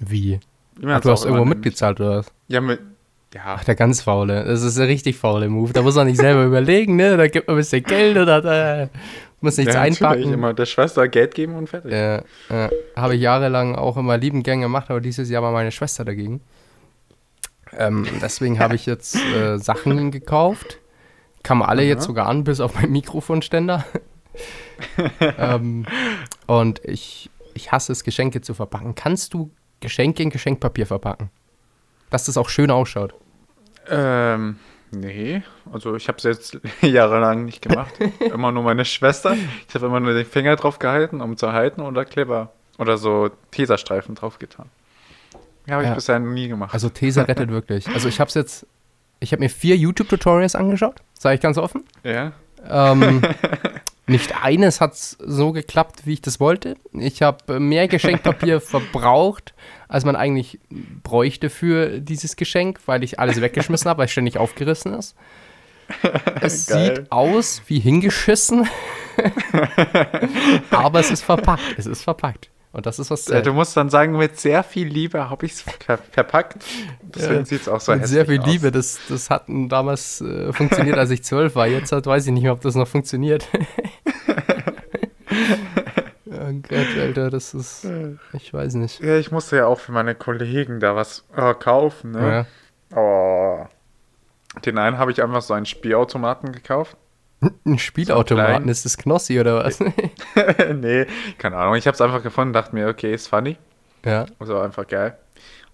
Wie? 0.00 0.40
Ach, 0.86 1.00
du 1.00 1.10
hast 1.10 1.24
irgendwo 1.24 1.44
mitgezahlt 1.44 2.00
oder 2.00 2.18
was? 2.18 2.32
Ja, 2.48 2.60
mit. 2.60 2.80
Ja, 3.32 3.40
Ach, 3.56 3.64
der 3.64 3.74
ganz 3.74 4.00
faule. 4.00 4.44
Das 4.44 4.62
ist 4.62 4.78
der 4.78 4.86
richtig 4.86 5.16
faule 5.16 5.48
Move. 5.48 5.72
Da 5.72 5.82
muss 5.82 5.96
man 5.96 6.06
nicht 6.06 6.20
selber 6.20 6.44
überlegen, 6.44 6.94
ne? 6.94 7.16
Da 7.16 7.26
gibt 7.26 7.48
man 7.48 7.56
ein 7.56 7.60
bisschen 7.60 7.82
Geld 7.82 8.16
oder 8.16 8.40
da 8.40 8.88
muss 9.44 9.56
nichts 9.58 9.74
ja, 9.74 9.82
einpacken. 9.82 10.32
immer 10.32 10.54
der 10.54 10.66
Schwester 10.66 11.06
Geld 11.06 11.34
geben 11.34 11.54
und 11.54 11.68
fertig. 11.68 11.92
Ja, 11.92 12.22
ja. 12.50 12.70
Habe 12.96 13.14
ich 13.14 13.20
jahrelang 13.20 13.76
auch 13.76 13.96
immer 13.96 14.16
lieben 14.16 14.42
gern 14.42 14.60
gemacht, 14.60 14.90
aber 14.90 15.00
dieses 15.00 15.30
Jahr 15.30 15.42
war 15.42 15.52
meine 15.52 15.70
Schwester 15.70 16.04
dagegen. 16.04 16.40
Ähm, 17.76 18.06
deswegen 18.20 18.58
habe 18.58 18.74
ich 18.74 18.86
jetzt 18.86 19.16
äh, 19.16 19.58
Sachen 19.58 20.10
gekauft. 20.10 20.78
Kann 21.42 21.58
man 21.58 21.68
alle 21.68 21.82
Aha. 21.82 21.88
jetzt 21.88 22.04
sogar 22.04 22.26
an, 22.26 22.44
bis 22.44 22.60
auf 22.60 22.74
meinen 22.74 22.92
Mikrofonständer. 22.92 23.84
ähm, 25.38 25.86
und 26.46 26.80
ich, 26.84 27.30
ich 27.52 27.70
hasse 27.70 27.92
es, 27.92 28.02
Geschenke 28.02 28.40
zu 28.40 28.54
verpacken. 28.54 28.94
Kannst 28.94 29.34
du 29.34 29.50
Geschenke 29.80 30.22
in 30.22 30.30
Geschenkpapier 30.30 30.86
verpacken? 30.86 31.30
Dass 32.10 32.24
das 32.24 32.36
auch 32.36 32.48
schön 32.48 32.70
ausschaut. 32.70 33.14
Ähm, 33.88 34.56
nee. 34.96 35.42
Also 35.72 35.94
ich 35.96 36.08
habe 36.08 36.18
es 36.18 36.24
jetzt 36.24 36.58
jahrelang 36.82 37.44
nicht 37.44 37.62
gemacht. 37.62 37.92
immer 38.20 38.52
nur 38.52 38.62
meine 38.62 38.84
Schwester. 38.84 39.36
Ich 39.68 39.74
habe 39.74 39.86
immer 39.86 40.00
nur 40.00 40.14
den 40.14 40.26
Finger 40.26 40.56
drauf 40.56 40.78
gehalten, 40.78 41.20
um 41.20 41.36
zu 41.36 41.52
halten 41.52 41.80
oder 41.80 42.04
Kleber 42.04 42.52
oder 42.78 42.98
so 42.98 43.30
Teserstreifen 43.50 44.14
drauf 44.14 44.38
getan. 44.38 44.66
Ja, 45.66 45.74
habe 45.74 45.84
Ja. 45.84 45.90
ich 45.90 45.94
bisher 45.96 46.18
nie 46.18 46.48
gemacht. 46.48 46.74
Also 46.74 46.88
Tesa 46.88 47.22
rettet 47.22 47.50
wirklich. 47.50 47.88
Also 47.88 48.08
ich 48.08 48.20
habe 48.20 48.28
es 48.28 48.34
jetzt, 48.34 48.66
ich 49.20 49.32
habe 49.32 49.40
mir 49.42 49.48
vier 49.50 49.76
YouTube-Tutorials 49.76 50.54
angeschaut, 50.56 50.96
sage 51.14 51.36
ich 51.36 51.40
ganz 51.40 51.58
offen. 51.58 51.84
ja. 52.02 52.32
Ähm, 52.68 53.20
nicht 54.06 54.44
eines 54.44 54.80
hat 54.80 54.94
so 54.96 55.52
geklappt, 55.52 56.02
wie 56.04 56.14
ich 56.14 56.22
das 56.22 56.38
wollte. 56.40 56.76
Ich 56.92 57.22
habe 57.22 57.58
mehr 57.58 57.88
Geschenkpapier 57.88 58.60
verbraucht, 58.60 59.54
als 59.88 60.04
man 60.04 60.16
eigentlich 60.16 60.60
bräuchte 61.02 61.48
für 61.50 62.00
dieses 62.00 62.36
Geschenk, 62.36 62.80
weil 62.86 63.02
ich 63.02 63.18
alles 63.18 63.40
weggeschmissen 63.40 63.88
habe, 63.88 63.98
weil 63.98 64.06
es 64.06 64.12
ständig 64.12 64.38
aufgerissen 64.38 64.94
ist. 64.94 65.14
Es 66.40 66.66
Geil. 66.66 66.96
sieht 66.96 67.12
aus 67.12 67.60
wie 67.66 67.78
hingeschissen, 67.78 68.66
aber 70.70 71.00
es 71.00 71.10
ist 71.10 71.22
verpackt. 71.22 71.62
Es 71.76 71.84
ist 71.84 72.02
verpackt. 72.02 72.48
Und 72.74 72.86
das 72.86 72.98
ist 72.98 73.08
was 73.10 73.22
Äh, 73.28 73.30
zählt. 73.34 73.46
Du 73.46 73.52
musst 73.52 73.76
dann 73.76 73.88
sagen, 73.88 74.16
mit 74.18 74.38
sehr 74.38 74.64
viel 74.64 74.88
Liebe 74.88 75.30
habe 75.30 75.46
ich 75.46 75.52
es 75.52 75.62
ver 75.62 75.96
verpackt. 76.10 76.56
Deswegen 77.02 77.34
Ja. 77.40 77.44
sieht 77.44 77.60
es 77.62 77.68
auch 77.68 77.80
so 77.80 77.92
Mit 77.92 78.02
hässlich 78.02 78.14
sehr 78.16 78.26
viel 78.26 78.40
aus. 78.40 78.46
Liebe. 78.46 78.72
Das, 78.72 78.98
das 79.08 79.30
hat 79.30 79.44
damals 79.48 80.20
äh, 80.20 80.52
funktioniert, 80.52 80.98
als 80.98 81.10
ich 81.10 81.22
zwölf 81.22 81.54
war. 81.54 81.68
Jetzt 81.68 81.92
hat, 81.92 82.04
weiß 82.06 82.26
ich 82.26 82.32
nicht 82.32 82.42
mehr, 82.42 82.52
ob 82.52 82.60
das 82.62 82.74
noch 82.74 82.88
funktioniert. 82.88 83.48
oh 86.26 86.52
Gott, 86.68 86.86
Alter, 87.00 87.30
das 87.30 87.54
ist. 87.54 87.86
Ich 88.32 88.52
weiß 88.52 88.74
nicht. 88.74 89.00
Ja, 89.00 89.16
ich 89.18 89.30
musste 89.30 89.56
ja 89.56 89.66
auch 89.66 89.78
für 89.80 89.92
meine 89.92 90.14
Kollegen 90.14 90.80
da 90.80 90.96
was 90.96 91.24
äh, 91.36 91.54
kaufen. 91.54 92.10
Ne? 92.12 92.46
Ja. 92.92 92.98
Oh. 92.98 93.66
Den 94.64 94.78
einen 94.78 94.98
habe 94.98 95.10
ich 95.10 95.22
einfach 95.22 95.42
so 95.42 95.54
einen 95.54 95.66
Spielautomaten 95.66 96.52
gekauft. 96.52 96.96
Ein 97.64 97.78
Spielautomaten, 97.78 98.68
ist 98.68 98.84
das 98.84 98.96
Knossi 98.96 99.40
oder 99.40 99.64
was? 99.64 99.78
nee, 100.74 101.06
keine 101.38 101.56
Ahnung. 101.56 101.74
Ich 101.76 101.86
habe 101.86 101.94
es 101.94 102.00
einfach 102.00 102.22
gefunden, 102.22 102.52
dachte 102.52 102.74
mir, 102.74 102.88
okay, 102.88 103.12
ist 103.14 103.28
funny. 103.28 103.56
ja. 104.04 104.26
Also 104.38 104.58
einfach 104.58 104.86
geil. 104.86 105.16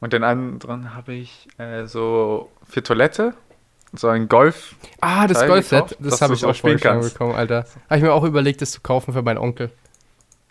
Und 0.01 0.13
den 0.13 0.25
anderen 0.25 0.95
habe 0.95 1.13
ich 1.15 1.47
äh, 1.59 1.87
so 1.87 2.51
für 2.69 2.83
Toilette, 2.83 3.35
so 3.93 4.09
ein 4.09 4.29
Golf. 4.29 4.75
Ah, 5.01 5.27
das 5.27 5.47
Golfset, 5.47 5.97
das 6.01 6.23
habe 6.23 6.35
ich 6.35 6.45
auch 6.45 6.55
spielen 6.55 6.81
kannst. 6.81 7.13
bekommen, 7.13 7.35
Alter. 7.35 7.65
Habe 7.89 7.97
ich 7.99 8.03
mir 8.03 8.13
auch 8.13 8.25
überlegt, 8.25 8.63
das 8.63 8.71
zu 8.71 8.81
kaufen 8.81 9.13
für 9.13 9.23
meinen 9.23 9.39
Onkel. 9.39 9.71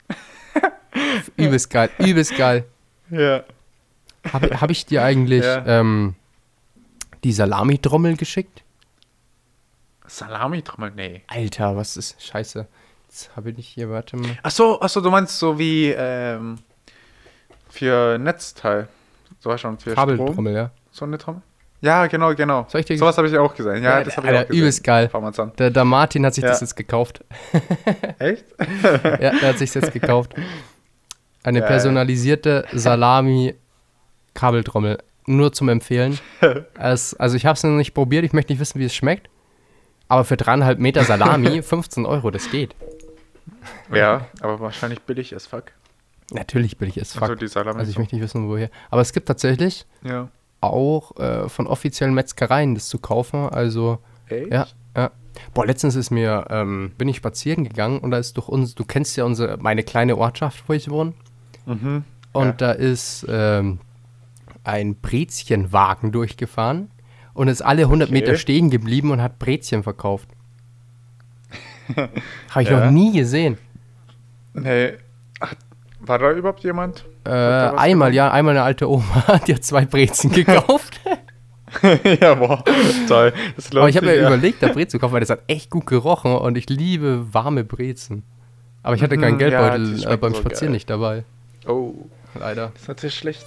übelst 1.38 1.70
geil, 1.70 1.90
übelst 2.00 2.36
geil. 2.38 2.66
Ja. 3.10 3.44
Habe 4.32 4.62
hab 4.62 4.70
ich 4.70 4.86
dir 4.86 5.04
eigentlich 5.04 5.44
Ja. 5.44 5.66
ähm, 5.66 6.16
die 7.24 7.32
Salami-Trommel 7.32 8.18
geschickt? 8.18 8.64
Salami-Trommel, 10.10 10.92
nee. 10.96 11.22
Alter, 11.28 11.76
was 11.78 11.96
ist 11.98 12.22
Scheiße. 12.22 12.68
Jetzt 13.08 13.30
habe 13.36 13.50
ich 13.52 13.58
nicht 13.58 13.68
hier, 13.68 13.90
warte 13.90 14.18
mal. 14.18 14.38
Ach 14.44 14.52
so, 14.52 14.80
ach 14.82 14.90
so, 14.90 15.02
du 15.02 15.10
meinst 15.10 15.40
so 15.40 15.58
wie 15.58 15.90
ähm, 15.92 16.60
für 17.70 18.18
Netzteil. 18.18 18.88
So 19.40 19.58
schon 19.58 19.80
für. 19.80 19.94
Kabeltrommel, 19.96 20.54
ja. 20.54 20.72
So 20.92 21.06
eine 21.06 21.18
Trommel? 21.18 21.42
Ja, 21.82 22.08
genau, 22.08 22.36
genau. 22.36 22.68
Dir 22.74 22.98
Sowas 22.98 23.18
habe 23.18 23.30
ich 23.30 23.38
auch 23.38 23.56
gesehen. 23.56 23.82
Ja, 23.84 24.00
Ja, 24.00 24.04
das 24.04 24.18
habe 24.18 24.28
ich 24.28 24.32
Alter, 24.34 24.44
auch 24.44 24.48
gesehen. 24.50 24.60
übelst 24.62 24.84
geil. 24.84 25.10
Der, 25.58 25.70
der 25.72 25.86
Martin 25.86 26.26
hat 26.26 26.34
sich 26.34 26.44
Ja. 26.44 26.50
das 26.50 26.60
jetzt 26.60 26.76
gekauft. 26.76 27.24
Echt? 28.20 28.44
Ja, 28.84 29.32
der 29.32 29.48
hat 29.50 29.58
sich 29.60 29.74
jetzt 29.74 29.94
gekauft. 29.94 30.34
Eine 31.44 31.60
Geil. 31.62 31.70
personalisierte 31.70 32.66
Salami-Kabeltrommel. 32.74 34.98
Nur 35.26 35.54
zum 35.54 35.70
Empfehlen. 35.70 36.20
Es, 36.78 37.14
also 37.14 37.38
ich 37.38 37.46
habe 37.46 37.54
es 37.56 37.64
noch 37.64 37.70
nicht 37.72 37.94
probiert, 37.94 38.26
ich 38.26 38.34
möchte 38.34 38.52
nicht 38.52 38.60
wissen, 38.60 38.78
wie 38.80 38.86
es 38.86 38.94
schmeckt. 38.96 39.30
Aber 40.10 40.26
für 40.26 40.36
dreieinhalb 40.38 40.80
Meter 40.80 41.04
Salami 41.06 41.62
15 41.64 42.06
Euro, 42.06 42.32
das 42.32 42.50
geht. 42.52 42.76
Ja, 43.94 44.26
aber 44.42 44.60
wahrscheinlich 44.60 45.02
billig 45.02 45.36
as 45.36 45.48
fuck. 45.48 45.66
Natürlich 46.32 46.78
billig 46.78 46.98
ist 46.98 47.16
Also 47.22 47.34
fuck. 47.34 47.40
die 47.40 47.48
Salami. 47.48 47.80
Also 47.80 47.92
ich 47.92 47.98
möchte 47.98 48.16
nicht 48.16 48.24
wissen, 48.24 48.48
woher. 48.50 48.70
Aber 48.92 49.02
es 49.02 49.14
gibt 49.14 49.28
tatsächlich 49.28 49.86
ja. 50.04 50.28
auch 50.62 51.16
äh, 51.18 51.48
von 51.50 51.66
offiziellen 51.68 52.14
Metzgereien 52.14 52.76
das 52.76 52.88
zu 52.90 53.00
kaufen. 53.00 53.50
Also 53.50 54.00
Echt? 54.28 54.52
Ja, 54.52 54.68
ja. 54.96 55.12
Boah, 55.54 55.66
letztens 55.66 55.96
ist 55.96 56.12
mir, 56.12 56.46
ähm, 56.50 56.92
bin 56.98 57.08
ich 57.08 57.18
spazieren 57.18 57.64
gegangen 57.64 58.00
und 58.00 58.12
da 58.12 58.18
ist 58.18 58.36
durch 58.38 58.48
uns, 58.50 58.76
du 58.76 58.84
kennst 58.86 59.16
ja 59.18 59.24
unsere, 59.24 59.58
meine 59.58 59.84
kleine 59.84 60.18
Ortschaft, 60.18 60.64
wo 60.68 60.74
ich 60.74 60.90
wohne. 60.90 61.14
Mhm. 61.66 62.04
Und 62.34 62.46
Ja. 62.46 62.52
da 62.54 62.72
ist 62.74 63.26
ähm, 63.30 63.80
ein 64.64 64.96
Brezchenwagen 64.96 66.12
durchgefahren 66.12 66.92
und 67.34 67.48
ist 67.48 67.62
alle 67.62 67.84
100 67.84 68.10
Okay. 68.10 68.20
Meter 68.20 68.36
stehen 68.36 68.70
geblieben 68.70 69.12
und 69.12 69.22
hat 69.22 69.40
Brezchen 69.40 69.84
verkauft. 69.84 70.30
Habe 71.96 72.64
ich 72.64 72.70
Ja. 72.70 72.86
noch 72.86 72.92
nie 72.92 73.12
gesehen. 73.18 73.58
Nee. 74.54 74.94
Ach, 75.40 75.54
war 76.00 76.20
da 76.20 76.32
überhaupt 76.32 76.64
jemand? 76.64 77.06
Äh, 77.26 77.30
einmal, 77.32 78.14
ja, 78.14 78.32
einmal 78.32 78.56
eine 78.56 78.64
alte 78.64 78.90
Oma, 78.90 79.40
die 79.48 79.54
hat 79.56 79.64
zwei 79.64 79.86
Brezen 79.86 80.32
gekauft. 80.32 81.00
ja, 82.22 82.34
boah. 82.36 82.64
Toll. 83.08 83.34
Das 83.56 83.72
Aber 83.76 83.90
ich 83.90 83.96
habe 83.96 84.08
mir 84.08 84.16
ja. 84.16 84.28
überlegt, 84.28 84.64
da 84.64 84.70
Brezen 84.70 84.92
zu 84.92 85.00
kaufen, 85.00 85.14
weil 85.14 85.20
das 85.20 85.30
hat 85.30 85.42
echt 85.48 85.70
gut 85.70 85.86
gerochen 85.86 86.34
und 86.36 86.58
ich 86.58 86.70
liebe 86.70 87.32
warme 87.34 87.64
Brezen. 87.64 88.24
Aber 88.82 88.96
ich 88.96 89.04
hatte 89.04 89.18
Mhm, 89.18 89.22
keinen 89.22 89.40
ja, 89.40 89.50
Geldbeutel 89.50 89.96
die 89.98 90.04
äh, 90.06 90.18
beim 90.18 90.34
so 90.34 90.40
Spazieren 90.40 90.68
geil. 90.72 90.76
nicht 90.76 90.90
dabei. 90.90 91.24
Oh, 91.68 91.94
Leider. 92.40 92.72
das 92.74 92.84
ist 92.84 92.88
natürlich 92.88 93.16
schlecht. 93.16 93.46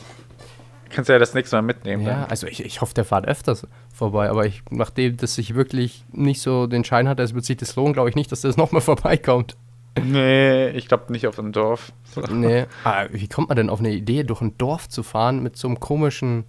Kannst 0.92 1.08
ja 1.08 1.18
das 1.18 1.34
nächste 1.34 1.56
Mal 1.56 1.62
mitnehmen. 1.62 2.02
Ja, 2.04 2.20
dann. 2.20 2.24
also 2.30 2.46
ich, 2.46 2.64
ich 2.64 2.80
hoffe, 2.80 2.94
der 2.94 3.04
fährt 3.04 3.26
öfters 3.26 3.66
vorbei, 3.92 4.28
aber 4.28 4.46
ich, 4.46 4.62
nachdem 4.70 5.16
das 5.16 5.38
ich 5.38 5.54
wirklich 5.54 6.04
nicht 6.12 6.40
so 6.42 6.66
den 6.66 6.84
Schein 6.84 7.08
hatte, 7.08 7.22
es 7.22 7.34
wird 7.34 7.44
sich 7.44 7.56
das 7.56 7.74
lohnen, 7.76 7.94
glaube 7.94 8.10
ich 8.10 8.14
nicht, 8.14 8.30
dass 8.30 8.42
das 8.42 8.56
nochmal 8.58 8.82
vorbeikommt. 8.82 9.56
Nee, 10.02 10.68
ich 10.70 10.88
glaube 10.88 11.12
nicht 11.12 11.26
auf 11.26 11.36
dem 11.36 11.52
Dorf. 11.52 11.92
Nee. 12.30 12.66
Ah, 12.84 13.06
wie 13.10 13.28
kommt 13.28 13.48
man 13.48 13.56
denn 13.56 13.70
auf 13.70 13.80
eine 13.80 13.90
Idee, 13.90 14.22
durch 14.22 14.40
ein 14.40 14.56
Dorf 14.58 14.88
zu 14.88 15.02
fahren 15.02 15.42
mit 15.42 15.56
so 15.56 15.68
einem 15.68 15.80
komischen, 15.80 16.44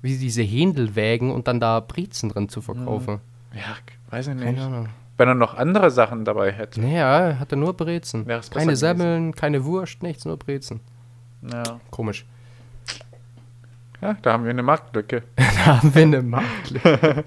wie 0.00 0.16
diese 0.16 0.42
Händelwägen 0.42 1.30
und 1.30 1.48
dann 1.48 1.60
da 1.60 1.80
Brezen 1.80 2.30
drin 2.30 2.48
zu 2.48 2.60
verkaufen? 2.60 3.20
Ja, 3.54 3.76
weiß 4.10 4.28
ich 4.28 4.38
Keine 4.38 4.52
nicht. 4.52 4.62
Ahnung. 4.62 4.88
Wenn 5.18 5.28
er 5.28 5.34
noch 5.34 5.54
andere 5.54 5.90
Sachen 5.90 6.24
dabei 6.24 6.52
hätte. 6.52 6.80
Nee, 6.80 6.96
ja, 6.96 7.18
er 7.20 7.40
hatte 7.40 7.56
nur 7.56 7.74
Brezen. 7.74 8.26
Keine. 8.50 8.76
Semmeln, 8.76 9.34
keine 9.34 9.64
Wurst, 9.64 10.02
nichts, 10.02 10.24
nur 10.24 10.36
Brezen. 10.36 10.80
Ja. 11.42 11.80
Komisch. 11.90 12.24
Ja, 14.00 14.16
da 14.22 14.32
haben 14.32 14.44
wir 14.44 14.50
eine 14.50 14.62
Marktlücke. 14.62 15.22
Da 15.36 15.82
haben 15.82 15.94
wir 15.94 16.02
eine 16.02 16.22
Marktlücke. 16.22 17.24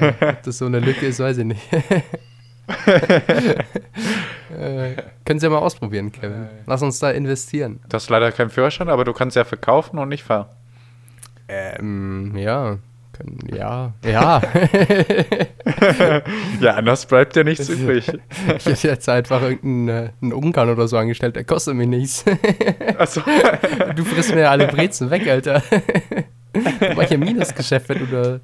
ja, 0.00 0.28
ob 0.30 0.42
das 0.42 0.58
so 0.58 0.66
eine 0.66 0.80
Lücke 0.80 1.06
ist, 1.06 1.20
weiß 1.20 1.38
ich 1.38 1.44
nicht. 1.44 1.62
äh, 4.50 4.96
können 5.24 5.38
Sie 5.38 5.46
ja 5.46 5.50
mal 5.50 5.58
ausprobieren, 5.58 6.10
Kevin. 6.10 6.48
Lass 6.66 6.82
uns 6.82 6.98
da 6.98 7.10
investieren. 7.10 7.80
Du 7.88 7.94
hast 7.94 8.08
leider 8.10 8.32
keinen 8.32 8.50
Führerschein, 8.50 8.88
aber 8.88 9.04
du 9.04 9.12
kannst 9.12 9.36
ja 9.36 9.44
verkaufen 9.44 9.98
und 9.98 10.08
nicht 10.08 10.24
fahren. 10.24 10.46
Ähm, 11.48 12.34
ja. 12.36 12.78
Können, 13.16 13.38
ja. 13.54 13.92
Ja. 14.04 14.42
Ja, 16.60 16.72
anders 16.74 17.06
bleibt 17.06 17.36
dir 17.36 17.44
nichts 17.44 17.68
übrig. 17.68 18.10
ich 18.58 18.66
hätte 18.66 18.88
jetzt 18.88 19.08
einfach 19.08 19.42
irgendeinen 19.42 20.10
äh, 20.30 20.34
Ungarn 20.34 20.68
oder 20.70 20.88
so 20.88 20.96
angestellt, 20.96 21.36
der 21.36 21.44
kostet 21.44 21.74
mir 21.74 21.86
nichts. 21.86 22.24
Also, 22.98 23.20
du 23.94 24.04
frisst 24.04 24.34
mir 24.34 24.50
alle 24.50 24.66
Brezen 24.66 25.10
weg, 25.10 25.28
Alter. 25.28 25.62
du 26.52 26.94
machst 26.94 27.10
ja 27.12 27.18
Minusgeschäft, 27.18 27.88
wenn 27.88 27.98
du 28.00 28.06
da 28.06 28.40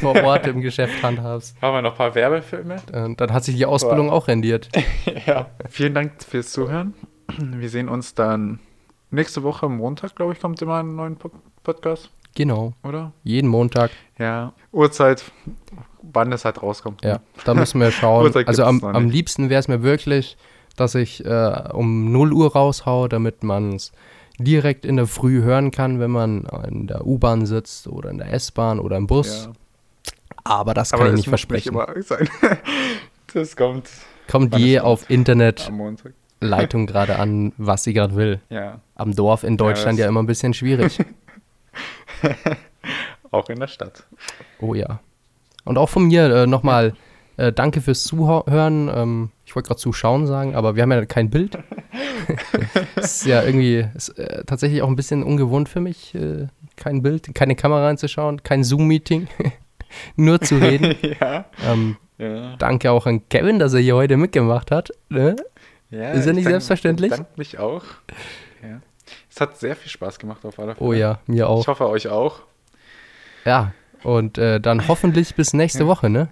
vor 0.00 0.20
Ort 0.24 0.46
im 0.48 0.60
Geschäft 0.60 1.02
handhabst. 1.02 1.56
haben 1.62 1.74
wir 1.74 1.82
noch 1.82 1.92
ein 1.92 1.96
paar 1.98 2.14
Werbefilme. 2.14 2.76
Und 2.92 3.20
dann 3.20 3.32
hat 3.32 3.44
sich 3.44 3.56
die 3.56 3.66
Ausbildung 3.66 4.10
auch 4.10 4.26
rendiert. 4.28 4.68
Ja. 5.26 5.46
Vielen 5.68 5.94
Dank 5.94 6.12
fürs 6.28 6.50
Zuhören. 6.50 6.94
Wir 7.38 7.68
sehen 7.68 7.88
uns 7.88 8.14
dann 8.14 8.58
nächste 9.10 9.42
Woche, 9.42 9.68
Montag, 9.68 10.16
glaube 10.16 10.32
ich, 10.32 10.40
kommt 10.40 10.60
immer 10.62 10.80
ein 10.80 10.96
neuer 10.96 11.10
Po- 11.14 11.30
Podcast, 11.62 12.10
Genau. 12.34 12.72
oder? 12.84 13.12
Jeden 13.24 13.48
Montag. 13.48 13.90
Ja. 14.18 14.52
Uhrzeit, 14.72 15.24
wann 16.02 16.32
es 16.32 16.44
halt 16.44 16.62
rauskommt. 16.62 17.04
Ja, 17.04 17.20
da 17.44 17.54
müssen 17.54 17.80
wir 17.80 17.90
schauen. 17.92 18.32
Also 18.46 18.64
am, 18.64 18.82
am 18.84 19.04
nicht. 19.06 19.14
liebsten 19.14 19.50
wäre 19.50 19.60
es 19.60 19.68
mir 19.68 19.82
wirklich, 19.82 20.36
dass 20.76 20.94
ich 20.94 21.24
äh, 21.24 21.68
um 21.72 22.12
0 22.12 22.32
Uhr 22.32 22.52
raushaue, 22.52 23.08
damit 23.08 23.42
man 23.42 23.74
es 23.74 23.92
direkt 24.38 24.84
in 24.84 24.96
der 24.96 25.06
Früh 25.08 25.42
hören 25.42 25.72
kann, 25.72 25.98
wenn 25.98 26.12
man 26.12 26.46
in 26.68 26.86
der 26.86 27.04
U-Bahn 27.06 27.44
sitzt 27.46 27.88
oder 27.88 28.10
in 28.10 28.18
der 28.18 28.32
S-Bahn 28.32 28.78
oder 28.78 28.96
im 28.96 29.06
Bus. 29.08 29.46
Ja. 29.46 29.52
Aber 30.44 30.74
das 30.74 30.92
kann 30.92 31.00
Aber 31.00 31.08
ich 31.08 31.14
es 31.14 31.16
nicht 31.18 31.26
muss 31.26 31.30
versprechen. 31.40 31.70
immer 31.72 31.88
sein. 32.02 32.28
das 33.34 33.56
kommt 33.56 33.90
Kommt 34.30 34.56
je 34.56 34.78
auf 34.80 35.10
Internetleitung 35.10 35.72
am 35.74 35.76
Montag. 35.78 36.86
gerade 36.86 37.18
an, 37.18 37.52
was 37.56 37.82
sie 37.82 37.92
gerade 37.94 38.14
will. 38.14 38.40
Ja. 38.48 38.80
Am 38.94 39.14
Dorf 39.14 39.42
in 39.42 39.56
Deutschland 39.56 39.98
das- 39.98 40.04
ja 40.04 40.08
immer 40.08 40.22
ein 40.22 40.26
bisschen 40.26 40.54
schwierig. 40.54 40.98
Auch 43.30 43.48
in 43.48 43.60
der 43.60 43.66
Stadt. 43.66 44.06
Oh 44.60 44.74
ja. 44.74 45.00
Und 45.64 45.76
auch 45.76 45.88
von 45.88 46.06
mir 46.06 46.34
äh, 46.34 46.46
nochmal 46.46 46.94
äh, 47.36 47.52
danke 47.52 47.80
fürs 47.82 48.04
Zuhören. 48.04 48.90
Ähm, 48.94 49.30
ich 49.44 49.54
wollte 49.54 49.68
gerade 49.68 49.80
zuschauen 49.80 50.26
sagen, 50.26 50.54
aber 50.54 50.76
wir 50.76 50.82
haben 50.82 50.92
ja 50.92 51.04
kein 51.04 51.28
Bild. 51.30 51.58
ist 52.96 53.26
ja 53.26 53.42
irgendwie 53.42 53.86
ist, 53.94 54.10
äh, 54.18 54.44
tatsächlich 54.44 54.82
auch 54.82 54.88
ein 54.88 54.96
bisschen 54.96 55.22
ungewohnt 55.22 55.68
für 55.68 55.80
mich, 55.80 56.14
äh, 56.14 56.46
kein 56.76 57.02
Bild, 57.02 57.34
keine 57.34 57.54
Kamera 57.54 57.84
reinzuschauen, 57.86 58.42
kein 58.42 58.64
Zoom-Meeting, 58.64 59.28
nur 60.16 60.40
zu 60.40 60.56
reden. 60.56 60.94
ja. 61.20 61.44
ähm, 61.66 61.96
Ja. 62.18 62.56
danke 62.56 62.90
auch 62.90 63.06
an 63.06 63.28
Kevin, 63.28 63.58
dass 63.58 63.74
er 63.74 63.80
hier 63.80 63.94
heute 63.94 64.16
mitgemacht 64.16 64.70
hat. 64.70 64.90
Ne? 65.08 65.36
ja 65.90 66.12
Ist 66.12 66.24
ja 66.24 66.32
ich 66.32 66.38
nicht 66.38 66.48
selbstverständlich. 66.48 67.10
Dank 67.10 67.38
mich 67.38 67.58
auch. 67.58 67.84
Es 69.38 69.40
hat 69.40 69.56
sehr 69.56 69.76
viel 69.76 69.88
Spaß 69.88 70.18
gemacht 70.18 70.44
auf 70.44 70.58
alle 70.58 70.72
oh 70.72 70.74
Fälle. 70.74 70.88
Oh 70.88 70.92
ja, 70.92 71.20
mir 71.28 71.48
auch. 71.48 71.60
Ich 71.60 71.68
hoffe 71.68 71.88
euch 71.88 72.08
auch. 72.08 72.40
Ja, 73.44 73.72
und 74.02 74.36
äh, 74.36 74.60
dann 74.60 74.88
hoffentlich 74.88 75.36
bis 75.36 75.52
nächste 75.52 75.86
Woche, 75.86 76.10
ne? 76.10 76.30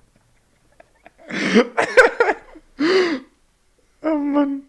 oh 4.02 4.16
Mann. 4.16 4.62